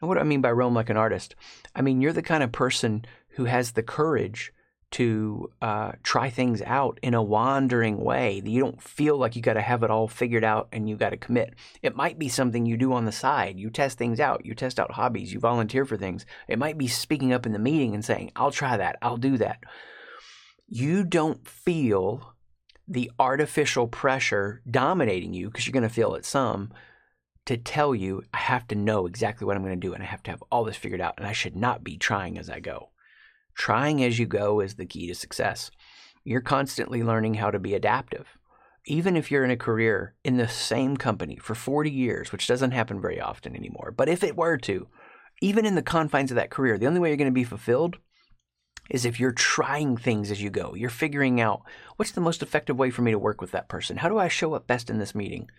Now, 0.00 0.06
what 0.06 0.14
do 0.14 0.20
I 0.20 0.24
mean 0.24 0.40
by 0.40 0.52
roam 0.52 0.72
like 0.72 0.88
an 0.88 0.96
artist? 0.96 1.34
I 1.74 1.82
mean, 1.82 2.00
you're 2.00 2.12
the 2.12 2.22
kind 2.22 2.44
of 2.44 2.52
person 2.52 3.04
who 3.30 3.46
has 3.46 3.72
the 3.72 3.82
courage 3.82 4.52
to 4.92 5.50
uh, 5.60 5.92
try 6.04 6.30
things 6.30 6.62
out 6.62 7.00
in 7.02 7.12
a 7.12 7.22
wandering 7.22 7.98
way. 7.98 8.40
You 8.44 8.60
don't 8.60 8.80
feel 8.80 9.18
like 9.18 9.34
you 9.34 9.42
got 9.42 9.54
to 9.54 9.62
have 9.62 9.82
it 9.82 9.90
all 9.90 10.06
figured 10.06 10.44
out 10.44 10.68
and 10.70 10.88
you 10.88 10.96
got 10.96 11.10
to 11.10 11.16
commit. 11.16 11.56
It 11.82 11.96
might 11.96 12.20
be 12.20 12.28
something 12.28 12.66
you 12.66 12.76
do 12.76 12.92
on 12.92 13.04
the 13.04 13.10
side. 13.10 13.58
You 13.58 13.68
test 13.68 13.98
things 13.98 14.20
out. 14.20 14.46
You 14.46 14.54
test 14.54 14.78
out 14.78 14.92
hobbies. 14.92 15.32
You 15.32 15.40
volunteer 15.40 15.84
for 15.84 15.96
things. 15.96 16.24
It 16.46 16.60
might 16.60 16.78
be 16.78 16.86
speaking 16.86 17.32
up 17.32 17.46
in 17.46 17.52
the 17.52 17.58
meeting 17.58 17.94
and 17.94 18.04
saying, 18.04 18.30
I'll 18.36 18.52
try 18.52 18.76
that. 18.76 18.96
I'll 19.02 19.16
do 19.16 19.38
that. 19.38 19.64
You 20.68 21.02
don't 21.02 21.44
feel 21.48 22.36
the 22.88 23.10
artificial 23.18 23.86
pressure 23.86 24.62
dominating 24.68 25.34
you, 25.34 25.48
because 25.48 25.66
you're 25.66 25.72
going 25.72 25.82
to 25.82 25.88
feel 25.88 26.14
it 26.14 26.24
some, 26.24 26.72
to 27.44 27.56
tell 27.56 27.94
you 27.94 28.22
I 28.32 28.38
have 28.38 28.66
to 28.68 28.74
know 28.74 29.06
exactly 29.06 29.46
what 29.46 29.56
I'm 29.56 29.62
going 29.62 29.78
to 29.78 29.86
do 29.86 29.94
and 29.94 30.02
I 30.02 30.06
have 30.06 30.22
to 30.24 30.30
have 30.30 30.42
all 30.50 30.64
this 30.64 30.76
figured 30.76 31.00
out 31.00 31.14
and 31.16 31.26
I 31.26 31.32
should 31.32 31.56
not 31.56 31.82
be 31.82 31.96
trying 31.96 32.38
as 32.38 32.50
I 32.50 32.60
go. 32.60 32.90
Trying 33.54 34.02
as 34.04 34.18
you 34.18 34.26
go 34.26 34.60
is 34.60 34.74
the 34.74 34.86
key 34.86 35.06
to 35.08 35.14
success. 35.14 35.70
You're 36.24 36.40
constantly 36.42 37.02
learning 37.02 37.34
how 37.34 37.50
to 37.50 37.58
be 37.58 37.74
adaptive. 37.74 38.26
Even 38.84 39.16
if 39.16 39.30
you're 39.30 39.44
in 39.44 39.50
a 39.50 39.56
career 39.56 40.14
in 40.24 40.36
the 40.36 40.48
same 40.48 40.96
company 40.96 41.36
for 41.36 41.54
40 41.54 41.90
years, 41.90 42.32
which 42.32 42.46
doesn't 42.46 42.72
happen 42.72 43.00
very 43.00 43.20
often 43.20 43.56
anymore, 43.56 43.94
but 43.96 44.08
if 44.08 44.22
it 44.22 44.36
were 44.36 44.58
to, 44.58 44.88
even 45.40 45.64
in 45.64 45.74
the 45.74 45.82
confines 45.82 46.30
of 46.30 46.36
that 46.36 46.50
career, 46.50 46.78
the 46.78 46.86
only 46.86 47.00
way 47.00 47.08
you're 47.08 47.16
going 47.16 47.30
to 47.30 47.32
be 47.32 47.44
fulfilled 47.44 47.96
is 48.88 49.04
if 49.04 49.20
you're 49.20 49.32
trying 49.32 49.96
things 49.96 50.30
as 50.30 50.42
you 50.42 50.50
go. 50.50 50.74
You're 50.74 50.90
figuring 50.90 51.40
out 51.40 51.62
what's 51.96 52.12
the 52.12 52.20
most 52.20 52.42
effective 52.42 52.78
way 52.78 52.90
for 52.90 53.02
me 53.02 53.10
to 53.10 53.18
work 53.18 53.40
with 53.40 53.50
that 53.52 53.68
person? 53.68 53.98
How 53.98 54.08
do 54.08 54.18
I 54.18 54.28
show 54.28 54.54
up 54.54 54.66
best 54.66 54.90
in 54.90 54.98
this 54.98 55.14
meeting? 55.14 55.50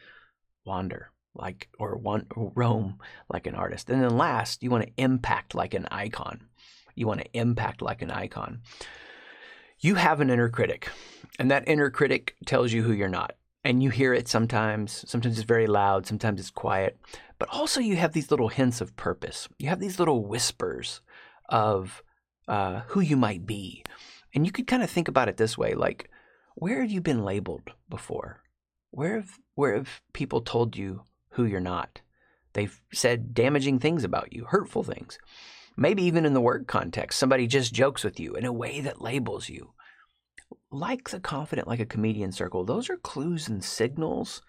Wander 0.65 1.11
like 1.36 1.69
or 1.80 1.95
want 1.97 2.27
roam 2.36 2.99
like 3.32 3.47
an 3.47 3.55
artist. 3.55 3.89
And 3.89 4.03
then 4.03 4.17
last, 4.17 4.63
you 4.63 4.69
want 4.69 4.86
to 4.86 4.93
impact 4.97 5.55
like 5.55 5.73
an 5.73 5.88
icon. 5.91 6.47
You 6.95 7.07
want 7.07 7.21
to 7.21 7.38
impact 7.38 7.82
like 7.82 8.01
an 8.01 8.11
icon. 8.11 8.61
You 9.80 9.95
have 9.95 10.19
an 10.19 10.30
inner 10.30 10.49
critic, 10.49 10.89
and 11.39 11.49
that 11.49 11.67
inner 11.67 11.89
critic 11.89 12.36
tells 12.45 12.73
you 12.73 12.84
who 12.84 12.91
you're 12.91 13.07
not. 13.07 13.36
And 13.63 13.82
you 13.82 13.89
hear 13.89 14.13
it 14.13 14.27
sometimes. 14.27 15.05
Sometimes 15.07 15.38
it's 15.38 15.47
very 15.47 15.67
loud, 15.67 16.05
sometimes 16.05 16.39
it's 16.39 16.49
quiet. 16.49 16.97
But 17.38 17.49
also, 17.49 17.80
you 17.80 17.95
have 17.95 18.11
these 18.11 18.32
little 18.32 18.49
hints 18.49 18.82
of 18.82 18.97
purpose. 18.97 19.47
You 19.57 19.69
have 19.69 19.80
these 19.80 19.99
little 19.99 20.25
whispers 20.25 20.99
of 21.47 22.03
uh, 22.49 22.81
who 22.87 22.99
you 22.99 23.15
might 23.15 23.45
be. 23.45 23.83
And 24.33 24.45
you 24.45 24.51
could 24.51 24.67
kind 24.67 24.83
of 24.83 24.89
think 24.89 25.07
about 25.07 25.29
it 25.29 25.37
this 25.37 25.57
way 25.57 25.73
like, 25.73 26.09
where 26.55 26.81
have 26.81 26.91
you 26.91 26.99
been 26.99 27.23
labeled 27.23 27.71
before? 27.89 28.41
Where 28.91 29.15
have, 29.17 29.37
where 29.55 29.75
have 29.75 30.01
people 30.13 30.41
told 30.41 30.75
you 30.75 31.03
who 31.29 31.45
you're 31.45 31.59
not. 31.59 32.01
They've 32.53 32.81
said 32.91 33.33
damaging 33.33 33.79
things 33.79 34.03
about 34.03 34.33
you, 34.33 34.45
hurtful 34.45 34.83
things. 34.83 35.19
Maybe 35.77 36.03
even 36.03 36.25
in 36.25 36.33
the 36.33 36.41
work 36.41 36.67
context, 36.67 37.19
somebody 37.19 37.47
just 37.47 37.73
jokes 37.73 38.03
with 38.03 38.19
you 38.19 38.33
in 38.33 38.43
a 38.43 38.51
way 38.51 38.81
that 38.81 39.01
labels 39.01 39.47
you. 39.47 39.71
Like 40.71 41.09
the 41.09 41.19
confident 41.19 41.67
like 41.67 41.79
a 41.79 41.85
comedian 41.85 42.31
circle, 42.31 42.65
those 42.65 42.89
are 42.89 42.97
clues 42.97 43.47
and 43.47 43.63
signals 43.63 44.41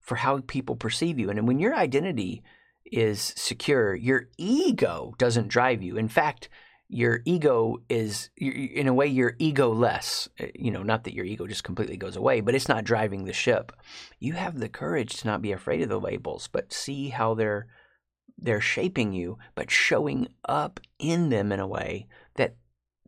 for 0.00 0.16
how 0.16 0.40
people 0.46 0.76
perceive 0.76 1.18
you. 1.18 1.30
And 1.30 1.48
when 1.48 1.58
your 1.58 1.74
identity 1.74 2.44
is 2.84 3.32
secure, 3.36 3.94
your 3.94 4.28
ego 4.38 5.14
doesn't 5.18 5.48
drive 5.48 5.82
you. 5.82 5.96
In 5.96 6.08
fact, 6.08 6.48
your 6.88 7.20
ego 7.24 7.78
is 7.88 8.30
in 8.36 8.86
a 8.86 8.94
way 8.94 9.06
you're 9.06 9.34
ego 9.38 9.72
less 9.72 10.28
uh, 10.40 10.46
you 10.54 10.70
know 10.70 10.82
not 10.82 11.04
that 11.04 11.14
your 11.14 11.24
ego 11.24 11.46
just 11.46 11.64
completely 11.64 11.96
goes 11.96 12.16
away 12.16 12.40
but 12.40 12.54
it's 12.54 12.68
not 12.68 12.84
driving 12.84 13.24
the 13.24 13.32
ship. 13.32 13.72
You 14.20 14.34
have 14.34 14.58
the 14.58 14.68
courage 14.68 15.16
to 15.16 15.26
not 15.26 15.42
be 15.42 15.52
afraid 15.52 15.82
of 15.82 15.88
the 15.88 16.00
labels 16.00 16.48
but 16.50 16.72
see 16.72 17.08
how 17.08 17.34
they're 17.34 17.66
they're 18.38 18.60
shaping 18.60 19.12
you 19.12 19.38
but 19.54 19.70
showing 19.70 20.28
up 20.48 20.78
in 20.98 21.28
them 21.30 21.50
in 21.50 21.58
a 21.58 21.66
way 21.66 22.06
that 22.36 22.56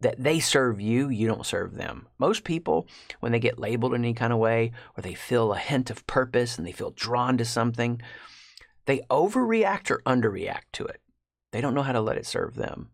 that 0.01 0.22
they 0.22 0.41
serve 0.41 0.81
you 0.81 1.09
you 1.09 1.29
don't 1.29 1.47
serve 1.47 1.76
them. 1.76 2.09
Most 2.18 2.43
people 2.43 2.89
when 3.20 3.31
they 3.31 3.41
get 3.41 3.61
labeled 3.61 3.95
in 3.95 4.05
any 4.05 4.14
kind 4.14 4.33
of 4.33 4.41
way 4.41 4.72
or 4.97 5.03
they 5.03 5.14
feel 5.14 5.53
a 5.53 5.59
hint 5.59 5.89
of 5.91 6.07
purpose 6.09 6.59
and 6.59 6.66
they 6.66 6.72
feel 6.72 6.91
drawn 6.91 7.39
to 7.39 7.45
something 7.45 8.01
they 8.87 9.01
overreact 9.11 9.91
or 9.91 10.03
underreact 10.07 10.72
to 10.72 10.85
it. 10.85 11.01
They 11.53 11.61
don't 11.61 11.74
know 11.74 11.83
how 11.83 11.93
to 11.93 12.01
let 12.01 12.16
it 12.16 12.26
serve 12.26 12.55
them 12.55 12.91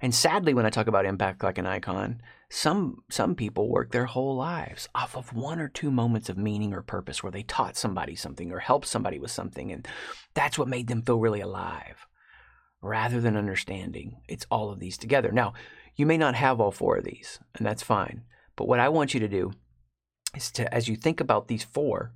and 0.00 0.14
sadly, 0.14 0.54
when 0.54 0.66
I 0.66 0.70
talk 0.70 0.86
about 0.86 1.06
impact 1.06 1.42
like 1.42 1.58
an 1.58 1.66
icon, 1.66 2.20
some 2.50 3.02
some 3.10 3.34
people 3.34 3.68
work 3.68 3.90
their 3.90 4.06
whole 4.06 4.36
lives 4.36 4.88
off 4.94 5.16
of 5.16 5.34
one 5.34 5.58
or 5.58 5.68
two 5.68 5.90
moments 5.90 6.28
of 6.28 6.38
meaning 6.38 6.72
or 6.72 6.82
purpose 6.82 7.22
where 7.22 7.32
they 7.32 7.42
taught 7.42 7.76
somebody 7.76 8.14
something 8.14 8.52
or 8.52 8.58
helped 8.58 8.86
somebody 8.86 9.18
with 9.18 9.30
something, 9.30 9.72
and 9.72 9.86
that's 10.34 10.58
what 10.58 10.68
made 10.68 10.86
them 10.88 11.02
feel 11.02 11.18
really 11.18 11.40
alive, 11.40 12.06
rather 12.80 13.20
than 13.20 13.36
understanding 13.36 14.20
it's 14.28 14.46
all 14.50 14.70
of 14.70 14.80
these 14.80 14.98
together. 14.98 15.32
Now, 15.32 15.54
you 15.96 16.06
may 16.06 16.18
not 16.18 16.34
have 16.34 16.60
all 16.60 16.70
four 16.70 16.98
of 16.98 17.04
these, 17.04 17.40
and 17.54 17.66
that's 17.66 17.82
fine. 17.82 18.24
But 18.54 18.68
what 18.68 18.80
I 18.80 18.88
want 18.88 19.14
you 19.14 19.20
to 19.20 19.28
do 19.28 19.52
is 20.34 20.50
to, 20.52 20.72
as 20.72 20.88
you 20.88 20.96
think 20.96 21.20
about 21.20 21.48
these 21.48 21.64
four, 21.64 22.12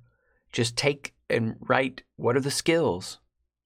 just 0.51 0.77
take 0.77 1.13
and 1.29 1.55
write 1.61 2.03
what 2.15 2.35
are 2.35 2.41
the 2.41 2.51
skills 2.51 3.19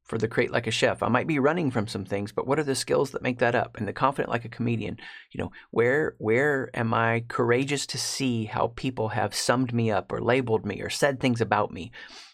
for 0.05 0.17
the 0.19 0.27
create 0.27 0.51
like 0.51 0.67
a 0.67 0.71
chef. 0.71 1.01
I 1.01 1.09
might 1.09 1.27
be 1.27 1.39
running 1.39 1.71
from 1.71 1.87
some 1.87 2.05
things, 2.05 2.31
but 2.31 2.45
what 2.47 2.59
are 2.59 2.63
the 2.63 2.75
skills 2.75 3.11
that 3.11 3.23
make 3.23 3.39
that 3.39 3.55
up? 3.55 3.75
And 3.75 3.87
the 3.87 3.93
confident 3.93 4.29
like 4.29 4.45
a 4.45 4.49
comedian, 4.49 4.97
you 5.31 5.39
know, 5.39 5.51
where 5.71 6.15
where 6.19 6.69
am 6.73 6.93
I 6.93 7.25
courageous 7.27 7.85
to 7.87 7.97
see 7.97 8.45
how 8.45 8.71
people 8.75 9.09
have 9.09 9.35
summed 9.35 9.73
me 9.73 9.91
up 9.91 10.11
or 10.11 10.21
labeled 10.21 10.65
me 10.65 10.81
or 10.81 10.89
said 10.89 11.19
things 11.19 11.41
about 11.41 11.73
me? 11.73 11.91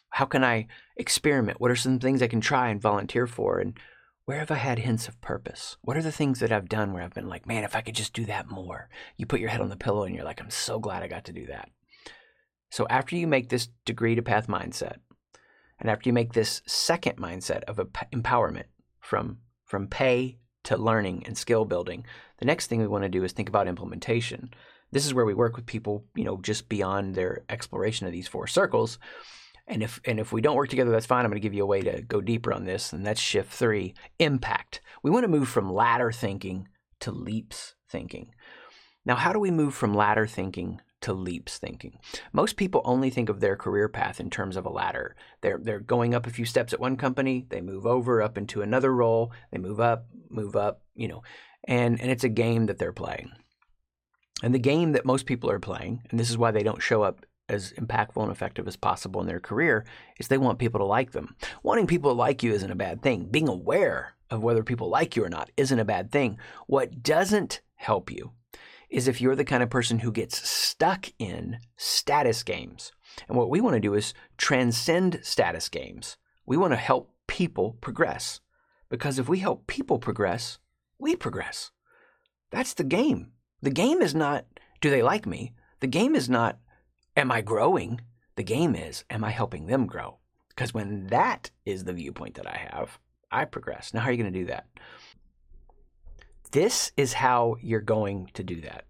How 0.09 0.26
can 0.26 0.43
I 0.43 0.67
experiment? 0.97 1.61
What 1.61 1.72
are 1.72 1.76
some 1.76 1.99
things 1.99 2.22
I 2.22 2.28
can 2.28 2.41
try 2.41 2.69
and 2.69 2.82
volunteer 2.82 3.26
for? 3.26 3.59
And 3.59 3.80
where 4.26 4.39
have 4.39 4.51
I 4.51 4.55
had 4.55 4.80
hints 4.80 5.07
of 5.07 5.19
purpose? 5.22 5.78
What 5.82 5.95
are 5.95 6.01
the 6.01 6.11
things 6.11 6.39
that 6.39 6.51
I've 6.51 6.69
done 6.69 6.91
where 6.91 7.03
I've 7.03 7.13
been 7.13 7.30
like, 7.30 7.47
man, 7.47 7.63
if 7.63 7.76
I 7.76 7.82
could 7.82 7.95
just 7.95 8.13
do 8.13 8.26
that 8.26 8.49
more? 8.49 8.89
You 9.15 9.26
put 9.26 9.39
your 9.39 9.49
head 9.49 9.61
on 9.61 9.69
the 9.69 9.78
pillow 9.78 10.03
and 10.03 10.13
you're 10.13 10.26
like, 10.26 10.41
I'm 10.41 10.49
so 10.49 10.78
glad 10.78 11.03
I 11.03 11.07
got 11.07 11.26
to 11.26 11.34
do 11.34 11.45
that. 11.47 11.69
So 12.69 12.86
after 12.89 13.15
you 13.15 13.28
make 13.28 13.49
this 13.49 13.69
degree 13.86 14.15
to 14.15 14.22
path 14.22 14.47
mindset, 14.47 14.97
and 15.82 15.89
after 15.89 16.07
you 16.07 16.13
make 16.13 16.34
this 16.34 16.61
second 16.65 17.17
mindset 17.17 17.63
of 17.63 17.77
empowerment 18.13 18.65
from, 18.99 19.39
from 19.65 19.88
pay 19.88 20.38
to 20.63 20.77
learning 20.77 21.23
and 21.25 21.38
skill 21.38 21.65
building, 21.65 22.05
the 22.38 22.45
next 22.45 22.67
thing 22.67 22.79
we 22.79 22.88
want 22.88 23.03
to 23.03 23.09
do 23.09 23.23
is 23.23 23.32
think 23.32 23.49
about 23.49 23.67
implementation. 23.67 24.51
This 24.91 25.05
is 25.05 25.13
where 25.13 25.25
we 25.25 25.34
work 25.34 25.55
with 25.55 25.65
people, 25.65 26.05
you 26.15 26.23
know, 26.23 26.38
just 26.38 26.69
beyond 26.69 27.15
their 27.15 27.43
exploration 27.49 28.05
of 28.05 28.13
these 28.13 28.27
four 28.27 28.45
circles. 28.45 28.99
And 29.67 29.82
if 29.82 29.99
and 30.05 30.19
if 30.19 30.32
we 30.32 30.41
don't 30.41 30.55
work 30.55 30.69
together, 30.69 30.91
that's 30.91 31.05
fine. 31.05 31.23
I'm 31.23 31.32
going 31.32 31.41
to 31.41 31.45
give 31.45 31.53
you 31.53 31.63
a 31.63 31.67
way 31.67 31.82
to 31.82 32.01
go 32.01 32.19
deeper 32.19 32.51
on 32.51 32.65
this, 32.65 32.91
and 32.93 33.05
that's 33.05 33.21
shift 33.21 33.53
three, 33.53 33.93
impact. 34.19 34.82
We 35.01 35.11
want 35.11 35.23
to 35.23 35.29
move 35.29 35.47
from 35.47 35.71
ladder 35.71 36.11
thinking 36.11 36.67
to 37.01 37.11
leaps 37.11 37.75
thinking. 37.89 38.32
Now, 39.05 39.15
how 39.15 39.34
do 39.34 39.39
we 39.39 39.49
move 39.49 39.73
from 39.73 39.93
ladder 39.93 40.27
thinking 40.27 40.82
to 41.02 41.14
leaps 41.14 41.58
thinking. 41.58 41.99
Most 42.32 42.56
people 42.56 42.82
only 42.86 43.10
think 43.10 43.30
of 43.30 43.39
their 43.39 43.56
career 43.56 43.89
path 43.89 44.20
in 44.20 44.30
terms 44.30 44.56
of 44.56 44.66
a 44.66 44.70
ladder. 44.70 45.16
They're 45.41 45.60
they're 45.62 45.80
going 45.80 46.16
up 46.16 46.26
a 46.26 46.32
few 46.32 46.45
steps 46.45 46.74
at 46.74 46.80
one 46.80 46.97
company, 46.97 47.45
they 47.49 47.62
move 47.62 47.86
over 47.86 48.22
up 48.22 48.38
into 48.38 48.62
another 48.62 48.93
role, 48.93 49.32
they 49.52 49.58
move 49.58 49.80
up, 49.80 50.08
move 50.30 50.56
up, 50.56 50.82
you 50.95 51.08
know. 51.08 51.24
And 51.66 51.99
and 52.02 52.10
it's 52.10 52.24
a 52.24 52.30
game 52.30 52.68
that 52.68 52.78
they're 52.78 52.93
playing. 52.93 53.32
And 54.43 54.54
the 54.54 54.60
game 54.60 54.93
that 54.93 55.06
most 55.06 55.26
people 55.26 55.52
are 55.52 55.60
playing, 55.60 56.04
and 56.10 56.20
this 56.20 56.30
is 56.30 56.38
why 56.38 56.52
they 56.52 56.64
don't 56.64 56.82
show 56.82 57.04
up 57.04 57.26
as 57.47 57.74
impactful 57.74 58.24
and 58.24 58.32
effective 58.32 58.68
as 58.68 58.76
possible 58.76 59.22
in 59.22 59.28
their 59.28 59.39
career, 59.39 59.86
is 60.18 60.28
they 60.28 60.38
want 60.38 60.58
people 60.58 60.80
to 60.80 60.86
like 60.86 61.12
them. 61.12 61.36
Wanting 61.64 61.86
people 61.86 62.12
to 62.12 62.16
like 62.18 62.41
you 62.41 62.54
isn't 62.54 62.72
a 62.72 62.76
bad 62.76 63.02
thing. 63.02 63.26
Being 63.26 63.47
aware 63.47 64.16
of 64.30 64.41
whether 64.41 64.64
people 64.64 64.89
like 64.89 65.16
you 65.16 65.26
or 65.26 65.30
not 65.30 65.52
isn't 65.58 65.80
a 65.80 65.86
bad 65.86 66.12
thing. 66.12 66.39
What 66.66 67.04
doesn't 67.04 67.62
help 67.76 68.10
you 68.10 68.32
is 68.91 69.07
if 69.07 69.21
you're 69.21 69.35
the 69.35 69.45
kind 69.45 69.63
of 69.63 69.69
person 69.69 69.99
who 69.99 70.11
gets 70.11 70.47
stuck 70.47 71.07
in 71.17 71.57
status 71.77 72.43
games. 72.43 72.91
And 73.27 73.37
what 73.37 73.49
we 73.49 73.61
want 73.61 73.75
to 73.75 73.79
do 73.79 73.93
is 73.93 74.13
transcend 74.37 75.21
status 75.23 75.69
games. 75.69 76.17
We 76.45 76.57
want 76.57 76.73
to 76.73 76.77
help 76.77 77.11
people 77.25 77.77
progress. 77.81 78.41
Because 78.89 79.17
if 79.17 79.29
we 79.29 79.39
help 79.39 79.65
people 79.67 79.97
progress, 79.97 80.59
we 80.99 81.15
progress. 81.15 81.71
That's 82.51 82.73
the 82.73 82.83
game. 82.83 83.31
The 83.61 83.69
game 83.69 84.01
is 84.01 84.13
not, 84.13 84.45
do 84.81 84.89
they 84.89 85.01
like 85.01 85.25
me? 85.25 85.53
The 85.79 85.87
game 85.87 86.13
is 86.13 86.29
not, 86.29 86.59
am 87.15 87.31
I 87.31 87.39
growing? 87.41 88.01
The 88.35 88.43
game 88.43 88.75
is, 88.75 89.05
am 89.09 89.23
I 89.23 89.29
helping 89.29 89.67
them 89.67 89.85
grow? 89.85 90.17
Because 90.49 90.73
when 90.73 91.07
that 91.07 91.49
is 91.65 91.85
the 91.85 91.93
viewpoint 91.93 92.35
that 92.35 92.47
I 92.47 92.69
have, 92.71 92.99
I 93.31 93.45
progress. 93.45 93.93
Now, 93.93 94.01
how 94.01 94.09
are 94.09 94.11
you 94.11 94.21
going 94.21 94.33
to 94.33 94.39
do 94.39 94.45
that? 94.47 94.67
This 96.52 96.91
is 96.97 97.14
how 97.14 97.56
you're 97.62 97.82
going 97.82 98.30
to 98.34 98.43
do 98.43 98.62
that. 98.62 98.86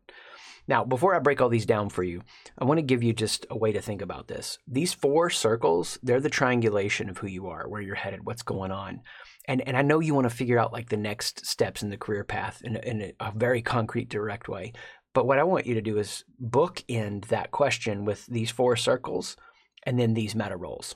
Now, 0.67 0.83
before 0.83 1.15
I 1.15 1.19
break 1.19 1.41
all 1.41 1.49
these 1.49 1.65
down 1.65 1.89
for 1.89 2.03
you, 2.03 2.21
I 2.57 2.65
want 2.65 2.77
to 2.77 2.83
give 2.83 3.03
you 3.03 3.13
just 3.13 3.45
a 3.49 3.57
way 3.57 3.71
to 3.71 3.81
think 3.81 4.01
about 4.01 4.27
this. 4.27 4.57
These 4.67 4.93
four 4.93 5.29
circles, 5.29 5.99
they're 6.01 6.21
the 6.21 6.29
triangulation 6.29 7.09
of 7.09 7.17
who 7.17 7.27
you 7.27 7.47
are, 7.47 7.67
where 7.67 7.81
you're 7.81 7.95
headed, 7.95 8.25
what's 8.25 8.43
going 8.43 8.71
on. 8.71 9.01
And, 9.47 9.61
and 9.67 9.75
I 9.75 9.81
know 9.81 9.99
you 9.99 10.13
want 10.13 10.29
to 10.29 10.35
figure 10.35 10.59
out 10.59 10.71
like 10.71 10.89
the 10.89 10.97
next 10.97 11.45
steps 11.45 11.81
in 11.81 11.89
the 11.89 11.97
career 11.97 12.23
path 12.23 12.61
in, 12.63 12.77
in 12.77 13.13
a 13.19 13.31
very 13.35 13.61
concrete, 13.61 14.09
direct 14.09 14.47
way. 14.47 14.73
But 15.13 15.27
what 15.27 15.39
I 15.39 15.43
want 15.43 15.65
you 15.65 15.73
to 15.73 15.81
do 15.81 15.97
is 15.97 16.23
bookend 16.41 17.27
that 17.27 17.51
question 17.51 18.05
with 18.05 18.25
these 18.27 18.51
four 18.51 18.75
circles 18.75 19.35
and 19.83 19.99
then 19.99 20.13
these 20.13 20.35
meta 20.35 20.55
roles. 20.55 20.95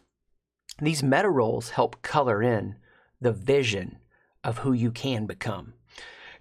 These 0.80 1.04
meta 1.04 1.30
roles 1.30 1.72
help 1.72 2.02
color 2.02 2.42
in 2.42 2.76
the 3.20 3.34
vision 3.34 3.98
of 4.44 4.60
who 4.60 4.74
you 4.74 4.92
can 4.92 5.26
become. 5.26 5.74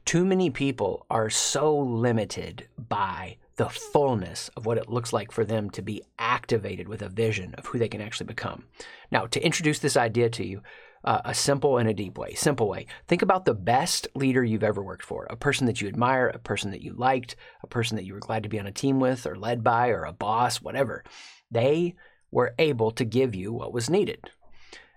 Too 0.04 0.24
many 0.24 0.50
people 0.50 1.06
are 1.10 1.30
so 1.30 1.76
limited 1.76 2.68
by 2.76 3.38
the 3.56 3.68
fullness 3.68 4.50
of 4.56 4.66
what 4.66 4.78
it 4.78 4.90
looks 4.90 5.12
like 5.12 5.32
for 5.32 5.44
them 5.44 5.70
to 5.70 5.82
be 5.82 6.02
activated 6.18 6.88
with 6.88 7.02
a 7.02 7.08
vision 7.08 7.54
of 7.54 7.66
who 7.66 7.78
they 7.78 7.88
can 7.88 8.00
actually 8.00 8.26
become. 8.26 8.64
Now, 9.10 9.26
to 9.26 9.44
introduce 9.44 9.78
this 9.78 9.96
idea 9.96 10.28
to 10.30 10.46
you, 10.46 10.62
uh, 11.04 11.20
a 11.24 11.34
simple 11.34 11.78
and 11.78 11.88
a 11.88 11.94
deep 11.94 12.18
way. 12.18 12.34
Simple 12.34 12.68
way. 12.68 12.86
Think 13.06 13.22
about 13.22 13.44
the 13.44 13.54
best 13.54 14.08
leader 14.14 14.42
you've 14.42 14.64
ever 14.64 14.82
worked 14.82 15.04
for, 15.04 15.26
a 15.30 15.36
person 15.36 15.66
that 15.66 15.80
you 15.80 15.88
admire, 15.88 16.28
a 16.28 16.38
person 16.38 16.70
that 16.72 16.82
you 16.82 16.94
liked, 16.94 17.36
a 17.62 17.66
person 17.66 17.96
that 17.96 18.04
you 18.04 18.14
were 18.14 18.20
glad 18.20 18.42
to 18.42 18.48
be 18.48 18.58
on 18.58 18.66
a 18.66 18.72
team 18.72 19.00
with 19.00 19.26
or 19.26 19.36
led 19.36 19.62
by, 19.62 19.88
or 19.88 20.04
a 20.04 20.12
boss, 20.12 20.60
whatever. 20.60 21.04
They 21.50 21.94
were 22.30 22.54
able 22.58 22.90
to 22.92 23.04
give 23.04 23.34
you 23.34 23.52
what 23.52 23.72
was 23.72 23.90
needed. 23.90 24.30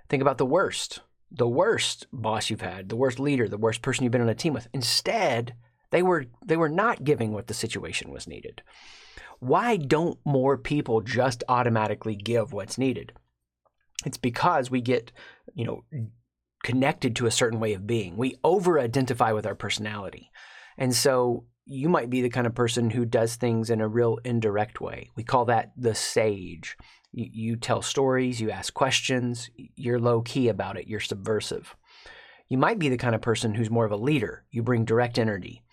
Think 0.09 0.21
about 0.21 0.37
the 0.37 0.45
worst, 0.45 1.01
the 1.31 1.47
worst 1.47 2.07
boss 2.11 2.49
you've 2.49 2.61
had, 2.61 2.89
the 2.89 2.95
worst 2.95 3.19
leader, 3.19 3.47
the 3.47 3.57
worst 3.57 3.81
person 3.81 4.03
you've 4.03 4.11
been 4.11 4.21
on 4.21 4.29
a 4.29 4.35
team 4.35 4.53
with. 4.53 4.67
Instead, 4.73 5.55
they 5.91 6.01
were 6.01 6.25
they 6.45 6.57
were 6.57 6.69
not 6.69 7.03
giving 7.03 7.31
what 7.31 7.47
the 7.47 7.53
situation 7.53 8.11
was 8.11 8.27
needed. 8.27 8.61
Why 9.39 9.77
don't 9.77 10.19
more 10.25 10.57
people 10.57 11.01
just 11.01 11.43
automatically 11.47 12.15
give 12.15 12.53
what's 12.53 12.77
needed? 12.77 13.13
It's 14.05 14.17
because 14.17 14.71
we 14.71 14.81
get, 14.81 15.11
you 15.53 15.65
know, 15.65 15.83
connected 16.63 17.15
to 17.15 17.27
a 17.27 17.31
certain 17.31 17.59
way 17.59 17.73
of 17.73 17.87
being. 17.87 18.17
We 18.17 18.37
over 18.43 18.79
identify 18.79 19.31
with 19.31 19.45
our 19.45 19.55
personality. 19.55 20.31
And 20.77 20.95
so 20.95 21.45
you 21.65 21.89
might 21.89 22.09
be 22.09 22.21
the 22.21 22.29
kind 22.29 22.47
of 22.47 22.55
person 22.55 22.91
who 22.91 23.05
does 23.05 23.35
things 23.35 23.69
in 23.69 23.81
a 23.81 23.87
real 23.87 24.19
indirect 24.23 24.79
way. 24.79 25.09
We 25.15 25.23
call 25.23 25.45
that 25.45 25.71
the 25.75 25.93
sage. 25.93 26.77
You, 27.13 27.55
tell 27.55 27.81
stories, 27.81 28.39
you 28.39 28.51
ask 28.51 28.73
questions, 28.73 29.49
you're 29.55 29.99
low 29.99 30.21
key 30.21 30.49
about 30.49 30.77
it, 30.77 30.87
you're 30.87 30.99
subversive. 30.99 31.75
You 32.47 32.57
might 32.57 32.79
be 32.79 32.89
the 32.89 32.97
kind 32.97 33.15
of 33.15 33.21
person 33.21 33.55
who's 33.55 33.69
more 33.69 33.85
of 33.85 33.91
a 33.91 33.97
leader. 33.97 34.43
You 34.51 34.61
bring 34.61 34.85
direct 34.85 35.17
energy. 35.17 35.63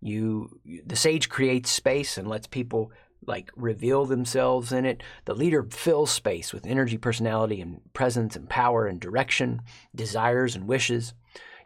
You 0.00 0.60
the 0.84 0.96
sage 0.96 1.28
creates 1.28 1.70
space 1.70 2.16
and 2.18 2.28
lets 2.28 2.46
people 2.46 2.92
like 3.26 3.50
reveal 3.56 4.04
themselves 4.04 4.72
in 4.72 4.84
it. 4.84 5.02
The 5.24 5.34
leader 5.34 5.62
fills 5.62 6.10
space 6.10 6.52
with 6.52 6.66
energy, 6.66 6.96
personality, 6.96 7.60
and 7.60 7.80
presence 7.92 8.34
and 8.34 8.48
power 8.48 8.86
and 8.86 9.00
direction, 9.00 9.62
desires 9.94 10.56
and 10.56 10.66
wishes. 10.66 11.14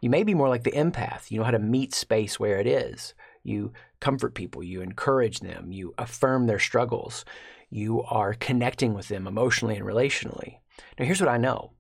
You 0.01 0.11
may 0.11 0.22
be 0.22 0.35
more 0.35 0.49
like 0.49 0.64
the 0.64 0.72
empath. 0.72 1.31
You 1.31 1.39
know 1.39 1.45
how 1.45 1.53
to 1.53 1.59
meet 1.59 1.95
space 1.95 2.39
where 2.39 2.59
it 2.59 2.66
is. 2.66 3.14
You 3.43 3.72
comfort 4.01 4.35
people, 4.35 4.62
you 4.62 4.83
encourage 4.83 5.41
them, 5.41 5.72
you 5.72 5.95
affirm 5.97 6.47
their 6.47 6.59
struggles, 6.59 7.24
you 7.71 8.03
are 8.03 8.35
connecting 8.35 8.95
with 8.95 9.09
them 9.09 9.27
emotionally 9.27 9.77
and 9.77 9.85
relationally. 9.85 10.59
Now, 10.99 11.05
here's 11.05 11.21
what 11.21 11.31
I 11.31 11.39
know 11.39 11.73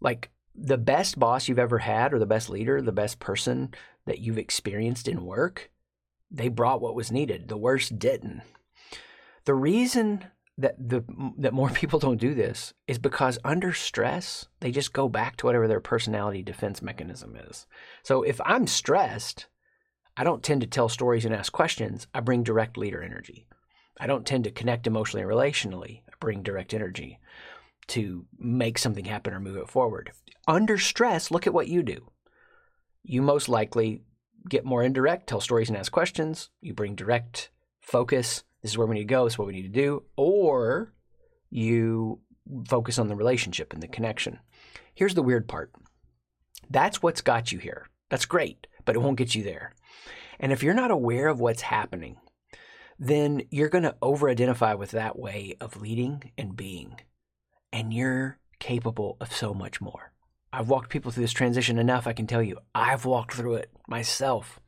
like 0.00 0.30
the 0.54 0.78
best 0.78 1.18
boss 1.18 1.48
you've 1.48 1.58
ever 1.58 1.78
had, 1.78 2.12
or 2.12 2.18
the 2.18 2.26
best 2.26 2.48
leader, 2.48 2.80
the 2.80 2.92
best 2.92 3.18
person 3.18 3.74
that 4.06 4.20
you've 4.20 4.38
experienced 4.38 5.08
in 5.08 5.24
work, 5.24 5.70
they 6.30 6.48
brought 6.48 6.80
what 6.80 6.94
was 6.94 7.12
needed. 7.12 7.48
The 7.48 7.56
worst 7.56 7.98
didn't. 7.98 8.42
The 9.44 9.54
reason 9.54 10.24
that 10.58 10.76
the 10.78 11.04
that 11.38 11.52
more 11.52 11.70
people 11.74 11.98
don't 11.98 12.20
do 12.20 12.34
this 12.34 12.72
is 12.86 12.98
because 12.98 13.38
under 13.44 13.72
stress 13.72 14.46
they 14.60 14.70
just 14.70 14.92
go 14.92 15.08
back 15.08 15.36
to 15.36 15.46
whatever 15.46 15.68
their 15.68 15.80
personality 15.80 16.42
defense 16.42 16.80
mechanism 16.82 17.36
is. 17.36 17.66
So 18.02 18.22
if 18.22 18.40
I'm 18.44 18.66
stressed, 18.66 19.46
I 20.16 20.24
don't 20.24 20.42
tend 20.42 20.62
to 20.62 20.66
tell 20.66 20.88
stories 20.88 21.24
and 21.24 21.34
ask 21.34 21.52
questions. 21.52 22.06
I 22.14 22.20
bring 22.20 22.42
direct 22.42 22.78
leader 22.78 23.02
energy. 23.02 23.46
I 23.98 24.06
don't 24.06 24.26
tend 24.26 24.44
to 24.44 24.50
connect 24.50 24.86
emotionally 24.86 25.22
and 25.22 25.30
relationally. 25.30 26.02
I 26.08 26.12
bring 26.20 26.42
direct 26.42 26.74
energy 26.74 27.18
to 27.88 28.26
make 28.38 28.78
something 28.78 29.04
happen 29.04 29.32
or 29.32 29.40
move 29.40 29.56
it 29.56 29.70
forward. 29.70 30.12
Under 30.46 30.78
stress, 30.78 31.30
look 31.30 31.46
at 31.46 31.54
what 31.54 31.68
you 31.68 31.82
do. 31.82 32.10
You 33.02 33.22
most 33.22 33.48
likely 33.48 34.02
get 34.48 34.64
more 34.64 34.82
indirect, 34.82 35.28
tell 35.28 35.40
stories 35.40 35.68
and 35.68 35.78
ask 35.78 35.92
questions. 35.92 36.50
You 36.60 36.74
bring 36.74 36.94
direct 36.94 37.50
focus 37.80 38.42
this 38.66 38.72
is 38.72 38.78
where 38.78 38.88
we 38.88 38.96
need 38.96 39.02
to 39.02 39.14
go, 39.14 39.22
this 39.22 39.34
is 39.34 39.38
what 39.38 39.46
we 39.46 39.54
need 39.54 39.72
to 39.72 39.80
do, 39.80 40.02
or 40.16 40.92
you 41.50 42.18
focus 42.66 42.98
on 42.98 43.06
the 43.06 43.14
relationship 43.14 43.72
and 43.72 43.80
the 43.80 43.86
connection. 43.86 44.40
Here's 44.92 45.14
the 45.14 45.22
weird 45.22 45.46
part 45.46 45.72
that's 46.68 47.00
what's 47.00 47.20
got 47.20 47.52
you 47.52 47.60
here. 47.60 47.86
That's 48.08 48.26
great, 48.26 48.66
but 48.84 48.96
it 48.96 48.98
won't 48.98 49.18
get 49.18 49.36
you 49.36 49.44
there. 49.44 49.72
And 50.40 50.50
if 50.50 50.64
you're 50.64 50.74
not 50.74 50.90
aware 50.90 51.28
of 51.28 51.38
what's 51.38 51.62
happening, 51.62 52.16
then 52.98 53.42
you're 53.50 53.68
going 53.68 53.84
to 53.84 53.96
over 54.00 54.28
identify 54.28 54.74
with 54.74 54.92
that 54.92 55.18
way 55.18 55.56
of 55.60 55.80
leading 55.80 56.32
and 56.38 56.56
being. 56.56 57.00
And 57.72 57.92
you're 57.92 58.38
capable 58.58 59.16
of 59.20 59.32
so 59.32 59.52
much 59.52 59.80
more. 59.80 60.12
I've 60.52 60.68
walked 60.68 60.90
people 60.90 61.10
through 61.10 61.24
this 61.24 61.32
transition 61.32 61.78
enough, 61.78 62.06
I 62.06 62.12
can 62.12 62.26
tell 62.26 62.42
you, 62.42 62.58
I've 62.74 63.04
walked 63.04 63.34
through 63.34 63.56
it 63.56 63.70
myself. 63.86 64.60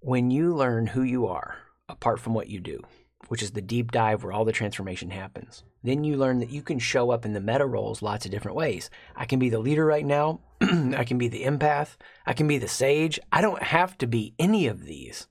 When 0.00 0.30
you 0.30 0.54
learn 0.54 0.88
who 0.88 1.02
you 1.02 1.26
are, 1.26 1.58
apart 1.88 2.20
from 2.20 2.34
what 2.34 2.48
you 2.48 2.60
do, 2.60 2.82
which 3.28 3.42
is 3.42 3.52
the 3.52 3.62
deep 3.62 3.90
dive 3.90 4.22
where 4.22 4.32
all 4.32 4.44
the 4.44 4.52
transformation 4.52 5.10
happens. 5.10 5.64
Then 5.82 6.04
you 6.04 6.16
learn 6.16 6.38
that 6.40 6.50
you 6.50 6.62
can 6.62 6.78
show 6.78 7.10
up 7.10 7.24
in 7.24 7.32
the 7.32 7.40
meta 7.40 7.66
roles 7.66 8.02
lots 8.02 8.24
of 8.24 8.30
different 8.30 8.56
ways. 8.56 8.90
I 9.16 9.26
can 9.26 9.38
be 9.38 9.48
the 9.48 9.58
leader 9.58 9.84
right 9.84 10.04
now. 10.04 10.40
I 10.60 11.04
can 11.04 11.18
be 11.18 11.28
the 11.28 11.44
empath. 11.44 11.96
I 12.26 12.32
can 12.32 12.46
be 12.46 12.58
the 12.58 12.68
sage. 12.68 13.18
I 13.32 13.40
don't 13.40 13.62
have 13.62 13.98
to 13.98 14.06
be 14.06 14.34
any 14.38 14.66
of 14.66 14.84
these. 14.84 15.28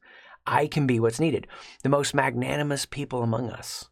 I 0.47 0.67
can 0.67 0.87
be 0.87 0.99
what's 0.99 1.19
needed. 1.19 1.45
The 1.83 1.89
most 1.89 2.15
magnanimous 2.15 2.85
people 2.85 3.21
among 3.21 3.49
us 3.49 3.89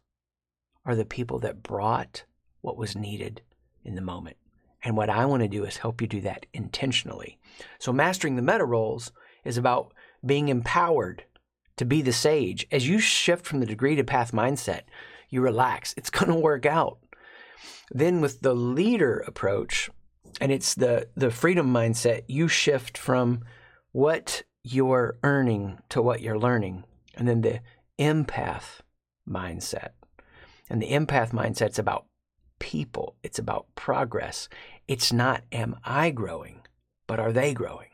are 0.84 0.96
the 0.96 1.04
people 1.04 1.38
that 1.40 1.62
brought 1.62 2.24
what 2.62 2.78
was 2.78 2.96
needed 2.96 3.42
in 3.84 3.94
the 3.94 4.00
moment. 4.00 4.38
And 4.82 4.96
what 4.96 5.10
I 5.10 5.26
want 5.26 5.42
to 5.42 5.48
do 5.48 5.64
is 5.64 5.76
help 5.76 6.00
you 6.00 6.06
do 6.06 6.20
that 6.22 6.46
intentionally. 6.52 7.38
So, 7.78 7.92
mastering 7.92 8.36
the 8.36 8.42
meta 8.42 8.64
roles 8.64 9.12
is 9.44 9.58
about 9.58 9.92
being 10.24 10.48
empowered 10.48 11.24
to 11.76 11.84
be 11.84 12.02
the 12.02 12.12
sage. 12.12 12.66
As 12.70 12.88
you 12.88 12.98
shift 12.98 13.46
from 13.46 13.60
the 13.60 13.66
degree 13.66 13.96
to 13.96 14.04
path 14.04 14.32
mindset, 14.32 14.82
you 15.28 15.40
relax. 15.40 15.94
It's 15.96 16.10
going 16.10 16.28
to 16.28 16.38
work 16.38 16.66
out. 16.66 16.98
Then 17.90 18.20
with 18.20 18.40
the 18.40 18.54
leader 18.54 19.18
approach, 19.26 19.90
and 20.40 20.52
it's 20.52 20.74
the 20.74 21.08
the 21.16 21.30
freedom 21.30 21.72
mindset, 21.72 22.22
you 22.28 22.48
shift 22.48 22.96
from 22.96 23.42
what 23.92 24.42
you're 24.72 25.16
earning 25.22 25.78
to 25.90 26.02
what 26.02 26.20
you're 26.20 26.38
learning. 26.38 26.84
And 27.14 27.28
then 27.28 27.42
the 27.42 27.60
empath 27.98 28.80
mindset. 29.28 29.90
And 30.68 30.82
the 30.82 30.90
empath 30.90 31.30
mindset's 31.30 31.78
about 31.78 32.06
people. 32.58 33.14
It's 33.22 33.38
about 33.38 33.66
progress. 33.74 34.48
It's 34.88 35.12
not 35.12 35.42
am 35.52 35.76
I 35.84 36.10
growing, 36.10 36.62
but 37.06 37.20
are 37.20 37.32
they 37.32 37.54
growing? 37.54 37.88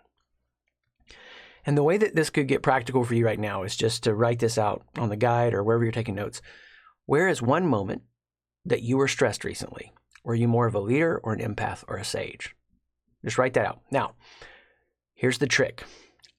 And 1.64 1.76
the 1.76 1.82
way 1.82 1.96
that 1.98 2.14
this 2.14 2.30
could 2.30 2.48
get 2.48 2.62
practical 2.62 3.04
for 3.04 3.14
you 3.14 3.24
right 3.24 3.38
now 3.38 3.62
is 3.62 3.76
just 3.76 4.02
to 4.04 4.14
write 4.14 4.40
this 4.40 4.58
out 4.58 4.82
on 4.96 5.10
the 5.10 5.16
guide 5.16 5.54
or 5.54 5.62
wherever 5.62 5.84
you're 5.84 5.92
taking 5.92 6.14
notes. 6.14 6.42
Where 7.06 7.28
is 7.28 7.42
one 7.42 7.66
moment 7.66 8.02
that 8.64 8.82
you 8.82 8.96
were 8.96 9.08
stressed 9.08 9.44
recently? 9.44 9.92
Were 10.24 10.34
you 10.34 10.48
more 10.48 10.66
of 10.66 10.74
a 10.74 10.80
leader 10.80 11.20
or 11.22 11.32
an 11.32 11.40
empath 11.40 11.84
or 11.86 11.96
a 11.96 12.04
sage? 12.04 12.56
Just 13.24 13.38
write 13.38 13.54
that 13.54 13.66
out. 13.66 13.80
Now, 13.90 14.14
here's 15.14 15.38
the 15.38 15.46
trick 15.46 15.84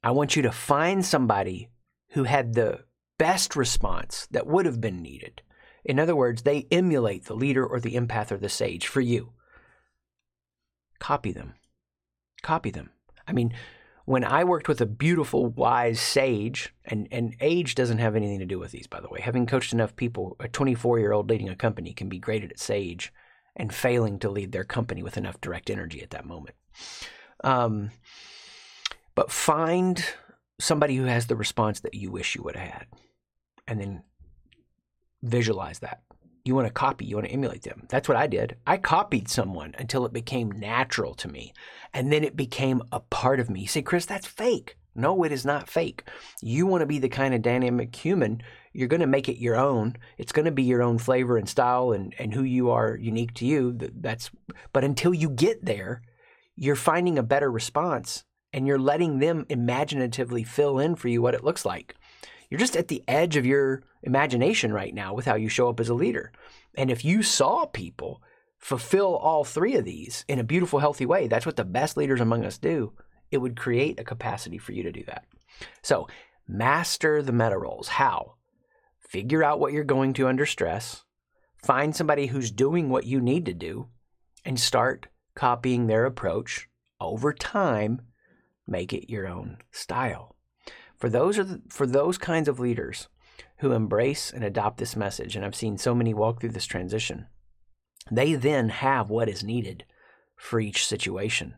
I 0.04 0.12
want 0.12 0.36
you 0.36 0.42
to 0.44 0.52
find 0.52 1.06
somebody 1.06 1.70
who 2.10 2.24
had 2.24 2.54
the 2.54 2.84
best 3.18 3.56
response 3.56 4.28
that 4.32 4.48
would 4.48 4.66
have 4.66 4.82
been 4.82 5.02
needed. 5.02 5.42
In 5.86 6.00
other 6.00 6.16
words, 6.16 6.42
they 6.42 6.68
emulate 6.72 7.26
the 7.26 7.36
leader 7.36 7.66
or 7.66 7.80
the 7.80 7.96
empath 7.96 8.32
or 8.32 8.38
the 8.38 8.50
sage 8.50 8.88
for 8.88 9.02
you. 9.02 9.34
Copy 11.00 11.32
them. 11.32 11.54
Copy 12.42 12.70
them. 12.70 12.92
I 13.28 13.34
mean, 13.34 13.54
when 14.06 14.24
I 14.24 14.44
worked 14.44 14.68
with 14.68 14.82
a 14.82 14.86
beautiful, 14.86 15.48
wise 15.48 16.00
sage, 16.00 16.74
and, 16.86 17.08
and 17.12 17.36
age 17.40 17.76
doesn't 17.76 18.00
have 18.00 18.16
anything 18.16 18.40
to 18.40 18.46
do 18.46 18.60
with 18.60 18.72
these, 18.72 18.88
by 18.88 19.00
the 19.00 19.10
way. 19.10 19.22
Having 19.22 19.48
coached 19.48 19.74
enough 19.74 19.96
people, 19.96 20.36
a 20.40 20.48
24 20.48 21.00
year 21.00 21.14
old 21.14 21.30
leading 21.30 21.50
a 21.50 21.56
company 21.56 21.94
can 21.94 22.10
be 22.10 22.20
graded 22.20 22.52
at 22.52 22.60
sage 22.60 23.14
and 23.56 23.74
failing 23.74 24.20
to 24.20 24.30
lead 24.30 24.52
their 24.52 24.64
company 24.64 25.04
with 25.04 25.18
enough 25.18 25.40
direct 25.40 25.70
energy 25.70 26.02
at 26.02 26.10
that 26.10 26.26
moment. 26.26 26.56
Um, 27.44 27.92
but 29.16 29.32
find 29.32 30.04
somebody 30.60 30.96
who 30.96 31.06
has 31.06 31.28
the 31.28 31.36
response 31.36 31.80
that 31.82 31.94
you 31.94 32.12
wish 32.12 32.36
you 32.36 32.44
would 32.44 32.56
have 32.56 32.70
had, 32.70 32.88
and 33.68 33.80
then 33.80 34.04
visualize 35.22 35.80
that 35.80 36.02
you 36.46 36.56
want 36.56 36.68
to 36.68 36.74
copy, 36.74 37.06
you 37.06 37.16
want 37.16 37.28
to 37.28 37.34
emulate 37.34 37.64
them. 37.64 37.84
That's 37.88 38.10
what 38.10 38.18
I 38.18 38.28
did. 38.28 38.58
I 38.68 38.78
copied 38.78 39.30
someone 39.30 39.74
until 39.78 40.06
it 40.06 40.12
became 40.12 40.52
natural 40.52 41.14
to 41.16 41.30
me. 41.30 41.54
And 41.94 42.12
then 42.12 42.24
it 42.24 42.36
became 42.36 42.82
a 42.92 43.00
part 43.00 43.40
of 43.40 43.50
me. 43.50 43.62
You 43.62 43.68
say, 43.68 43.82
Chris, 43.82 44.06
that's 44.06 44.28
fake. 44.28 44.78
No, 44.96 45.24
it 45.24 45.32
is 45.32 45.46
not 45.46 45.70
fake. 45.70 46.04
You 46.42 46.68
want 46.68 46.82
to 46.82 46.86
be 46.86 47.00
the 47.00 47.10
kind 47.10 47.34
of 47.34 47.42
dynamic 47.42 47.96
human, 47.96 48.44
you're 48.74 48.88
going 48.88 49.02
to 49.02 49.08
make 49.08 49.30
it 49.30 49.40
your 49.40 49.56
own. 49.56 49.96
It's 50.18 50.32
going 50.32 50.46
to 50.46 50.52
be 50.52 50.64
your 50.64 50.84
own 50.84 50.98
flavor 50.98 51.38
and 51.38 51.48
style 51.48 51.92
and, 51.92 52.14
and 52.20 52.34
who 52.34 52.44
you 52.44 52.72
are 52.72 52.96
unique 52.96 53.34
to 53.36 53.46
you. 53.46 53.78
That's 53.78 54.30
but 54.74 54.84
until 54.84 55.14
you 55.14 55.30
get 55.30 55.64
there, 55.64 56.02
you're 56.56 56.76
finding 56.76 57.18
a 57.18 57.24
better 57.24 57.50
response 57.52 58.24
and 58.54 58.68
you're 58.68 58.80
letting 58.80 59.20
them 59.20 59.46
imaginatively 59.50 60.44
fill 60.44 60.80
in 60.80 60.96
for 60.96 61.08
you 61.08 61.22
what 61.22 61.34
it 61.34 61.44
looks 61.44 61.66
like. 61.66 61.96
You're 62.50 62.60
just 62.60 62.78
at 62.78 62.88
the 62.88 63.04
edge 63.08 63.36
of 63.36 63.46
your 63.46 63.82
imagination 64.04 64.72
right 64.72 64.94
now 64.94 65.14
with 65.14 65.26
how 65.26 65.36
you 65.36 65.50
show 65.50 65.70
up 65.70 65.80
as 65.80 65.90
a 65.90 65.94
leader. 65.94 66.32
And 66.76 66.92
if 66.92 67.04
you 67.04 67.24
saw 67.24 67.66
people 67.66 68.22
fulfill 68.60 69.16
all 69.16 69.44
three 69.44 69.76
of 69.76 69.86
these 69.86 70.24
in 70.28 70.40
a 70.40 70.44
beautiful, 70.44 70.80
healthy 70.80 71.06
way, 71.06 71.28
that's 71.28 71.46
what 71.46 71.56
the 71.56 71.66
best 71.66 71.98
leaders 71.98 72.22
among 72.22 72.46
us 72.46 72.58
do. 72.58 72.94
It 73.32 73.38
would 73.40 73.58
create 73.58 74.00
a 74.00 74.04
capacity 74.04 74.58
for 74.58 74.72
you 74.72 74.84
to 74.84 74.92
do 74.92 75.04
that. 75.06 75.26
So, 75.82 76.08
master 76.48 77.22
the 77.22 77.32
meta 77.32 77.58
roles. 77.58 77.88
How? 77.88 78.36
Figure 79.00 79.44
out 79.44 79.60
what 79.60 79.74
you're 79.74 79.84
going 79.84 80.14
to 80.14 80.28
under 80.28 80.46
stress, 80.46 81.04
find 81.58 81.96
somebody 81.96 82.28
who's 82.28 82.52
doing 82.52 82.90
what 82.90 83.06
you 83.06 83.20
need 83.20 83.46
to 83.48 83.54
do, 83.54 83.88
and 84.46 84.60
start 84.60 85.08
copying 85.36 85.88
their 85.88 86.06
approach 86.06 86.68
over 87.00 87.34
time. 87.34 88.02
Make 88.68 88.94
it 88.94 89.12
your 89.12 89.28
own 89.28 89.58
style. 89.72 90.36
For 90.98 91.10
those 91.10 91.38
are 91.38 91.44
the, 91.44 91.62
for 91.70 91.86
those 91.86 92.18
kinds 92.18 92.48
of 92.48 92.60
leaders 92.60 93.08
who 93.58 93.72
embrace 93.72 94.32
and 94.32 94.44
adopt 94.44 94.78
this 94.78 94.96
message, 94.96 95.36
and 95.36 95.44
I've 95.44 95.56
seen 95.56 95.78
so 95.78 95.94
many 95.94 96.14
walk 96.14 96.40
through 96.40 96.52
this 96.52 96.66
transition, 96.66 97.28
they 98.12 98.36
then 98.36 98.70
have 98.70 99.10
what 99.10 99.30
is 99.30 99.44
needed 99.44 99.86
for 100.36 100.60
each 100.60 100.86
situation. 100.86 101.56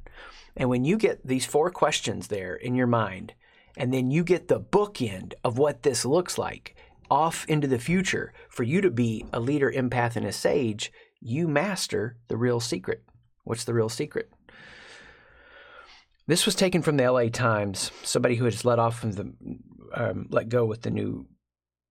And 0.56 0.70
when 0.70 0.86
you 0.86 0.98
get 0.98 1.26
these 1.26 1.46
four 1.46 1.70
questions 1.70 2.28
there 2.28 2.56
in 2.56 2.76
your 2.76 2.88
mind, 2.88 3.34
and 3.78 3.94
then 3.94 4.10
you 4.10 4.24
get 4.24 4.48
the 4.48 4.60
bookend 4.60 5.34
of 5.44 5.58
what 5.58 5.84
this 5.84 6.06
looks 6.06 6.38
like 6.38 6.76
off 7.10 7.46
into 7.48 7.68
the 7.68 7.80
future 7.80 8.34
for 8.50 8.64
you 8.64 8.82
to 8.82 8.90
be 8.90 9.26
a 9.34 9.40
leader, 9.40 9.72
empath, 9.72 10.16
and 10.16 10.26
a 10.26 10.32
sage, 10.32 10.92
you 11.20 11.48
master 11.48 12.18
the 12.28 12.38
real 12.38 12.60
secret. 12.60 13.04
What's 13.44 13.64
the 13.64 13.74
real 13.74 13.90
secret? 13.90 14.32
This 16.28 16.46
was 16.46 16.56
taken 16.56 16.82
from 16.82 16.98
the 16.98 17.10
LA 17.10 17.30
Times, 17.30 17.92
somebody 18.04 18.36
who 18.36 18.46
had 18.46 18.54
just 18.54 18.66
let 18.66 18.80
off 18.80 19.00
from 19.00 19.12
the, 19.12 19.34
um, 19.94 20.28
let 20.32 20.50
go 20.50 20.66
with 20.66 20.82
the 20.82 20.90
new, 20.90 21.28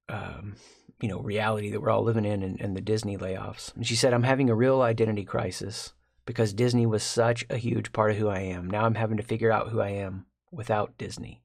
um, 0.09 0.57
you 1.01 1.09
know, 1.09 1.21
reality 1.21 1.71
that 1.71 1.81
we're 1.81 1.91
all 1.91 2.03
living 2.03 2.25
in 2.25 2.43
and, 2.43 2.61
and 2.61 2.77
the 2.77 2.81
Disney 2.81 3.17
layoffs. 3.17 3.75
And 3.77 3.87
she 3.87 3.95
said, 3.95 4.13
I'm 4.13 4.25
having 4.25 4.51
a 4.51 4.55
real 4.55 4.83
identity 4.83 5.25
crisis 5.25 5.93
because 6.27 6.53
Disney 6.53 6.85
was 6.85 7.03
such 7.05 7.45
a 7.49 7.57
huge 7.57 7.93
part 7.93 8.11
of 8.11 8.17
who 8.17 8.29
I 8.29 8.41
am. 8.41 8.69
Now 8.69 8.85
I'm 8.87 8.97
having 8.97 9.19
to 9.19 9.23
figure 9.23 9.53
out 9.53 9.69
who 9.69 9.81
I 9.81 9.91
am 9.91 10.27
without 10.51 10.99
Disney. 10.99 11.43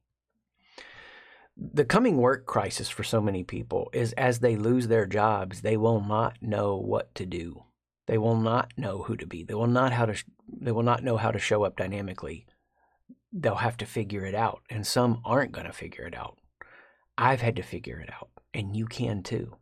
The 1.56 1.84
coming 1.84 2.16
work 2.16 2.46
crisis 2.46 2.88
for 2.88 3.04
so 3.04 3.20
many 3.20 3.44
people 3.44 3.90
is 3.92 4.12
as 4.14 4.38
they 4.38 4.56
lose 4.56 4.88
their 4.88 5.06
jobs, 5.06 5.60
they 5.60 5.76
will 5.76 6.00
not 6.00 6.38
know 6.40 6.76
what 6.76 7.14
to 7.16 7.26
do. 7.26 7.64
They 8.06 8.18
will 8.18 8.36
not 8.36 8.72
know 8.76 9.02
who 9.02 9.16
to 9.16 9.26
be. 9.26 9.44
They 9.44 9.54
will 9.54 9.66
not 9.66 9.92
how 9.92 10.06
to 10.06 10.24
they 10.48 10.72
will 10.72 10.82
not 10.82 11.04
know 11.04 11.16
how 11.16 11.30
to 11.30 11.38
show 11.38 11.62
up 11.62 11.76
dynamically. 11.76 12.46
They'll 13.32 13.56
have 13.56 13.76
to 13.78 13.86
figure 13.86 14.24
it 14.24 14.34
out, 14.34 14.62
and 14.68 14.86
some 14.86 15.20
aren't 15.24 15.52
going 15.52 15.66
to 15.66 15.72
figure 15.72 16.04
it 16.04 16.16
out. 16.16 16.38
I've 17.16 17.40
had 17.40 17.56
to 17.56 17.62
figure 17.62 18.00
it 18.00 18.10
out, 18.12 18.30
and 18.52 18.76
you 18.76 18.86
can 18.86 19.22
too. 19.22 19.56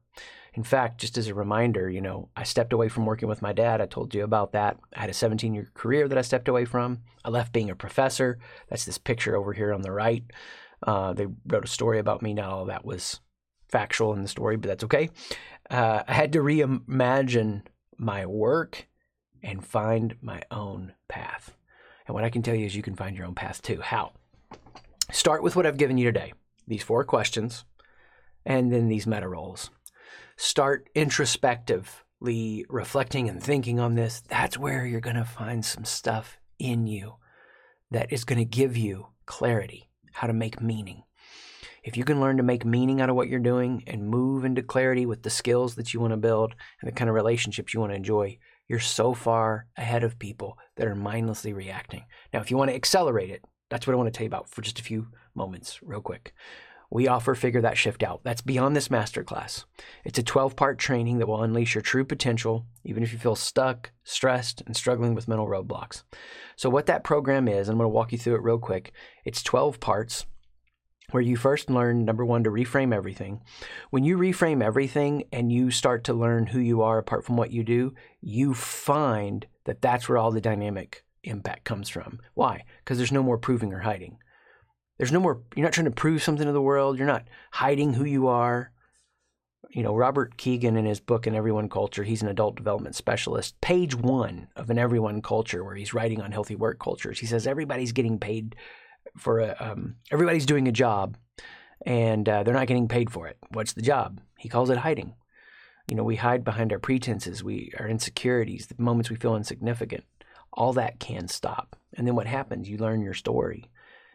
In 0.55 0.65
fact, 0.65 0.99
just 1.01 1.19
as 1.19 1.29
a 1.29 1.35
reminder, 1.35 1.89
you 1.89 2.01
know, 2.01 2.31
I 2.37 2.43
stepped 2.43 2.73
away 2.73 2.89
from 2.89 3.07
working 3.07 3.29
with 3.29 3.43
my 3.43 3.53
dad. 3.53 3.81
I 3.81 3.87
told 3.87 4.15
you 4.15 4.25
about 4.25 4.53
that. 4.53 4.79
I 4.97 5.03
had 5.03 5.11
a 5.11 5.15
17 5.15 5.55
year 5.55 5.71
career 5.75 6.09
that 6.09 6.19
I 6.19 6.23
stepped 6.23 6.49
away 6.49 6.65
from. 6.65 7.03
I 7.25 7.31
left 7.31 7.53
being 7.53 7.71
a 7.71 7.77
professor. 7.77 8.39
That's 8.69 8.85
this 8.85 8.99
picture 8.99 9.37
over 9.37 9.53
here 9.53 9.73
on 9.73 9.83
the 9.83 9.93
right. 9.93 10.25
Uh, 10.83 11.13
they 11.13 11.27
wrote 11.47 11.65
a 11.65 11.69
story 11.69 11.99
about 11.99 12.23
me. 12.23 12.35
Not 12.35 12.51
all 12.51 12.65
that 12.67 12.85
was 12.85 13.21
factual 13.69 14.15
in 14.15 14.23
the 14.23 14.29
story, 14.29 14.57
but 14.57 14.69
that's 14.69 14.85
okay. 14.85 15.11
Uh, 15.71 16.03
I 16.09 16.15
had 16.15 16.33
to 16.33 16.41
reimagine 16.41 17.63
my 17.97 18.27
work 18.27 18.89
and 19.43 19.65
find 19.65 20.17
my 20.21 20.43
own 20.51 20.95
path. 21.09 21.55
And 22.09 22.15
what 22.15 22.25
I 22.25 22.31
can 22.31 22.43
tell 22.43 22.55
you 22.55 22.67
is 22.67 22.75
you 22.75 22.83
can 22.83 22.97
find 22.97 23.17
your 23.17 23.27
own 23.27 23.35
path 23.37 23.63
too. 23.63 23.81
How? 23.81 24.13
Start 25.13 25.43
with 25.43 25.55
what 25.55 25.67
I've 25.67 25.77
given 25.77 25.99
you 25.99 26.07
today 26.07 26.33
these 26.67 26.83
four 26.83 27.03
questions 27.05 27.65
and 28.45 28.71
then 28.73 28.89
these 28.89 29.07
meta 29.07 29.27
roles 29.27 29.71
start 30.37 30.89
introspectively 30.95 32.65
reflecting 32.69 33.29
and 33.29 33.43
thinking 33.43 33.81
on 33.81 33.95
this, 33.95 34.23
that's 34.29 34.57
where 34.57 34.87
you're 34.87 35.01
going 35.01 35.17
to 35.17 35.25
find 35.25 35.65
some 35.65 35.85
stuff 35.85 36.39
in 36.59 36.87
you 36.87 37.15
that 37.91 38.13
is 38.13 38.25
going 38.25 38.39
to 38.39 38.45
give 38.45 38.77
you 38.77 39.09
clarity, 39.27 39.89
how 40.13 40.27
to 40.27 40.33
make 40.33 40.61
meaning. 40.61 41.03
If 41.83 41.97
you 41.97 42.05
can 42.05 42.21
learn 42.21 42.37
to 42.37 42.43
make 42.43 42.65
meaning 42.65 43.01
out 43.01 43.09
of 43.09 43.17
what 43.17 43.29
you're 43.29 43.41
doing 43.41 43.83
and 43.87 44.09
move 44.09 44.45
into 44.45 44.63
clarity 44.63 45.07
with 45.07 45.23
the 45.23 45.31
skills 45.31 45.75
that 45.77 45.93
you 45.93 46.01
want 46.01 46.13
to 46.13 46.19
build 46.19 46.55
and 46.81 46.89
the 46.89 46.95
kind 46.95 47.09
of 47.09 47.15
relationships 47.15 47.73
you 47.73 47.81
want 47.81 47.93
to 47.93 47.97
enjoy, 47.97 48.39
you're 48.69 48.79
so 48.79 49.15
far 49.15 49.67
ahead 49.77 50.05
of 50.05 50.19
people 50.19 50.59
that 50.77 50.87
are 50.87 50.95
mindlessly 50.95 51.53
reacting. 51.53 52.05
Now, 52.33 52.41
if 52.41 52.51
you 52.51 52.57
want 52.57 52.71
to 52.71 52.77
accelerate 52.77 53.31
it, 53.31 53.43
that's 53.71 53.87
what 53.87 53.95
I 53.95 53.97
want 53.97 54.13
to 54.13 54.17
tell 54.17 54.25
you 54.25 54.29
about 54.29 54.49
for 54.49 54.63
just 54.63 54.79
a 54.79 54.85
few 54.85 55.09
moments, 55.35 55.81
real 55.83 56.01
quick 56.01 56.35
we 56.91 57.07
offer 57.07 57.35
Figure 57.35 57.61
That 57.61 57.77
Shift 57.77 58.03
Out. 58.03 58.21
That's 58.25 58.41
beyond 58.41 58.75
this 58.75 58.89
masterclass. 58.89 59.65
It's 60.05 60.19
a 60.19 60.23
12 60.23 60.57
part 60.57 60.79
training 60.79 61.19
that 61.19 61.27
will 61.27 61.43
unleash 61.43 61.75
your 61.75 61.83
true 61.83 62.05
potential, 62.05 62.67
even 62.85 63.03
if 63.03 63.13
you 63.13 63.19
feel 63.19 63.35
stuck, 63.35 63.91
stressed, 64.05 64.63
and 64.63 64.75
struggling 64.77 65.15
with 65.15 65.29
mental 65.29 65.47
roadblocks. 65.47 66.03
So, 66.57 66.71
what 66.71 66.87
that 66.87 67.05
program 67.05 67.47
is, 67.47 67.69
I'm 67.69 67.77
going 67.77 67.85
to 67.85 67.91
walk 67.91 68.13
you 68.13 68.19
through 68.19 68.37
it 68.37 68.43
real 68.43 68.59
quick. 68.59 68.93
It's 69.25 69.43
12 69.43 69.81
parts 69.81 70.27
where 71.11 71.23
you 71.23 71.37
first 71.37 71.71
learn 71.71 72.05
number 72.05 72.25
one 72.25 72.45
to 72.45 72.51
reframe 72.51 72.95
everything. 72.95 73.41
When 73.91 74.05
you 74.05 74.19
reframe 74.19 74.63
everything 74.63 75.25
and 75.33 75.51
you 75.51 75.71
start 75.71 76.05
to 76.05 76.13
learn 76.13 76.47
who 76.47 76.61
you 76.61 76.83
are 76.83 76.99
apart 76.99 77.25
from 77.25 77.37
what 77.37 77.51
you 77.51 77.65
do, 77.65 77.95
you 78.21 78.55
find 78.55 79.47
that 79.65 79.81
that's 79.81 80.09
where 80.09 80.19
all 80.19 80.31
the 80.31 80.41
dynamic 80.41 81.05
impact 81.25 81.65
comes 81.65 81.89
from. 81.89 82.21
Why? 82.35 82.65
Because 82.85 82.99
there's 82.99 83.13
no 83.13 83.23
more 83.23 83.39
proving 83.39 83.73
or 83.73 83.81
hiding. 83.81 84.19
There's 84.99 85.13
no 85.13 85.21
more, 85.21 85.43
you're 85.57 85.65
not 85.65 85.73
trying 85.73 85.87
to 85.87 85.91
prove 85.91 86.23
something 86.23 86.47
to 86.47 86.53
the 86.53 86.61
world. 86.61 86.99
You're 86.99 87.07
not 87.07 87.27
hiding 87.53 87.95
who 87.95 88.05
you 88.05 88.27
are. 88.27 88.73
You 89.71 89.83
know, 89.83 89.95
Robert 89.95 90.37
Keegan 90.37 90.77
in 90.77 90.87
his 90.87 91.01
book, 91.01 91.27
An 91.27 91.35
Everyone 91.35 91.69
Culture, 91.69 92.03
he's 92.03 92.23
an 92.23 92.29
adult 92.29 92.57
development 92.57 92.97
specialist. 92.97 93.61
Page 93.61 93.95
one 93.95 94.49
of 94.57 94.71
An 94.71 94.79
Everyone 94.79 95.21
Culture, 95.21 95.63
where 95.63 95.75
he's 95.75 95.95
writing 95.95 96.21
on 96.21 96.33
healthy 96.33 96.55
work 96.55 96.79
cultures, 96.79 97.21
he 97.21 97.27
says 97.27 97.47
everybody's 97.47 97.93
getting 97.93 98.19
paid 98.19 98.57
for 99.17 99.41
a, 99.41 99.57
um, 99.59 99.97
everybody's 100.11 100.47
doing 100.47 100.69
a 100.69 100.73
job 100.73 101.17
and 101.87 102.29
uh, 102.29 102.43
they're 102.43 102.55
not 102.55 102.67
getting 102.67 102.89
paid 102.89 103.11
for 103.11 103.27
it. 103.29 103.39
What's 103.53 103.73
the 103.73 103.83
job? 103.83 104.21
He 104.39 104.49
calls 104.49 104.71
it 104.71 104.79
hiding. 104.79 105.15
You 105.89 105.97
know, 105.97 106.05
we 106.05 106.17
hide 106.17 106.45
behind 106.45 106.73
our 106.73 106.79
pretenses, 106.79 107.43
we 107.43 107.73
our 107.79 107.89
insecurities, 107.89 108.67
the 108.67 108.75
moments 108.83 109.11
we 109.11 109.17
feel 109.17 109.37
insignificant. 109.37 110.05
All 110.53 110.73
that 110.75 111.01
can 111.01 111.29
stop. 111.29 111.77
And 111.95 112.07
then 112.07 112.15
what 112.15 112.27
happens? 112.27 112.69
You 112.69 112.79
learn 112.79 113.01
your 113.01 113.15
story. 113.15 113.71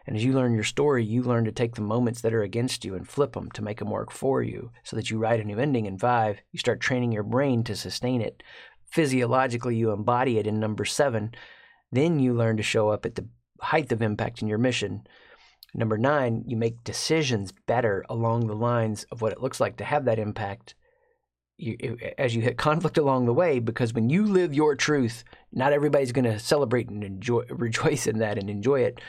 And 0.06 0.18
as 0.18 0.24
you 0.24 0.34
learn 0.34 0.54
your 0.54 0.66
story, 0.66 1.04
you 1.06 1.24
learn 1.24 1.46
to 1.46 1.52
take 1.52 1.76
the 1.76 1.82
moments 1.82 2.22
that 2.22 2.34
are 2.34 2.44
against 2.44 2.84
you 2.84 2.94
and 2.94 3.08
flip 3.08 3.34
them 3.34 3.50
to 3.52 3.62
make 3.62 3.80
them 3.80 3.90
work 3.90 4.12
for 4.12 4.44
you 4.44 4.72
so 4.84 4.96
that 4.96 5.10
you 5.10 5.18
write 5.18 5.40
a 5.40 5.46
new 5.46 5.58
ending 5.58 5.86
in 5.86 5.98
five. 5.98 6.42
You 6.52 6.60
start 6.60 6.82
training 6.82 7.14
your 7.14 7.24
brain 7.24 7.64
to 7.64 7.76
sustain 7.76 8.22
it. 8.22 8.44
Physiologically, 8.92 9.78
you 9.78 9.92
embody 9.92 10.38
it 10.38 10.46
in 10.46 10.60
number 10.60 10.86
seven. 10.86 11.34
Then 11.92 12.20
you 12.20 12.34
learn 12.34 12.58
to 12.58 12.64
show 12.64 12.90
up 12.90 13.06
at 13.06 13.16
the 13.16 13.28
height 13.62 13.92
of 13.92 14.02
impact 14.02 14.42
in 14.42 14.48
your 14.48 14.58
mission. 14.58 15.06
Number 15.74 15.98
nine, 15.98 16.44
you 16.46 16.56
make 16.56 16.84
decisions 16.84 17.52
better 17.66 18.06
along 18.10 18.48
the 18.48 18.56
lines 18.56 19.06
of 19.12 19.22
what 19.22 19.32
it 19.32 19.42
looks 19.42 19.60
like 19.60 19.78
to 19.78 19.84
have 19.84 20.06
that 20.06 20.20
impact. 20.20 20.76
You, 21.58 21.98
as 22.18 22.36
you 22.36 22.42
hit 22.42 22.58
conflict 22.70 22.98
along 22.98 23.26
the 23.26 23.34
way, 23.34 23.60
because 23.60 23.94
when 23.94 24.10
you 24.10 24.26
live 24.26 24.54
your 24.54 24.76
truth, 24.76 25.24
not 25.52 25.74
everybody's 25.74 26.12
going 26.12 26.26
to 26.26 26.40
celebrate 26.40 26.90
and 26.90 27.04
enjoy, 27.04 27.44
rejoice 27.50 28.08
in 28.08 28.20
that 28.20 28.38
and 28.38 28.50
enjoy 28.50 28.82
it 28.82 29.00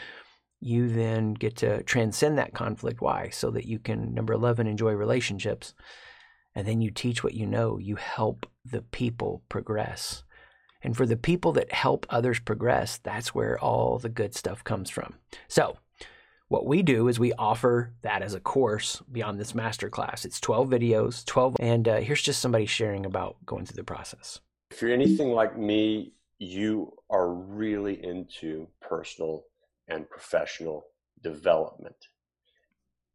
you 0.64 0.88
then 0.88 1.34
get 1.34 1.57
to 1.57 1.82
transcend 1.82 2.38
that 2.38 2.55
conflict. 2.55 3.03
Why? 3.03 3.28
So 3.28 3.51
that 3.51 3.66
you 3.66 3.78
can, 3.78 4.14
number 4.14 4.32
11, 4.32 4.66
enjoy 4.66 4.92
relationships. 4.92 5.74
And 6.55 6.66
then 6.66 6.80
you 6.80 6.90
teach 6.90 7.22
what 7.22 7.34
you 7.34 7.47
know. 7.47 7.76
You 7.76 7.97
help 7.97 8.47
the 8.64 8.80
people 8.80 9.42
progress. 9.51 10.24
And 10.85 10.97
for 10.97 11.07
the 11.07 11.16
people 11.16 11.53
that 11.53 11.72
help 11.72 12.07
others 12.11 12.39
progress, 12.39 12.99
that's 12.99 13.35
where 13.35 13.59
all 13.59 13.99
the 13.99 14.11
good 14.11 14.35
stuff 14.35 14.62
comes 14.62 14.91
from. 14.91 15.14
So, 15.49 15.78
what 16.49 16.66
we 16.66 16.82
do 16.82 17.09
is 17.09 17.18
we 17.18 17.32
offer 17.32 17.95
that 18.03 18.22
as 18.22 18.35
a 18.35 18.41
course 18.41 19.03
beyond 19.11 19.41
this 19.41 19.55
masterclass. 19.55 20.26
It's 20.26 20.39
12 20.39 20.68
videos, 20.68 21.24
12, 21.24 21.57
and 21.59 21.89
uh, 21.89 21.97
here's 21.97 22.22
just 22.22 22.41
somebody 22.41 22.66
sharing 22.66 23.07
about 23.07 23.37
going 23.47 23.64
through 23.64 23.76
the 23.76 23.82
process. 23.82 24.41
If 24.70 24.82
you're 24.82 24.93
anything 24.93 25.30
like 25.30 25.59
me, 25.59 26.12
you 26.39 26.93
are 27.09 27.32
really 27.32 28.05
into 28.05 28.68
personal 28.80 29.45
and 29.89 30.09
professional 30.09 30.85
development. 31.22 31.97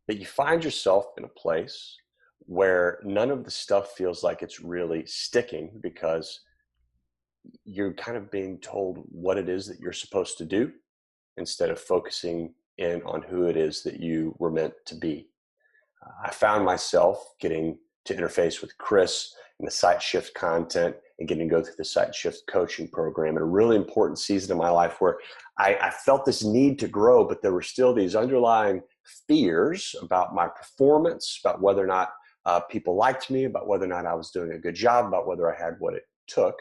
That 0.08 0.18
you 0.18 0.26
find 0.26 0.64
yourself 0.64 1.06
in 1.18 1.24
a 1.24 1.30
place 1.30 1.96
where 2.40 3.00
none 3.04 3.30
of 3.30 3.44
the 3.44 3.52
stuff 3.52 3.92
feels 3.92 4.24
like 4.24 4.42
it's 4.42 4.60
really 4.60 5.06
sticking 5.06 5.70
because 5.82 6.42
you're 7.66 7.94
kind 7.94 8.18
of 8.18 8.32
being 8.32 8.60
told 8.60 9.04
what 9.10 9.38
it 9.38 9.50
is 9.50 9.68
that 9.68 9.80
you're 9.80 9.94
supposed 9.94 10.38
to 10.38 10.46
do 10.46 10.72
instead 11.38 11.70
of 11.70 11.80
focusing 11.80 12.54
in 12.78 13.02
on 13.04 13.22
who 13.22 13.46
it 13.46 13.58
is 13.58 13.84
that 13.84 14.00
you 14.00 14.36
were 14.40 14.52
meant 14.52 14.74
to 14.86 14.96
be. 14.96 15.30
I 16.24 16.32
found 16.32 16.66
myself 16.66 17.34
getting 17.40 17.78
to 18.06 18.16
interface 18.16 18.62
with 18.62 18.78
Chris 18.78 19.34
and 19.60 19.68
the 19.68 19.72
Sight 19.72 20.02
Shift 20.02 20.34
content 20.34 20.96
and 21.20 21.28
getting 21.28 21.50
to 21.50 21.56
go 21.56 21.62
through 21.62 21.76
the 21.78 21.86
Sight 21.86 22.16
Shift 22.16 22.44
coaching 22.48 22.88
program 22.88 23.36
at 23.36 23.42
a 23.42 23.46
really 23.46 23.76
important 23.76 24.18
season 24.20 24.54
of 24.54 24.58
my 24.58 24.70
life 24.70 25.02
where 25.02 25.18
I, 25.58 25.76
I 25.76 25.90
felt 25.92 26.26
this 26.26 26.44
need 26.44 26.80
to 26.80 26.88
grow, 26.88 27.26
but 27.26 27.42
there 27.42 27.52
were 27.52 27.62
still 27.62 27.94
these 27.94 28.16
underlying 28.16 28.82
fears 29.28 29.96
about 30.02 30.34
my 30.34 30.48
performance, 30.48 31.40
about 31.44 31.62
whether 31.62 31.84
or 31.84 31.88
not 31.88 32.10
uh, 32.46 32.62
people 32.62 32.96
liked 32.96 33.30
me, 33.30 33.44
about 33.44 33.68
whether 33.68 33.86
or 33.86 33.90
not 33.90 34.06
I 34.06 34.14
was 34.14 34.32
doing 34.32 34.54
a 34.54 34.60
good 34.60 34.76
job, 34.76 35.06
about 35.06 35.28
whether 35.28 35.54
I 35.54 35.62
had 35.62 35.76
what 35.80 35.94
it 35.94 36.04
took. 36.28 36.56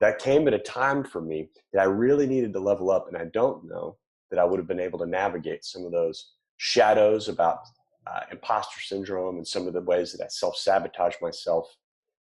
That 0.00 0.18
came 0.18 0.46
at 0.46 0.54
a 0.54 0.58
time 0.58 1.02
for 1.02 1.20
me 1.20 1.48
that 1.72 1.80
I 1.80 1.84
really 1.84 2.26
needed 2.26 2.52
to 2.52 2.60
level 2.60 2.90
up, 2.90 3.08
and 3.08 3.16
I 3.16 3.24
don't 3.26 3.64
know 3.64 3.96
that 4.30 4.38
I 4.38 4.44
would 4.44 4.58
have 4.58 4.68
been 4.68 4.80
able 4.80 4.98
to 5.00 5.06
navigate 5.06 5.64
some 5.64 5.84
of 5.84 5.92
those 5.92 6.32
shadows 6.56 7.28
about 7.28 7.58
uh, 8.06 8.20
imposter 8.30 8.80
syndrome 8.80 9.36
and 9.36 9.46
some 9.46 9.66
of 9.66 9.74
the 9.74 9.80
ways 9.80 10.12
that 10.12 10.24
I 10.24 10.28
self 10.28 10.56
sabotage 10.56 11.14
myself 11.20 11.68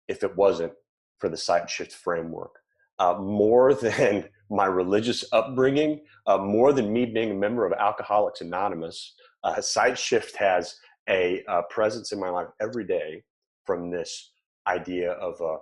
if 0.08 0.22
it 0.22 0.36
wasn't 0.36 0.72
for 1.18 1.28
the 1.28 1.36
Sight 1.36 1.70
Shift 1.70 1.92
framework. 1.92 2.58
Uh, 2.98 3.14
more 3.14 3.74
than 3.86 4.28
my 4.50 4.66
religious 4.66 5.24
upbringing, 5.32 6.00
uh, 6.26 6.38
more 6.38 6.72
than 6.72 6.92
me 6.92 7.06
being 7.06 7.30
a 7.30 7.34
member 7.34 7.64
of 7.64 7.72
Alcoholics 7.72 8.42
Anonymous, 8.42 9.14
uh, 9.44 9.60
shift 9.94 10.36
has 10.36 10.76
a, 11.08 11.42
a, 11.48 11.62
presence 11.70 12.12
in 12.12 12.20
my 12.20 12.28
life 12.28 12.48
every 12.60 12.84
day 12.84 13.22
from 13.64 13.90
this 13.90 14.32
idea 14.68 15.12
of 15.12 15.40
uh, 15.40 15.56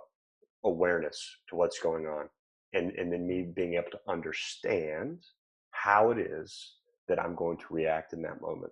awareness 0.63 1.37
to 1.49 1.55
what's 1.55 1.79
going 1.79 2.05
on. 2.05 2.29
and, 2.73 2.91
and 2.91 3.11
then 3.11 3.27
me 3.27 3.43
being 3.43 3.73
able 3.75 3.91
to 3.91 3.99
understand 4.07 5.19
how 5.71 6.11
it 6.11 6.17
is 6.17 6.75
that 7.07 7.19
I'm 7.19 7.35
going 7.35 7.57
to 7.57 7.65
react 7.73 8.13
in 8.13 8.21
that 8.21 8.41
moment. 8.41 8.71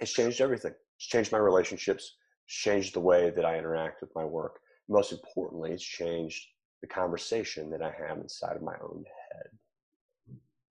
It's 0.00 0.12
changed 0.12 0.40
everything. 0.40 0.74
It's 0.96 1.06
changed 1.06 1.32
my 1.32 1.38
relationships, 1.38 2.16
it's 2.46 2.54
changed 2.56 2.94
the 2.94 3.00
way 3.00 3.30
that 3.30 3.44
I 3.44 3.58
interact 3.58 4.00
with 4.02 4.10
my 4.14 4.24
work. 4.24 4.60
Most 4.88 5.12
importantly, 5.12 5.72
it's 5.72 5.82
changed 5.82 6.46
the 6.82 6.88
conversation 6.88 7.70
that 7.70 7.82
I 7.82 7.92
have 8.06 8.18
inside 8.18 8.56
of 8.56 8.62
my 8.62 8.74
own 8.82 9.04
head. 9.32 9.46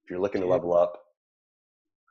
If 0.03 0.09
you're 0.11 0.19
looking 0.19 0.41
to 0.41 0.47
level 0.47 0.75
up, 0.75 1.01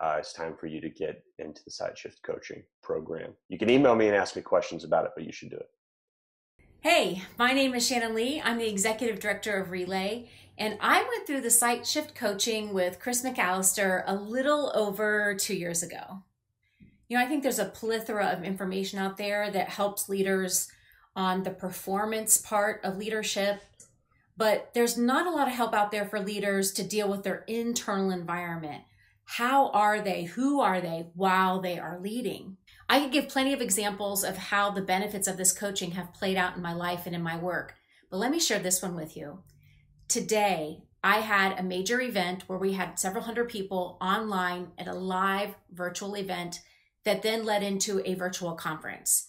uh, 0.01 0.17
it's 0.19 0.33
time 0.33 0.55
for 0.59 0.67
you 0.67 0.81
to 0.81 0.89
get 0.89 1.23
into 1.39 1.63
the 1.65 1.71
Sight 1.71 1.99
Shift 1.99 2.23
coaching 2.23 2.63
program. 2.83 3.33
You 3.49 3.59
can 3.59 3.69
email 3.71 3.97
me 3.97 4.07
and 4.07 4.17
ask 4.17 4.37
me 4.37 4.43
questions 4.43 4.85
about 4.85 5.05
it, 5.05 5.11
but 5.17 5.25
you 5.25 5.33
should 5.33 5.51
do 5.51 5.57
it. 5.57 5.69
Hey, 6.81 7.25
my 7.37 7.55
name 7.55 7.75
is 7.75 7.85
Shannon 7.85 8.15
Lee. 8.15 8.41
I'm 8.41 8.57
the 8.57 8.69
executive 8.69 9.19
director 9.19 9.61
of 9.61 9.73
Relay, 9.73 10.29
and 10.57 10.79
I 10.81 11.03
went 11.03 11.27
through 11.27 11.41
the 11.41 11.51
Sight 11.51 11.85
Shift 11.85 12.15
coaching 12.15 12.73
with 12.73 13.01
Chris 13.01 13.25
McAllister 13.25 14.05
a 14.07 14.15
little 14.15 14.71
over 14.77 15.35
two 15.35 15.57
years 15.57 15.83
ago. 15.83 16.23
You 17.09 17.19
know, 17.19 17.25
I 17.25 17.27
think 17.27 17.43
there's 17.43 17.59
a 17.59 17.65
plethora 17.65 18.27
of 18.27 18.45
information 18.45 19.01
out 19.01 19.17
there 19.17 19.51
that 19.51 19.71
helps 19.71 20.09
leaders 20.09 20.71
on 21.17 21.43
the 21.43 21.51
performance 21.51 22.37
part 22.37 22.81
of 22.85 22.97
leadership, 22.97 23.61
but 24.37 24.71
there's 24.73 24.97
not 24.97 25.27
a 25.27 25.31
lot 25.31 25.49
of 25.49 25.55
help 25.55 25.75
out 25.75 25.91
there 25.91 26.07
for 26.07 26.21
leaders 26.21 26.71
to 26.75 26.87
deal 26.87 27.09
with 27.09 27.25
their 27.25 27.43
internal 27.49 28.13
environment. 28.13 28.85
How 29.25 29.71
are 29.71 30.01
they? 30.01 30.25
Who 30.25 30.61
are 30.61 30.81
they 30.81 31.09
while 31.15 31.61
they 31.61 31.77
are 31.77 31.99
leading? 31.99 32.57
I 32.89 33.01
could 33.01 33.13
give 33.13 33.29
plenty 33.29 33.53
of 33.53 33.61
examples 33.61 34.25
of 34.25 34.37
how 34.37 34.71
the 34.71 34.81
benefits 34.81 35.29
of 35.29 35.37
this 35.37 35.53
coaching 35.53 35.93
have 35.93 36.15
played 36.15 36.37
out 36.37 36.57
in 36.57 36.63
my 36.63 36.73
life 36.73 37.05
and 37.05 37.15
in 37.15 37.23
my 37.23 37.37
work, 37.37 37.75
but 38.11 38.17
let 38.17 38.31
me 38.31 38.41
share 38.41 38.59
this 38.59 38.81
one 38.81 38.97
with 38.97 39.17
you. 39.17 39.41
Today, 40.09 40.85
I 41.05 41.19
had 41.19 41.59
a 41.59 41.63
major 41.63 42.01
event 42.01 42.45
where 42.47 42.59
we 42.59 42.73
had 42.73 42.99
several 42.99 43.25
hundred 43.25 43.51
people 43.51 43.99
online 44.01 44.73
at 44.79 44.89
a 44.89 44.95
live 44.95 45.55
virtual 45.71 46.17
event 46.17 46.61
that 47.05 47.23
then 47.23 47.45
led 47.45 47.63
into 47.63 48.03
a 48.05 48.15
virtual 48.15 48.55
conference. 48.55 49.29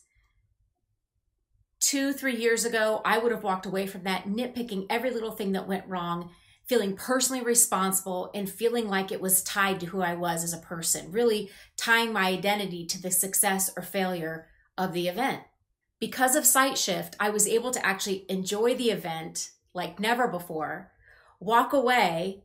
Two, 1.80 2.14
three 2.14 2.36
years 2.36 2.66
ago, 2.66 3.01
I 3.05 3.18
would 3.18 3.32
have 3.32 3.43
walked 3.43 3.66
away 3.66 3.88
from 3.88 4.03
that 4.03 4.26
nitpicking 4.26 4.88
every 4.89 5.12
little 5.12 5.32
thing 5.32 5.51
that 5.51 5.68
went 5.68 5.88
wrong 5.88 6.32
feeling 6.70 6.95
personally 6.95 7.41
responsible 7.41 8.30
and 8.36 8.47
feeling 8.47 8.88
like 8.88 9.11
it 9.11 9.20
was 9.20 9.43
tied 9.43 9.80
to 9.80 9.88
who 9.88 10.01
I 10.01 10.13
was 10.13 10.43
as 10.43 10.53
a 10.53 10.59
person, 10.59 11.11
really 11.11 11.49
tying 11.76 12.13
my 12.13 12.28
identity 12.28 12.86
to 12.86 13.01
the 13.01 13.09
success 13.09 13.72
or 13.76 13.82
failure 13.82 14.47
of 14.78 14.93
the 14.93 15.07
event. 15.07 15.41
Because 15.99 16.36
of 16.36 16.45
Sight 16.45 16.78
Shift, 16.78 17.15
I 17.20 17.32
was 17.32 17.47
able 17.47 17.72
to 17.72 17.84
actually 17.84 18.26
enjoy 18.30 18.76
the 18.76 18.91
event 18.91 19.49
like 19.74 19.99
never 19.99 20.28
before, 20.28 20.91
walk 21.39 21.74
away, 21.74 22.43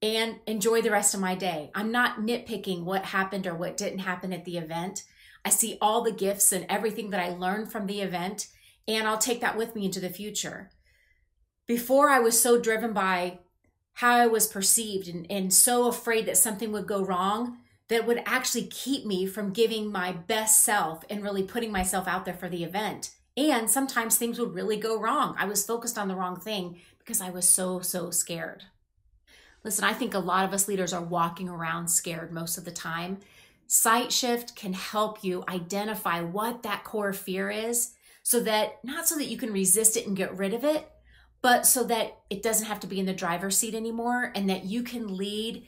and 0.00 0.36
enjoy 0.46 0.80
the 0.80 0.90
rest 0.90 1.12
of 1.12 1.20
my 1.20 1.34
day. 1.34 1.70
I'm 1.74 1.92
not 1.92 2.20
nitpicking 2.20 2.82
what 2.82 3.04
happened 3.04 3.46
or 3.46 3.54
what 3.54 3.76
didn't 3.76 4.00
happen 4.00 4.32
at 4.32 4.46
the 4.46 4.56
event. 4.56 5.02
I 5.44 5.50
see 5.50 5.76
all 5.82 6.02
the 6.02 6.12
gifts 6.12 6.50
and 6.50 6.64
everything 6.68 7.10
that 7.10 7.20
I 7.20 7.28
learned 7.28 7.70
from 7.70 7.86
the 7.86 8.00
event, 8.00 8.48
and 8.88 9.06
I'll 9.06 9.18
take 9.18 9.42
that 9.42 9.56
with 9.56 9.74
me 9.74 9.84
into 9.84 10.00
the 10.00 10.08
future. 10.08 10.70
Before, 11.66 12.08
I 12.08 12.20
was 12.20 12.40
so 12.40 12.60
driven 12.60 12.92
by 12.92 13.40
how 13.96 14.14
I 14.14 14.26
was 14.26 14.46
perceived 14.46 15.08
and, 15.08 15.26
and 15.30 15.52
so 15.52 15.88
afraid 15.88 16.26
that 16.26 16.36
something 16.36 16.70
would 16.72 16.86
go 16.86 17.02
wrong 17.02 17.56
that 17.88 18.06
would 18.06 18.22
actually 18.26 18.66
keep 18.66 19.06
me 19.06 19.26
from 19.26 19.54
giving 19.54 19.90
my 19.90 20.12
best 20.12 20.62
self 20.62 21.02
and 21.08 21.22
really 21.22 21.42
putting 21.42 21.72
myself 21.72 22.06
out 22.06 22.26
there 22.26 22.34
for 22.34 22.48
the 22.48 22.62
event. 22.62 23.12
And 23.38 23.70
sometimes 23.70 24.16
things 24.16 24.38
would 24.38 24.54
really 24.54 24.76
go 24.76 25.00
wrong. 25.00 25.34
I 25.38 25.46
was 25.46 25.64
focused 25.64 25.96
on 25.96 26.08
the 26.08 26.14
wrong 26.14 26.38
thing 26.38 26.80
because 26.98 27.22
I 27.22 27.30
was 27.30 27.48
so, 27.48 27.80
so 27.80 28.10
scared. 28.10 28.64
Listen, 29.64 29.84
I 29.84 29.94
think 29.94 30.12
a 30.12 30.18
lot 30.18 30.44
of 30.44 30.52
us 30.52 30.68
leaders 30.68 30.92
are 30.92 31.02
walking 31.02 31.48
around 31.48 31.88
scared 31.88 32.32
most 32.32 32.58
of 32.58 32.66
the 32.66 32.72
time. 32.72 33.20
Sight 33.66 34.12
Shift 34.12 34.56
can 34.56 34.74
help 34.74 35.24
you 35.24 35.42
identify 35.48 36.20
what 36.20 36.62
that 36.64 36.84
core 36.84 37.14
fear 37.14 37.50
is 37.50 37.94
so 38.22 38.40
that 38.40 38.84
not 38.84 39.08
so 39.08 39.16
that 39.16 39.28
you 39.28 39.38
can 39.38 39.52
resist 39.52 39.96
it 39.96 40.06
and 40.06 40.16
get 40.16 40.36
rid 40.36 40.52
of 40.52 40.64
it, 40.64 40.90
but 41.46 41.64
so 41.64 41.84
that 41.84 42.22
it 42.28 42.42
doesn't 42.42 42.66
have 42.66 42.80
to 42.80 42.88
be 42.88 42.98
in 42.98 43.06
the 43.06 43.12
driver's 43.12 43.56
seat 43.56 43.72
anymore 43.72 44.32
and 44.34 44.50
that 44.50 44.64
you 44.64 44.82
can 44.82 45.16
lead 45.16 45.64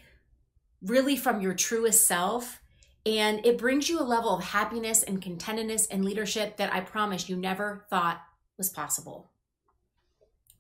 really 0.82 1.16
from 1.16 1.40
your 1.40 1.54
truest 1.54 2.04
self. 2.04 2.60
And 3.06 3.46
it 3.46 3.58
brings 3.58 3.88
you 3.88 4.00
a 4.00 4.02
level 4.02 4.34
of 4.34 4.42
happiness 4.42 5.04
and 5.04 5.22
contentedness 5.22 5.86
and 5.88 6.04
leadership 6.04 6.56
that 6.56 6.74
I 6.74 6.80
promise 6.80 7.28
you 7.28 7.36
never 7.36 7.86
thought 7.90 8.20
was 8.56 8.70
possible. 8.70 9.30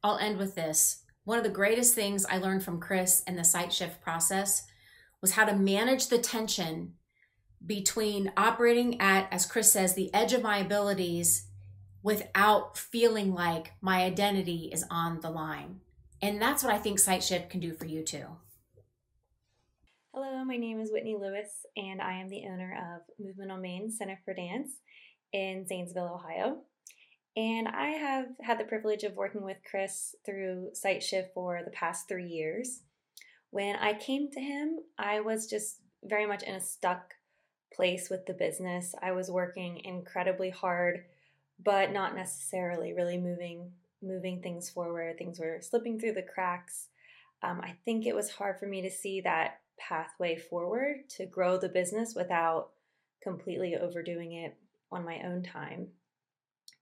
I'll 0.04 0.18
end 0.18 0.38
with 0.38 0.54
this. 0.54 1.02
One 1.24 1.38
of 1.38 1.42
the 1.42 1.50
greatest 1.50 1.96
things 1.96 2.24
I 2.24 2.38
learned 2.38 2.62
from 2.62 2.78
Chris 2.78 3.24
and 3.26 3.36
the 3.36 3.42
Sight 3.42 3.72
Shift 3.72 4.00
process 4.00 4.68
was 5.20 5.32
how 5.32 5.46
to 5.46 5.56
manage 5.56 6.06
the 6.06 6.18
tension 6.18 6.92
between 7.66 8.30
operating 8.36 9.00
at, 9.00 9.26
as 9.32 9.46
Chris 9.46 9.72
says, 9.72 9.94
the 9.94 10.14
edge 10.14 10.32
of 10.32 10.44
my 10.44 10.58
abilities 10.58 11.47
without 12.02 12.76
feeling 12.76 13.34
like 13.34 13.72
my 13.80 14.02
identity 14.02 14.70
is 14.72 14.84
on 14.90 15.20
the 15.20 15.30
line. 15.30 15.80
And 16.20 16.40
that's 16.40 16.62
what 16.62 16.72
I 16.72 16.78
think 16.78 16.98
Sight 16.98 17.22
Shift 17.22 17.50
can 17.50 17.60
do 17.60 17.72
for 17.72 17.86
you 17.86 18.02
too. 18.02 18.26
Hello, 20.12 20.44
my 20.44 20.56
name 20.56 20.80
is 20.80 20.90
Whitney 20.90 21.16
Lewis, 21.20 21.64
and 21.76 22.00
I 22.00 22.14
am 22.14 22.28
the 22.28 22.44
owner 22.50 22.96
of 22.96 23.24
Movement 23.24 23.52
on 23.52 23.62
Main 23.62 23.90
Center 23.90 24.18
for 24.24 24.34
Dance 24.34 24.70
in 25.32 25.66
Zanesville, 25.66 26.14
Ohio. 26.14 26.62
And 27.36 27.68
I 27.68 27.90
have 27.90 28.26
had 28.40 28.58
the 28.58 28.64
privilege 28.64 29.04
of 29.04 29.14
working 29.14 29.44
with 29.44 29.58
Chris 29.70 30.16
through 30.26 30.70
Sight 30.72 31.04
Shift 31.04 31.34
for 31.34 31.60
the 31.64 31.70
past 31.70 32.08
three 32.08 32.26
years. 32.26 32.80
When 33.50 33.76
I 33.76 33.94
came 33.94 34.28
to 34.32 34.40
him, 34.40 34.78
I 34.98 35.20
was 35.20 35.46
just 35.46 35.76
very 36.02 36.26
much 36.26 36.42
in 36.42 36.54
a 36.54 36.60
stuck 36.60 37.14
place 37.72 38.10
with 38.10 38.26
the 38.26 38.32
business. 38.32 38.94
I 39.00 39.12
was 39.12 39.30
working 39.30 39.80
incredibly 39.84 40.50
hard 40.50 41.04
but 41.62 41.92
not 41.92 42.14
necessarily 42.14 42.92
really 42.92 43.18
moving 43.18 43.72
moving 44.00 44.40
things 44.40 44.70
forward. 44.70 45.18
Things 45.18 45.40
were 45.40 45.58
slipping 45.60 45.98
through 45.98 46.12
the 46.12 46.22
cracks. 46.22 46.88
Um, 47.42 47.60
I 47.62 47.74
think 47.84 48.06
it 48.06 48.14
was 48.14 48.30
hard 48.30 48.58
for 48.58 48.66
me 48.66 48.82
to 48.82 48.90
see 48.90 49.20
that 49.22 49.60
pathway 49.78 50.36
forward 50.36 51.08
to 51.16 51.26
grow 51.26 51.58
the 51.58 51.68
business 51.68 52.14
without 52.14 52.70
completely 53.22 53.76
overdoing 53.76 54.32
it 54.32 54.56
on 54.92 55.04
my 55.04 55.20
own 55.24 55.42
time. 55.42 55.88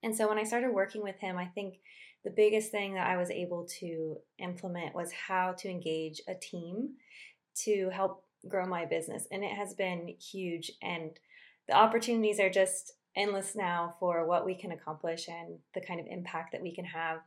And 0.03 0.15
so 0.15 0.27
when 0.27 0.37
I 0.37 0.43
started 0.43 0.71
working 0.71 1.01
with 1.01 1.17
him, 1.19 1.37
I 1.37 1.45
think 1.45 1.79
the 2.23 2.29
biggest 2.31 2.71
thing 2.71 2.93
that 2.93 3.07
I 3.07 3.17
was 3.17 3.31
able 3.31 3.65
to 3.79 4.17
implement 4.39 4.95
was 4.95 5.11
how 5.11 5.53
to 5.59 5.69
engage 5.69 6.21
a 6.27 6.35
team 6.35 6.89
to 7.63 7.89
help 7.89 8.23
grow 8.47 8.65
my 8.65 8.85
business. 8.85 9.27
And 9.31 9.43
it 9.43 9.55
has 9.55 9.73
been 9.73 10.15
huge. 10.19 10.71
And 10.81 11.11
the 11.67 11.75
opportunities 11.75 12.39
are 12.39 12.49
just 12.49 12.93
endless 13.17 13.55
now 13.55 13.95
for 13.99 14.25
what 14.25 14.45
we 14.45 14.55
can 14.55 14.71
accomplish 14.71 15.27
and 15.27 15.57
the 15.73 15.81
kind 15.81 15.99
of 15.99 16.05
impact 16.07 16.51
that 16.51 16.61
we 16.61 16.73
can 16.73 16.85
have. 16.85 17.19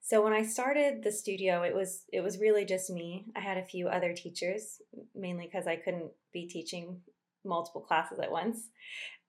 So 0.00 0.22
when 0.22 0.32
I 0.32 0.42
started 0.42 1.02
the 1.02 1.12
studio, 1.12 1.62
it 1.62 1.74
was 1.74 2.04
it 2.12 2.20
was 2.20 2.38
really 2.38 2.64
just 2.64 2.90
me. 2.90 3.26
I 3.36 3.40
had 3.40 3.58
a 3.58 3.64
few 3.64 3.88
other 3.88 4.12
teachers, 4.12 4.80
mainly 5.14 5.46
because 5.46 5.66
I 5.66 5.76
couldn't 5.76 6.10
be 6.32 6.46
teaching 6.46 7.00
multiple 7.44 7.80
classes 7.80 8.18
at 8.18 8.30
once. 8.30 8.68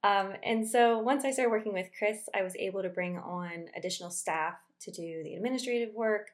Um, 0.03 0.33
and 0.43 0.67
so 0.67 0.99
once 0.99 1.25
I 1.25 1.31
started 1.31 1.51
working 1.51 1.73
with 1.73 1.89
Chris, 1.97 2.29
I 2.33 2.41
was 2.41 2.55
able 2.55 2.81
to 2.81 2.89
bring 2.89 3.17
on 3.17 3.65
additional 3.75 4.11
staff 4.11 4.53
to 4.81 4.91
do 4.91 5.23
the 5.23 5.35
administrative 5.35 5.93
work, 5.93 6.27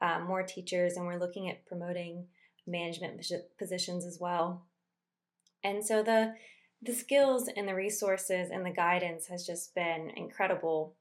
um, 0.00 0.26
more 0.26 0.42
teachers, 0.42 0.94
and 0.96 1.06
we're 1.06 1.18
looking 1.18 1.50
at 1.50 1.66
promoting 1.66 2.26
management 2.66 3.22
positions 3.58 4.06
as 4.06 4.18
well. 4.18 4.64
And 5.62 5.84
so 5.84 6.02
the 6.02 6.34
the 6.82 6.94
skills 6.94 7.48
and 7.54 7.68
the 7.68 7.74
resources 7.74 8.50
and 8.50 8.64
the 8.64 8.70
guidance 8.70 9.26
has 9.26 9.46
just 9.46 9.74
been 9.74 10.10
incredible. 10.16 10.96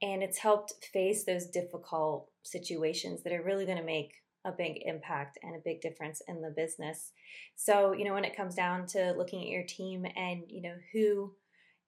And 0.00 0.22
it's 0.22 0.38
helped 0.38 0.88
face 0.92 1.24
those 1.24 1.46
difficult 1.46 2.28
situations 2.42 3.22
that 3.22 3.32
are 3.32 3.42
really 3.42 3.66
going 3.66 3.78
to 3.78 3.84
make 3.84 4.14
a 4.44 4.50
big 4.50 4.82
impact 4.84 5.38
and 5.42 5.54
a 5.54 5.62
big 5.64 5.80
difference 5.80 6.20
in 6.26 6.42
the 6.42 6.50
business. 6.50 7.12
So, 7.54 7.92
you 7.92 8.04
know, 8.04 8.12
when 8.12 8.24
it 8.24 8.36
comes 8.36 8.56
down 8.56 8.86
to 8.88 9.12
looking 9.12 9.42
at 9.42 9.48
your 9.48 9.62
team 9.62 10.04
and, 10.16 10.42
you 10.48 10.62
know, 10.62 10.74
who 10.92 11.32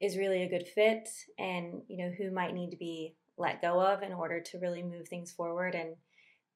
is 0.01 0.16
really 0.16 0.43
a 0.43 0.49
good 0.49 0.68
fit 0.68 1.09
and, 1.39 1.82
you 1.89 1.97
know, 1.97 2.12
who 2.16 2.30
might 2.30 2.55
need 2.55 2.70
to 2.70 2.76
be 2.76 3.16
let 3.37 3.61
go 3.61 3.80
of 3.80 4.03
in 4.03 4.12
order 4.12 4.41
to 4.41 4.59
really 4.59 4.82
move 4.82 5.09
things 5.09 5.32
forward 5.32 5.74
and 5.74 5.97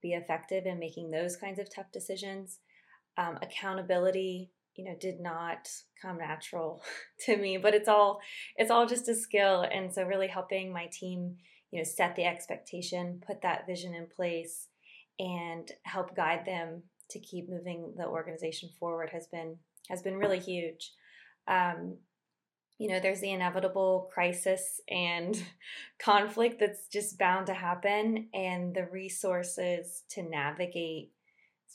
be 0.00 0.12
effective 0.12 0.66
in 0.66 0.78
making 0.78 1.10
those 1.10 1.36
kinds 1.36 1.58
of 1.58 1.74
tough 1.74 1.90
decisions. 1.92 2.60
Um, 3.16 3.36
accountability 3.42 4.52
you 4.78 4.84
know 4.84 4.94
did 4.98 5.20
not 5.20 5.68
come 6.00 6.18
natural 6.18 6.80
to 7.26 7.36
me 7.36 7.58
but 7.58 7.74
it's 7.74 7.88
all 7.88 8.20
it's 8.56 8.70
all 8.70 8.86
just 8.86 9.08
a 9.08 9.14
skill 9.14 9.66
and 9.70 9.92
so 9.92 10.04
really 10.04 10.28
helping 10.28 10.72
my 10.72 10.86
team 10.86 11.36
you 11.70 11.78
know 11.78 11.84
set 11.84 12.16
the 12.16 12.24
expectation 12.24 13.20
put 13.26 13.42
that 13.42 13.66
vision 13.66 13.92
in 13.94 14.06
place 14.06 14.68
and 15.18 15.72
help 15.82 16.14
guide 16.14 16.46
them 16.46 16.82
to 17.10 17.18
keep 17.18 17.50
moving 17.50 17.92
the 17.96 18.06
organization 18.06 18.70
forward 18.78 19.10
has 19.12 19.26
been 19.26 19.56
has 19.90 20.00
been 20.00 20.16
really 20.16 20.38
huge 20.38 20.92
um, 21.48 21.96
you 22.78 22.88
know 22.88 23.00
there's 23.00 23.20
the 23.20 23.32
inevitable 23.32 24.08
crisis 24.14 24.80
and 24.88 25.42
conflict 25.98 26.60
that's 26.60 26.86
just 26.86 27.18
bound 27.18 27.46
to 27.46 27.54
happen 27.54 28.28
and 28.32 28.74
the 28.74 28.86
resources 28.92 30.04
to 30.10 30.22
navigate 30.22 31.10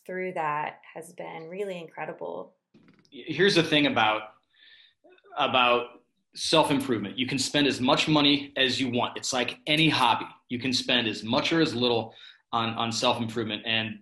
through 0.06 0.34
that 0.34 0.80
has 0.94 1.14
been 1.14 1.48
really 1.50 1.80
incredible. 1.80 2.54
Here's 3.14 3.54
the 3.54 3.64
thing 3.64 3.86
about 3.86 4.22
about 5.38 6.02
self 6.36 6.72
improvement. 6.72 7.18
You 7.18 7.28
can 7.28 7.38
spend 7.38 7.68
as 7.68 7.80
much 7.80 8.08
money 8.08 8.52
as 8.58 8.80
you 8.80 8.90
want. 8.90 9.16
It's 9.16 9.32
like 9.32 9.60
any 9.68 9.88
hobby. 9.88 10.26
You 10.50 10.58
can 10.58 10.74
spend 10.74 11.08
as 11.08 11.24
much 11.24 11.54
or 11.54 11.62
as 11.62 11.76
little 11.76 12.14
on 12.52 12.70
on 12.72 12.92
self 12.92 13.20
improvement 13.20 13.62
and 13.66 14.00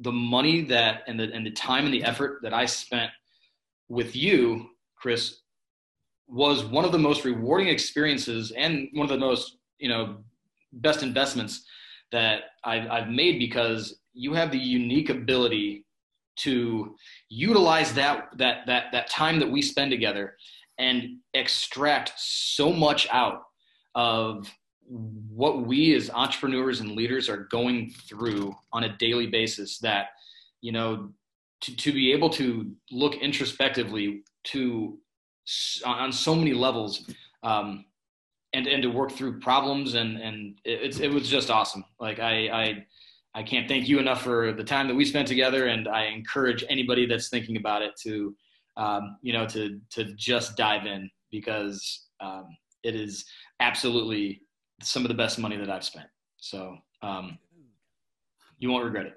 the 0.00 0.12
money 0.12 0.62
that 0.62 1.02
and 1.06 1.18
the 1.18 1.32
and 1.32 1.46
the 1.46 1.52
time 1.52 1.84
and 1.84 1.94
the 1.94 2.02
effort 2.02 2.40
that 2.42 2.52
I 2.52 2.66
spent 2.66 3.10
with 3.88 4.14
you, 4.16 4.70
Chris, 4.96 5.40
was 6.26 6.64
one 6.64 6.84
of 6.84 6.92
the 6.92 6.98
most 6.98 7.24
rewarding 7.24 7.68
experiences 7.68 8.50
and 8.52 8.88
one 8.92 9.04
of 9.04 9.10
the 9.10 9.24
most 9.24 9.58
you 9.78 9.88
know 9.88 10.18
best 10.72 11.04
investments 11.04 11.64
that 12.10 12.40
I've, 12.64 12.90
I've 12.90 13.08
made 13.08 13.38
because 13.38 14.00
you 14.12 14.32
have 14.34 14.50
the 14.50 14.58
unique 14.58 15.08
ability 15.08 15.84
to 16.38 16.96
utilize 17.28 17.92
that 17.94 18.28
that 18.36 18.66
that 18.66 18.86
that 18.92 19.10
time 19.10 19.38
that 19.38 19.50
we 19.50 19.62
spend 19.62 19.90
together 19.90 20.36
and 20.78 21.18
extract 21.34 22.12
so 22.16 22.72
much 22.72 23.08
out 23.10 23.42
of 23.94 24.50
what 24.88 25.66
we 25.66 25.94
as 25.94 26.10
entrepreneurs 26.10 26.80
and 26.80 26.92
leaders 26.92 27.28
are 27.28 27.48
going 27.50 27.90
through 28.08 28.54
on 28.72 28.84
a 28.84 28.96
daily 28.96 29.26
basis 29.26 29.78
that 29.78 30.08
you 30.60 30.72
know 30.72 31.10
to, 31.60 31.76
to 31.76 31.92
be 31.92 32.12
able 32.12 32.30
to 32.30 32.70
look 32.90 33.14
introspectively 33.16 34.22
to 34.44 34.98
on 35.84 36.12
so 36.12 36.34
many 36.34 36.52
levels 36.52 37.10
um, 37.42 37.84
and 38.52 38.66
and 38.66 38.82
to 38.82 38.88
work 38.88 39.12
through 39.12 39.40
problems 39.40 39.94
and 39.94 40.18
and 40.18 40.58
it, 40.64 41.00
it 41.00 41.10
was 41.10 41.28
just 41.28 41.50
awesome. 41.50 41.84
Like 42.00 42.18
I, 42.18 42.48
I 42.48 42.86
i 43.38 43.42
can't 43.42 43.68
thank 43.68 43.88
you 43.88 43.98
enough 43.98 44.22
for 44.22 44.52
the 44.52 44.64
time 44.64 44.88
that 44.88 44.94
we 44.94 45.04
spent 45.04 45.28
together 45.28 45.66
and 45.66 45.88
i 45.88 46.04
encourage 46.06 46.64
anybody 46.68 47.06
that's 47.06 47.28
thinking 47.28 47.56
about 47.56 47.82
it 47.82 47.92
to 48.00 48.34
um, 48.76 49.16
you 49.22 49.32
know 49.32 49.46
to 49.46 49.80
to 49.90 50.04
just 50.14 50.56
dive 50.56 50.86
in 50.86 51.10
because 51.30 52.06
um, 52.20 52.46
it 52.82 52.94
is 52.94 53.24
absolutely 53.60 54.42
some 54.82 55.02
of 55.02 55.08
the 55.08 55.14
best 55.14 55.38
money 55.38 55.56
that 55.56 55.70
i've 55.70 55.84
spent 55.84 56.08
so 56.36 56.76
um, 57.02 57.38
you 58.58 58.68
won't 58.68 58.84
regret 58.84 59.06
it 59.06 59.14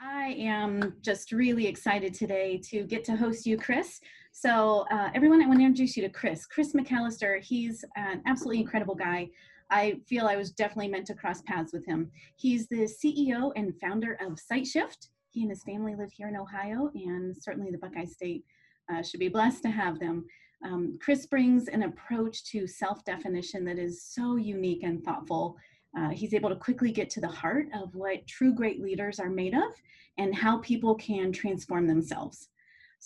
I 0.00 0.34
am 0.38 0.94
just 1.00 1.32
really 1.32 1.66
excited 1.66 2.14
today 2.14 2.60
to 2.70 2.84
get 2.84 3.04
to 3.04 3.16
host 3.16 3.46
you, 3.46 3.56
Chris. 3.56 4.00
So, 4.32 4.84
uh, 4.90 5.10
everyone, 5.14 5.42
I 5.42 5.46
want 5.46 5.60
to 5.60 5.64
introduce 5.64 5.96
you 5.96 6.02
to 6.02 6.08
Chris. 6.08 6.46
Chris 6.46 6.74
McAllister, 6.74 7.42
he's 7.42 7.84
an 7.96 8.22
absolutely 8.26 8.60
incredible 8.60 8.94
guy. 8.94 9.30
I 9.70 9.98
feel 10.06 10.26
I 10.26 10.36
was 10.36 10.52
definitely 10.52 10.88
meant 10.88 11.06
to 11.06 11.14
cross 11.14 11.42
paths 11.42 11.72
with 11.72 11.84
him. 11.86 12.10
He's 12.36 12.68
the 12.68 12.88
CEO 12.88 13.52
and 13.56 13.78
founder 13.80 14.16
of 14.20 14.38
SightShift. 14.50 15.08
He 15.30 15.42
and 15.42 15.50
his 15.50 15.64
family 15.64 15.94
live 15.94 16.12
here 16.12 16.28
in 16.28 16.36
Ohio, 16.36 16.90
and 16.94 17.36
certainly 17.36 17.70
the 17.70 17.78
Buckeye 17.78 18.04
State 18.04 18.44
uh, 18.90 19.02
should 19.02 19.20
be 19.20 19.28
blessed 19.28 19.62
to 19.62 19.70
have 19.70 19.98
them. 19.98 20.24
Um, 20.64 20.98
Chris 21.00 21.26
brings 21.26 21.68
an 21.68 21.82
approach 21.82 22.44
to 22.52 22.66
self 22.66 23.04
definition 23.04 23.64
that 23.66 23.78
is 23.78 24.02
so 24.02 24.36
unique 24.36 24.82
and 24.82 25.04
thoughtful. 25.04 25.56
Uh, 25.96 26.10
he's 26.10 26.34
able 26.34 26.48
to 26.50 26.56
quickly 26.56 26.92
get 26.92 27.10
to 27.10 27.20
the 27.20 27.28
heart 27.28 27.68
of 27.74 27.94
what 27.94 28.26
true 28.26 28.52
great 28.52 28.82
leaders 28.82 29.18
are 29.18 29.30
made 29.30 29.54
of 29.54 29.72
and 30.18 30.34
how 30.34 30.58
people 30.58 30.94
can 30.94 31.32
transform 31.32 31.86
themselves. 31.86 32.48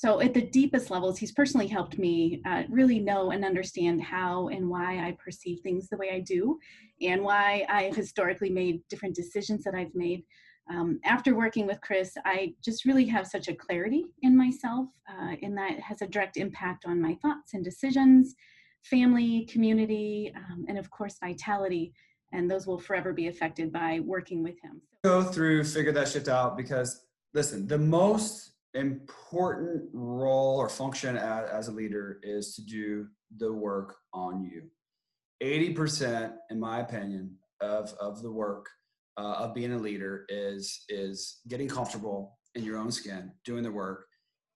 So, 0.00 0.18
at 0.18 0.32
the 0.32 0.40
deepest 0.40 0.90
levels, 0.90 1.18
he's 1.18 1.32
personally 1.32 1.66
helped 1.66 1.98
me 1.98 2.40
uh, 2.46 2.62
really 2.70 2.98
know 2.98 3.32
and 3.32 3.44
understand 3.44 4.00
how 4.00 4.48
and 4.48 4.66
why 4.66 4.96
I 5.06 5.14
perceive 5.22 5.60
things 5.60 5.90
the 5.90 5.98
way 5.98 6.08
I 6.10 6.20
do, 6.20 6.58
and 7.02 7.22
why 7.22 7.66
I've 7.68 7.94
historically 7.94 8.48
made 8.48 8.80
different 8.88 9.14
decisions 9.14 9.62
that 9.64 9.74
I've 9.74 9.94
made. 9.94 10.22
Um, 10.70 11.00
after 11.04 11.34
working 11.34 11.66
with 11.66 11.82
Chris, 11.82 12.14
I 12.24 12.54
just 12.64 12.86
really 12.86 13.04
have 13.08 13.26
such 13.26 13.48
a 13.48 13.54
clarity 13.54 14.06
in 14.22 14.34
myself, 14.34 14.86
uh, 15.06 15.34
and 15.42 15.54
that 15.58 15.78
has 15.80 16.00
a 16.00 16.06
direct 16.06 16.38
impact 16.38 16.86
on 16.86 16.98
my 16.98 17.18
thoughts 17.20 17.52
and 17.52 17.62
decisions, 17.62 18.34
family, 18.82 19.44
community, 19.52 20.32
um, 20.34 20.64
and 20.66 20.78
of 20.78 20.90
course, 20.90 21.18
vitality. 21.20 21.92
And 22.32 22.50
those 22.50 22.66
will 22.66 22.78
forever 22.78 23.12
be 23.12 23.28
affected 23.28 23.70
by 23.70 24.00
working 24.02 24.42
with 24.42 24.58
him. 24.62 24.80
Go 25.04 25.22
through, 25.22 25.64
Figure 25.64 25.92
That 25.92 26.08
Shift 26.08 26.28
Out 26.28 26.56
because 26.56 27.02
listen, 27.34 27.66
the 27.66 27.76
most 27.76 28.52
important 28.74 29.82
role 29.92 30.56
or 30.56 30.68
function 30.68 31.16
as, 31.16 31.48
as 31.50 31.68
a 31.68 31.72
leader 31.72 32.20
is 32.22 32.54
to 32.54 32.62
do 32.62 33.06
the 33.38 33.52
work 33.52 33.96
on 34.12 34.42
you. 34.42 34.62
80%, 35.42 36.32
in 36.50 36.60
my 36.60 36.80
opinion, 36.80 37.36
of, 37.60 37.92
of 38.00 38.22
the 38.22 38.30
work 38.30 38.66
uh, 39.16 39.34
of 39.38 39.54
being 39.54 39.72
a 39.72 39.78
leader 39.78 40.24
is, 40.28 40.84
is 40.88 41.40
getting 41.48 41.68
comfortable 41.68 42.38
in 42.54 42.64
your 42.64 42.78
own 42.78 42.90
skin, 42.90 43.32
doing 43.44 43.62
the 43.62 43.70
work. 43.70 44.06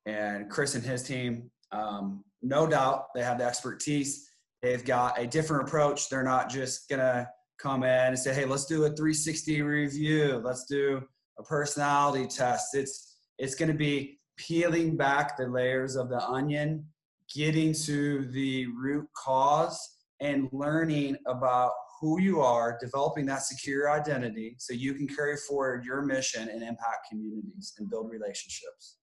And 0.06 0.50
Chris 0.50 0.74
and 0.74 0.84
his 0.84 1.02
team, 1.02 1.50
um, 1.72 2.24
no 2.42 2.66
doubt 2.66 3.06
they 3.14 3.22
have 3.22 3.38
the 3.38 3.44
expertise. 3.44 4.28
They've 4.62 4.84
got 4.84 5.18
a 5.18 5.26
different 5.26 5.68
approach. 5.68 6.08
They're 6.08 6.22
not 6.22 6.50
just 6.50 6.88
going 6.88 7.00
to 7.00 7.28
come 7.58 7.82
in 7.82 8.08
and 8.08 8.18
say, 8.18 8.34
hey, 8.34 8.44
let's 8.44 8.66
do 8.66 8.84
a 8.84 8.88
360 8.88 9.62
review. 9.62 10.40
Let's 10.44 10.64
do 10.66 11.02
a 11.38 11.42
personality 11.42 12.26
test. 12.26 12.74
It's 12.74 13.13
it's 13.38 13.54
going 13.54 13.70
to 13.70 13.76
be 13.76 14.18
peeling 14.36 14.96
back 14.96 15.36
the 15.36 15.46
layers 15.46 15.96
of 15.96 16.08
the 16.08 16.22
onion, 16.26 16.86
getting 17.34 17.72
to 17.72 18.26
the 18.26 18.66
root 18.66 19.06
cause, 19.16 19.78
and 20.20 20.48
learning 20.52 21.16
about 21.26 21.72
who 22.00 22.20
you 22.20 22.40
are, 22.40 22.78
developing 22.80 23.26
that 23.26 23.42
secure 23.42 23.90
identity 23.90 24.56
so 24.58 24.72
you 24.72 24.94
can 24.94 25.08
carry 25.08 25.36
forward 25.36 25.84
your 25.84 26.02
mission 26.02 26.48
and 26.48 26.62
impact 26.62 27.08
communities 27.10 27.74
and 27.78 27.88
build 27.88 28.10
relationships. 28.10 28.98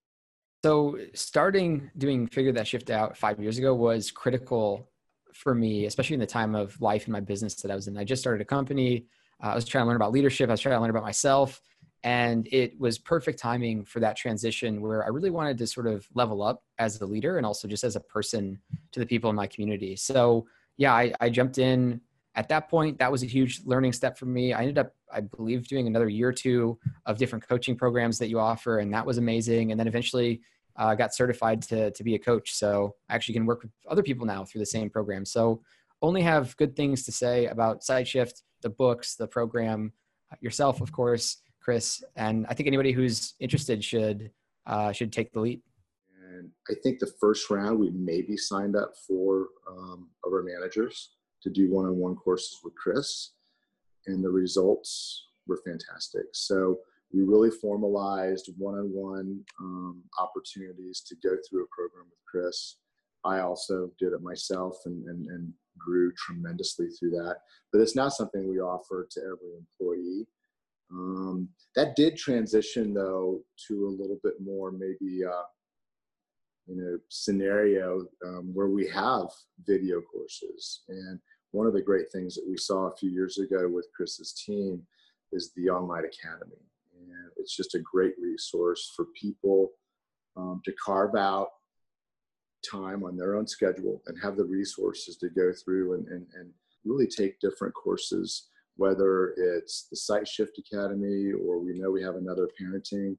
So, 0.63 0.97
starting 1.15 1.89
doing 1.97 2.27
Figure 2.27 2.51
That 2.51 2.67
Shift 2.67 2.91
Out 2.91 3.17
five 3.17 3.39
years 3.39 3.57
ago 3.57 3.73
was 3.73 4.11
critical 4.11 4.91
for 5.33 5.55
me, 5.55 5.85
especially 5.85 6.13
in 6.13 6.19
the 6.19 6.27
time 6.27 6.53
of 6.53 6.79
life 6.79 7.07
in 7.07 7.13
my 7.13 7.19
business 7.19 7.55
that 7.55 7.71
I 7.71 7.75
was 7.75 7.87
in. 7.87 7.97
I 7.97 8.03
just 8.03 8.21
started 8.21 8.41
a 8.41 8.45
company. 8.45 9.07
Uh, 9.43 9.47
I 9.47 9.55
was 9.55 9.65
trying 9.65 9.85
to 9.85 9.87
learn 9.87 9.95
about 9.95 10.11
leadership. 10.11 10.49
I 10.49 10.53
was 10.53 10.61
trying 10.61 10.75
to 10.75 10.81
learn 10.81 10.91
about 10.91 11.03
myself. 11.03 11.59
And 12.03 12.47
it 12.51 12.79
was 12.79 12.97
perfect 12.97 13.39
timing 13.39 13.85
for 13.85 13.99
that 13.99 14.17
transition 14.17 14.81
where 14.81 15.03
I 15.03 15.09
really 15.09 15.29
wanted 15.29 15.57
to 15.59 15.67
sort 15.67 15.85
of 15.85 16.07
level 16.15 16.41
up 16.41 16.63
as 16.79 16.99
a 16.99 17.05
leader 17.05 17.37
and 17.37 17.45
also 17.45 17.67
just 17.67 17.83
as 17.83 17.95
a 17.95 17.99
person 17.99 18.59
to 18.91 18.99
the 18.99 19.05
people 19.05 19.29
in 19.29 19.35
my 19.35 19.47
community. 19.47 19.95
So, 19.95 20.47
yeah, 20.77 20.93
I, 20.93 21.13
I 21.21 21.29
jumped 21.29 21.59
in 21.59 22.01
at 22.33 22.49
that 22.49 22.69
point. 22.69 22.97
That 22.97 23.11
was 23.11 23.21
a 23.21 23.27
huge 23.27 23.61
learning 23.65 23.93
step 23.93 24.17
for 24.17 24.25
me. 24.25 24.51
I 24.51 24.61
ended 24.61 24.79
up, 24.79 24.95
I 25.13 25.21
believe, 25.21 25.67
doing 25.67 25.85
another 25.85 26.09
year 26.09 26.29
or 26.29 26.33
two 26.33 26.79
of 27.05 27.19
different 27.19 27.47
coaching 27.47 27.75
programs 27.75 28.17
that 28.17 28.29
you 28.29 28.39
offer, 28.39 28.79
and 28.79 28.91
that 28.93 29.05
was 29.05 29.19
amazing. 29.19 29.71
And 29.71 29.79
then 29.79 29.87
eventually, 29.87 30.41
uh, 30.77 30.95
got 30.95 31.13
certified 31.13 31.61
to 31.61 31.91
to 31.91 32.03
be 32.03 32.15
a 32.15 32.19
coach. 32.19 32.53
So 32.53 32.95
I 33.09 33.15
actually 33.15 33.33
can 33.33 33.45
work 33.45 33.61
with 33.61 33.71
other 33.87 34.03
people 34.03 34.25
now 34.25 34.45
through 34.45 34.59
the 34.59 34.65
same 34.65 34.89
program. 34.89 35.25
So 35.25 35.61
only 36.01 36.21
have 36.21 36.57
good 36.57 36.75
things 36.75 37.03
to 37.03 37.11
say 37.11 37.45
about 37.45 37.81
SightShift, 37.81 38.41
the 38.61 38.69
books, 38.69 39.15
the 39.15 39.27
program, 39.27 39.93
yourself, 40.39 40.81
of 40.81 40.91
course. 40.91 41.37
Chris. 41.61 42.03
And 42.15 42.45
I 42.49 42.53
think 42.53 42.67
anybody 42.67 42.91
who's 42.91 43.35
interested 43.39 43.83
should 43.83 44.31
uh, 44.67 44.91
should 44.91 45.11
take 45.11 45.31
the 45.31 45.39
lead. 45.39 45.61
And 46.29 46.49
I 46.69 46.73
think 46.83 46.99
the 46.99 47.11
first 47.19 47.49
round 47.49 47.79
we 47.79 47.89
maybe 47.91 48.37
signed 48.37 48.75
up 48.75 48.93
for 49.07 49.47
um, 49.69 50.09
of 50.25 50.33
our 50.33 50.43
managers 50.43 51.15
to 51.43 51.49
do 51.49 51.71
one-on-one 51.71 52.15
courses 52.15 52.59
with 52.63 52.75
Chris, 52.75 53.31
and 54.07 54.23
the 54.23 54.29
results 54.29 55.27
were 55.47 55.59
fantastic. 55.65 56.25
So 56.33 56.79
we 57.13 57.23
really 57.23 57.49
formalized 57.49 58.51
one-on-one 58.57 59.43
um, 59.59 60.03
opportunities 60.19 61.01
to 61.07 61.15
go 61.15 61.35
through 61.49 61.63
a 61.63 61.75
program 61.75 62.05
with 62.09 62.19
Chris. 62.29 62.77
I 63.25 63.39
also 63.39 63.91
did 63.99 64.13
it 64.13 64.21
myself 64.21 64.77
and, 64.85 65.05
and, 65.07 65.27
and 65.27 65.53
grew 65.77 66.11
tremendously 66.13 66.87
through 66.89 67.11
that. 67.11 67.37
But 67.71 67.81
it's 67.81 67.95
not 67.95 68.13
something 68.13 68.47
we 68.47 68.59
offer 68.59 69.07
to 69.11 69.19
every 69.21 69.57
employee. 69.57 70.27
Um, 70.91 71.49
that 71.75 71.95
did 71.95 72.17
transition 72.17 72.93
though 72.93 73.41
to 73.67 73.87
a 73.87 73.95
little 74.01 74.19
bit 74.23 74.33
more 74.41 74.71
maybe 74.71 75.23
uh, 75.23 75.43
you 76.67 76.75
know 76.75 76.97
scenario 77.09 78.05
um, 78.25 78.51
where 78.53 78.67
we 78.67 78.87
have 78.89 79.27
video 79.65 80.01
courses. 80.01 80.81
And 80.89 81.19
one 81.51 81.67
of 81.67 81.73
the 81.73 81.81
great 81.81 82.11
things 82.11 82.35
that 82.35 82.47
we 82.47 82.57
saw 82.57 82.87
a 82.87 82.95
few 82.95 83.09
years 83.09 83.37
ago 83.37 83.69
with 83.69 83.87
chris's 83.95 84.33
team 84.33 84.81
is 85.31 85.51
the 85.55 85.69
online 85.69 86.03
academy. 86.05 86.61
And 86.93 87.31
it's 87.37 87.55
just 87.55 87.75
a 87.75 87.79
great 87.79 88.13
resource 88.21 88.91
for 88.95 89.05
people 89.19 89.71
um, 90.35 90.61
to 90.65 90.73
carve 90.83 91.15
out 91.15 91.49
time 92.69 93.03
on 93.03 93.17
their 93.17 93.35
own 93.35 93.47
schedule 93.47 94.01
and 94.07 94.17
have 94.21 94.37
the 94.37 94.45
resources 94.45 95.17
to 95.17 95.29
go 95.29 95.51
through 95.51 95.95
and, 95.95 96.07
and, 96.07 96.27
and 96.37 96.51
really 96.85 97.07
take 97.07 97.39
different 97.39 97.73
courses 97.73 98.49
whether 98.77 99.33
it's 99.37 99.87
the 99.89 99.95
Sight 99.95 100.27
Shift 100.27 100.57
Academy 100.59 101.31
or 101.33 101.59
we 101.59 101.77
know 101.77 101.91
we 101.91 102.01
have 102.03 102.15
another 102.15 102.49
parenting, 102.59 103.17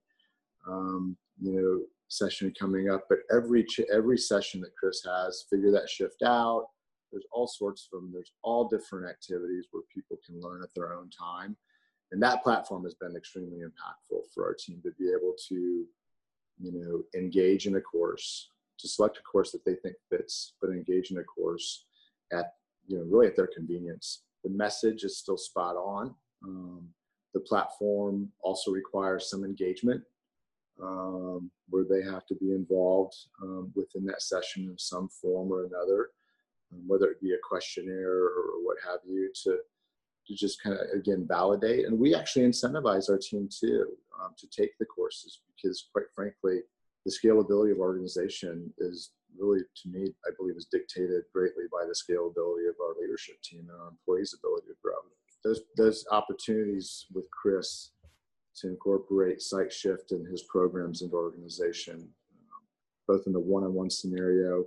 um, 0.67 1.17
you 1.41 1.53
know, 1.53 1.81
session 2.09 2.53
coming 2.59 2.91
up. 2.91 3.07
But 3.09 3.19
every 3.35 3.67
every 3.93 4.19
session 4.19 4.61
that 4.63 4.77
Chris 4.77 5.03
has, 5.05 5.47
figure 5.51 5.71
that 5.73 5.89
shift 5.89 6.23
out. 6.23 6.67
There's 7.11 7.27
all 7.31 7.47
sorts 7.47 7.89
of 7.93 8.01
them. 8.01 8.11
There's 8.13 8.33
all 8.43 8.69
different 8.69 9.09
activities 9.09 9.67
where 9.71 9.83
people 9.95 10.19
can 10.25 10.41
learn 10.41 10.63
at 10.63 10.75
their 10.75 10.95
own 10.95 11.11
time. 11.11 11.57
and 12.13 12.23
that 12.23 12.43
platform 12.43 12.85
has 12.85 12.95
been 12.95 13.17
extremely 13.17 13.61
impactful 13.61 14.21
for 14.35 14.45
our 14.47 14.55
team 14.55 14.81
to 14.83 14.93
be 14.99 15.11
able 15.11 15.35
to 15.49 15.87
you 16.61 16.73
know 16.73 17.03
engage 17.19 17.67
in 17.67 17.77
a 17.77 17.81
course 17.81 18.51
to 18.79 18.89
select 18.89 19.19
a 19.19 19.23
course 19.23 19.51
that 19.53 19.65
they 19.65 19.75
think 19.77 19.97
fits 20.11 20.55
but 20.61 20.71
engage 20.71 21.11
in 21.11 21.19
a 21.19 21.25
course 21.25 21.87
at 22.33 22.55
you 22.87 22.99
know 22.99 23.05
really 23.05 23.27
at 23.27 23.37
their 23.37 23.49
convenience 23.49 24.23
the 24.45 24.51
message 24.51 25.05
is 25.05 25.19
still 25.19 25.37
spot 25.37 25.77
on. 25.77 26.15
Um, 26.45 26.89
the 27.35 27.41
platform 27.41 28.31
also 28.43 28.71
requires 28.71 29.31
some 29.31 29.45
engagement 29.45 30.03
um, 30.83 31.51
where 31.69 31.85
they 31.85 32.03
have 32.03 32.27
to 32.27 32.35
be 32.35 32.53
involved 32.53 33.15
um, 33.43 33.73
within 33.75 34.05
that 34.07 34.23
session 34.23 34.65
in 34.65 34.79
some 34.79 35.09
form 35.09 35.51
or 35.53 35.65
another 35.65 36.11
um, 36.73 36.83
whether 36.87 37.11
it 37.11 37.21
be 37.21 37.33
a 37.33 37.49
questionnaire 37.49 38.25
or 38.25 38.65
what 38.65 38.77
have 38.85 39.01
you 39.07 39.31
to 39.45 39.59
to 40.25 40.37
just 40.37 40.63
kind 40.63 40.79
of 40.79 40.87
again 40.95 41.27
validate. 41.29 41.87
And 41.87 41.99
we 41.99 42.15
actually 42.15 42.47
incentivize 42.47 43.11
our 43.11 43.19
team 43.19 43.49
too 43.49 43.87
um, 44.23 44.33
to 44.39 44.47
take 44.49 44.71
the 44.79 44.87
courses 44.87 45.41
because 45.55 45.89
quite 45.93 46.07
frankly 46.15 46.61
the 47.05 47.11
scalability 47.13 47.73
of 47.73 47.79
organization 47.79 48.73
is 48.79 49.11
really 49.39 49.61
to 49.77 49.89
me 49.89 50.13
i 50.27 50.31
believe 50.39 50.57
is 50.57 50.69
dictated 50.71 51.23
greatly 51.33 51.65
by 51.71 51.85
the 51.85 51.95
scalability 51.95 52.69
of 52.69 52.77
our 52.81 52.95
leadership 53.01 53.37
team 53.43 53.67
and 53.71 53.81
our 53.81 53.89
employees 53.89 54.35
ability 54.39 54.67
to 54.69 54.75
grow. 54.83 54.95
Those 55.45 55.61
those 55.77 56.05
opportunities 56.11 57.07
with 57.13 57.27
chris 57.31 57.91
to 58.57 58.69
incorporate 58.69 59.41
Sight 59.41 59.73
Shift 59.73 60.13
and 60.13 60.27
his 60.31 60.43
programs 60.43 61.03
into 61.03 61.17
organization 61.17 61.97
um, 61.97 62.63
both 63.09 63.27
in 63.27 63.33
the 63.33 63.41
one-on-one 63.41 63.91
scenario 63.91 64.65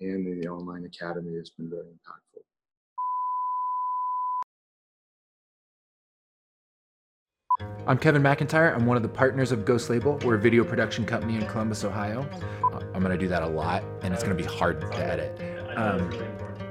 and 0.00 0.26
in 0.26 0.40
the 0.40 0.48
online 0.48 0.84
academy 0.84 1.36
has 1.36 1.50
been 1.50 1.70
very 1.70 1.86
impactful 1.86 2.31
I'm 7.84 7.98
Kevin 7.98 8.22
McIntyre. 8.22 8.72
I'm 8.72 8.86
one 8.86 8.96
of 8.96 9.02
the 9.02 9.08
partners 9.08 9.50
of 9.50 9.64
Ghost 9.64 9.90
Label. 9.90 10.16
We're 10.24 10.36
a 10.36 10.38
video 10.38 10.62
production 10.62 11.04
company 11.04 11.34
in 11.34 11.44
Columbus, 11.48 11.82
Ohio. 11.82 12.24
I'm 12.94 13.02
going 13.02 13.10
to 13.10 13.18
do 13.18 13.26
that 13.26 13.42
a 13.42 13.46
lot, 13.46 13.82
and 14.02 14.14
it's 14.14 14.22
going 14.22 14.36
to 14.36 14.40
be 14.40 14.48
hard 14.48 14.80
to 14.82 14.96
edit. 14.96 15.36
Um, 15.76 16.08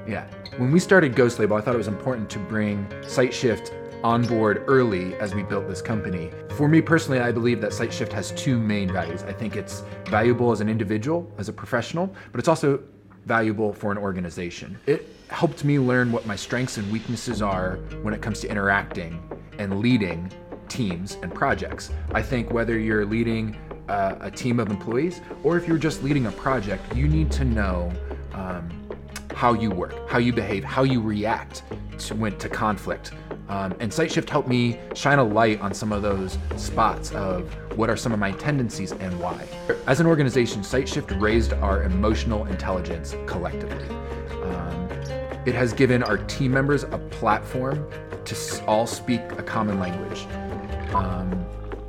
yeah. 0.08 0.26
When 0.56 0.72
we 0.72 0.80
started 0.80 1.14
Ghost 1.14 1.38
Label, 1.38 1.56
I 1.56 1.60
thought 1.60 1.74
it 1.74 1.78
was 1.78 1.86
important 1.86 2.30
to 2.30 2.38
bring 2.38 2.86
SightShift 3.02 3.74
on 4.02 4.24
board 4.24 4.64
early 4.66 5.14
as 5.16 5.34
we 5.34 5.42
built 5.42 5.68
this 5.68 5.82
company. 5.82 6.30
For 6.56 6.66
me 6.66 6.80
personally, 6.80 7.20
I 7.20 7.30
believe 7.30 7.60
that 7.60 7.72
SightShift 7.72 8.12
has 8.12 8.32
two 8.32 8.58
main 8.58 8.90
values. 8.90 9.22
I 9.22 9.34
think 9.34 9.54
it's 9.54 9.82
valuable 10.06 10.50
as 10.50 10.62
an 10.62 10.70
individual, 10.70 11.30
as 11.36 11.50
a 11.50 11.52
professional, 11.52 12.06
but 12.30 12.38
it's 12.38 12.48
also 12.48 12.82
valuable 13.26 13.74
for 13.74 13.92
an 13.92 13.98
organization. 13.98 14.78
It 14.86 15.06
helped 15.28 15.62
me 15.62 15.78
learn 15.78 16.10
what 16.10 16.24
my 16.24 16.36
strengths 16.36 16.78
and 16.78 16.90
weaknesses 16.90 17.42
are 17.42 17.76
when 18.00 18.14
it 18.14 18.22
comes 18.22 18.40
to 18.40 18.48
interacting 18.48 19.22
and 19.58 19.80
leading 19.80 20.32
teams 20.72 21.18
and 21.22 21.34
projects. 21.34 21.90
I 22.12 22.22
think 22.22 22.50
whether 22.50 22.78
you're 22.78 23.04
leading 23.04 23.56
uh, 23.88 24.16
a 24.20 24.30
team 24.30 24.58
of 24.58 24.70
employees 24.70 25.20
or 25.44 25.58
if 25.58 25.68
you're 25.68 25.76
just 25.76 26.02
leading 26.02 26.26
a 26.26 26.32
project, 26.32 26.96
you 26.96 27.06
need 27.08 27.30
to 27.32 27.44
know 27.44 27.92
um, 28.32 28.70
how 29.34 29.52
you 29.52 29.70
work, 29.70 30.08
how 30.08 30.16
you 30.18 30.32
behave, 30.32 30.64
how 30.64 30.82
you 30.82 31.02
react 31.02 31.62
to, 31.98 32.14
when, 32.14 32.38
to 32.38 32.48
conflict. 32.48 33.12
Um, 33.50 33.74
and 33.80 33.92
SightShift 33.92 34.30
helped 34.30 34.48
me 34.48 34.78
shine 34.94 35.18
a 35.18 35.24
light 35.24 35.60
on 35.60 35.74
some 35.74 35.92
of 35.92 36.00
those 36.00 36.38
spots 36.56 37.12
of 37.12 37.52
what 37.76 37.90
are 37.90 37.96
some 37.96 38.12
of 38.12 38.18
my 38.18 38.32
tendencies 38.32 38.92
and 38.92 39.20
why. 39.20 39.46
As 39.86 40.00
an 40.00 40.06
organization, 40.06 40.62
SightShift 40.62 41.20
raised 41.20 41.52
our 41.52 41.82
emotional 41.82 42.46
intelligence 42.46 43.14
collectively. 43.26 43.88
Um, 44.42 44.88
it 45.44 45.54
has 45.54 45.74
given 45.74 46.02
our 46.02 46.16
team 46.16 46.52
members 46.52 46.84
a 46.84 46.98
platform 47.10 47.86
to 48.24 48.64
all 48.66 48.86
speak 48.86 49.20
a 49.32 49.42
common 49.42 49.78
language. 49.78 50.26
Um, 50.94 51.44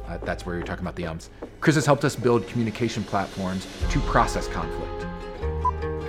uh, 0.08 0.18
that's 0.18 0.46
where 0.46 0.56
you're 0.56 0.66
talking 0.66 0.84
about 0.84 0.96
the 0.96 1.08
ums. 1.08 1.30
Chris 1.62 1.76
has 1.76 1.86
helped 1.86 2.04
us 2.04 2.16
build 2.16 2.48
communication 2.48 3.04
platforms 3.04 3.68
to 3.90 4.00
process 4.02 4.48
conflict. 4.48 5.06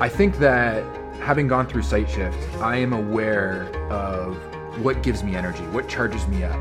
I 0.00 0.08
think 0.08 0.38
that 0.38 0.82
having 1.20 1.48
gone 1.48 1.66
through 1.66 1.82
SightShift, 1.82 2.60
I 2.60 2.76
am 2.76 2.92
aware 2.92 3.64
of 3.90 4.36
what 4.82 5.02
gives 5.02 5.22
me 5.22 5.36
energy, 5.36 5.62
what 5.68 5.88
charges 5.88 6.26
me 6.26 6.44
up, 6.44 6.56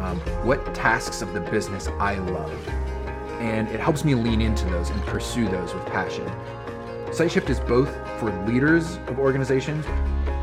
um, 0.00 0.18
what 0.44 0.74
tasks 0.74 1.22
of 1.22 1.32
the 1.34 1.40
business 1.40 1.88
I 1.98 2.14
love. 2.14 2.68
And 3.40 3.68
it 3.68 3.78
helps 3.78 4.04
me 4.04 4.14
lean 4.14 4.40
into 4.40 4.64
those 4.66 4.90
and 4.90 5.00
pursue 5.02 5.46
those 5.48 5.74
with 5.74 5.86
passion. 5.86 6.26
SightShift 7.10 7.48
is 7.50 7.60
both 7.60 7.94
for 8.18 8.32
leaders 8.46 8.96
of 9.06 9.18
organizations, 9.18 9.84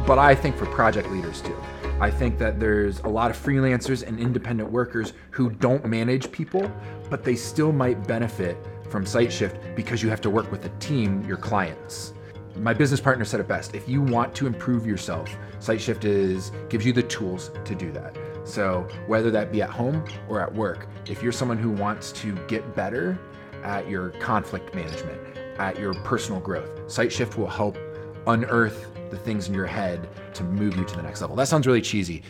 but 0.08 0.18
I 0.18 0.36
think 0.36 0.56
for 0.56 0.66
project 0.68 1.10
leaders 1.10 1.42
too. 1.42 1.58
I 2.02 2.12
think 2.12 2.38
that 2.40 2.60
there's 2.60 3.00
a 3.00 3.08
lot 3.08 3.32
of 3.32 3.38
freelancers 3.38 4.06
and 4.06 4.20
independent 4.20 4.70
workers 4.70 5.14
who 5.32 5.50
don't 5.50 5.86
manage 5.86 6.30
people, 6.30 6.70
but 7.10 7.24
they 7.24 7.38
still 7.38 7.72
might 7.72 8.06
benefit 8.06 8.58
from 8.90 9.06
SightShift 9.06 9.76
because 9.78 10.04
you 10.04 10.10
have 10.10 10.20
to 10.22 10.30
work 10.30 10.52
with 10.52 10.66
a 10.66 10.70
team, 10.80 11.24
your 11.26 11.38
clients. 11.38 12.14
My 12.58 12.74
business 12.74 13.00
partner 13.00 13.24
said 13.24 13.40
it 13.40 13.48
best. 13.48 13.76
If 13.76 13.88
you 13.88 14.02
want 14.02 14.36
to 14.36 14.46
improve 14.46 14.86
yourself, 14.86 15.34
SightShift 15.60 16.04
is 16.04 16.52
gives 16.68 16.86
you 16.86 16.92
the 16.92 17.04
tools 17.04 17.50
to 17.64 17.74
do 17.74 17.94
that. 17.94 18.18
So 18.44 18.88
whether 19.08 19.32
that 19.32 19.54
be 19.54 19.62
at 19.62 19.70
home 19.70 20.04
or 20.28 20.42
at 20.42 20.54
work, 20.54 20.88
if 21.08 21.24
you're 21.24 21.32
someone 21.32 21.58
who 21.58 21.72
wants 21.72 22.12
to 22.14 22.34
get 22.48 22.76
better 22.76 23.18
at 23.64 23.90
your 23.90 24.10
conflict 24.10 24.76
management, 24.76 25.20
at 25.58 25.80
your 25.80 25.94
personal 25.94 26.42
growth, 26.42 26.76
SightShift 26.88 27.38
will 27.38 27.48
help 27.48 27.78
unearth 28.28 28.92
the 29.16 29.24
things 29.24 29.48
in 29.48 29.54
your 29.54 29.66
head 29.66 30.08
to 30.34 30.44
move 30.44 30.76
you 30.76 30.86
to 30.86 30.96
the 30.96 31.02
next 31.02 31.22
level. 31.22 31.36
That 31.36 31.48
sounds 31.48 31.66
really 31.66 31.82
cheesy. 31.82 32.24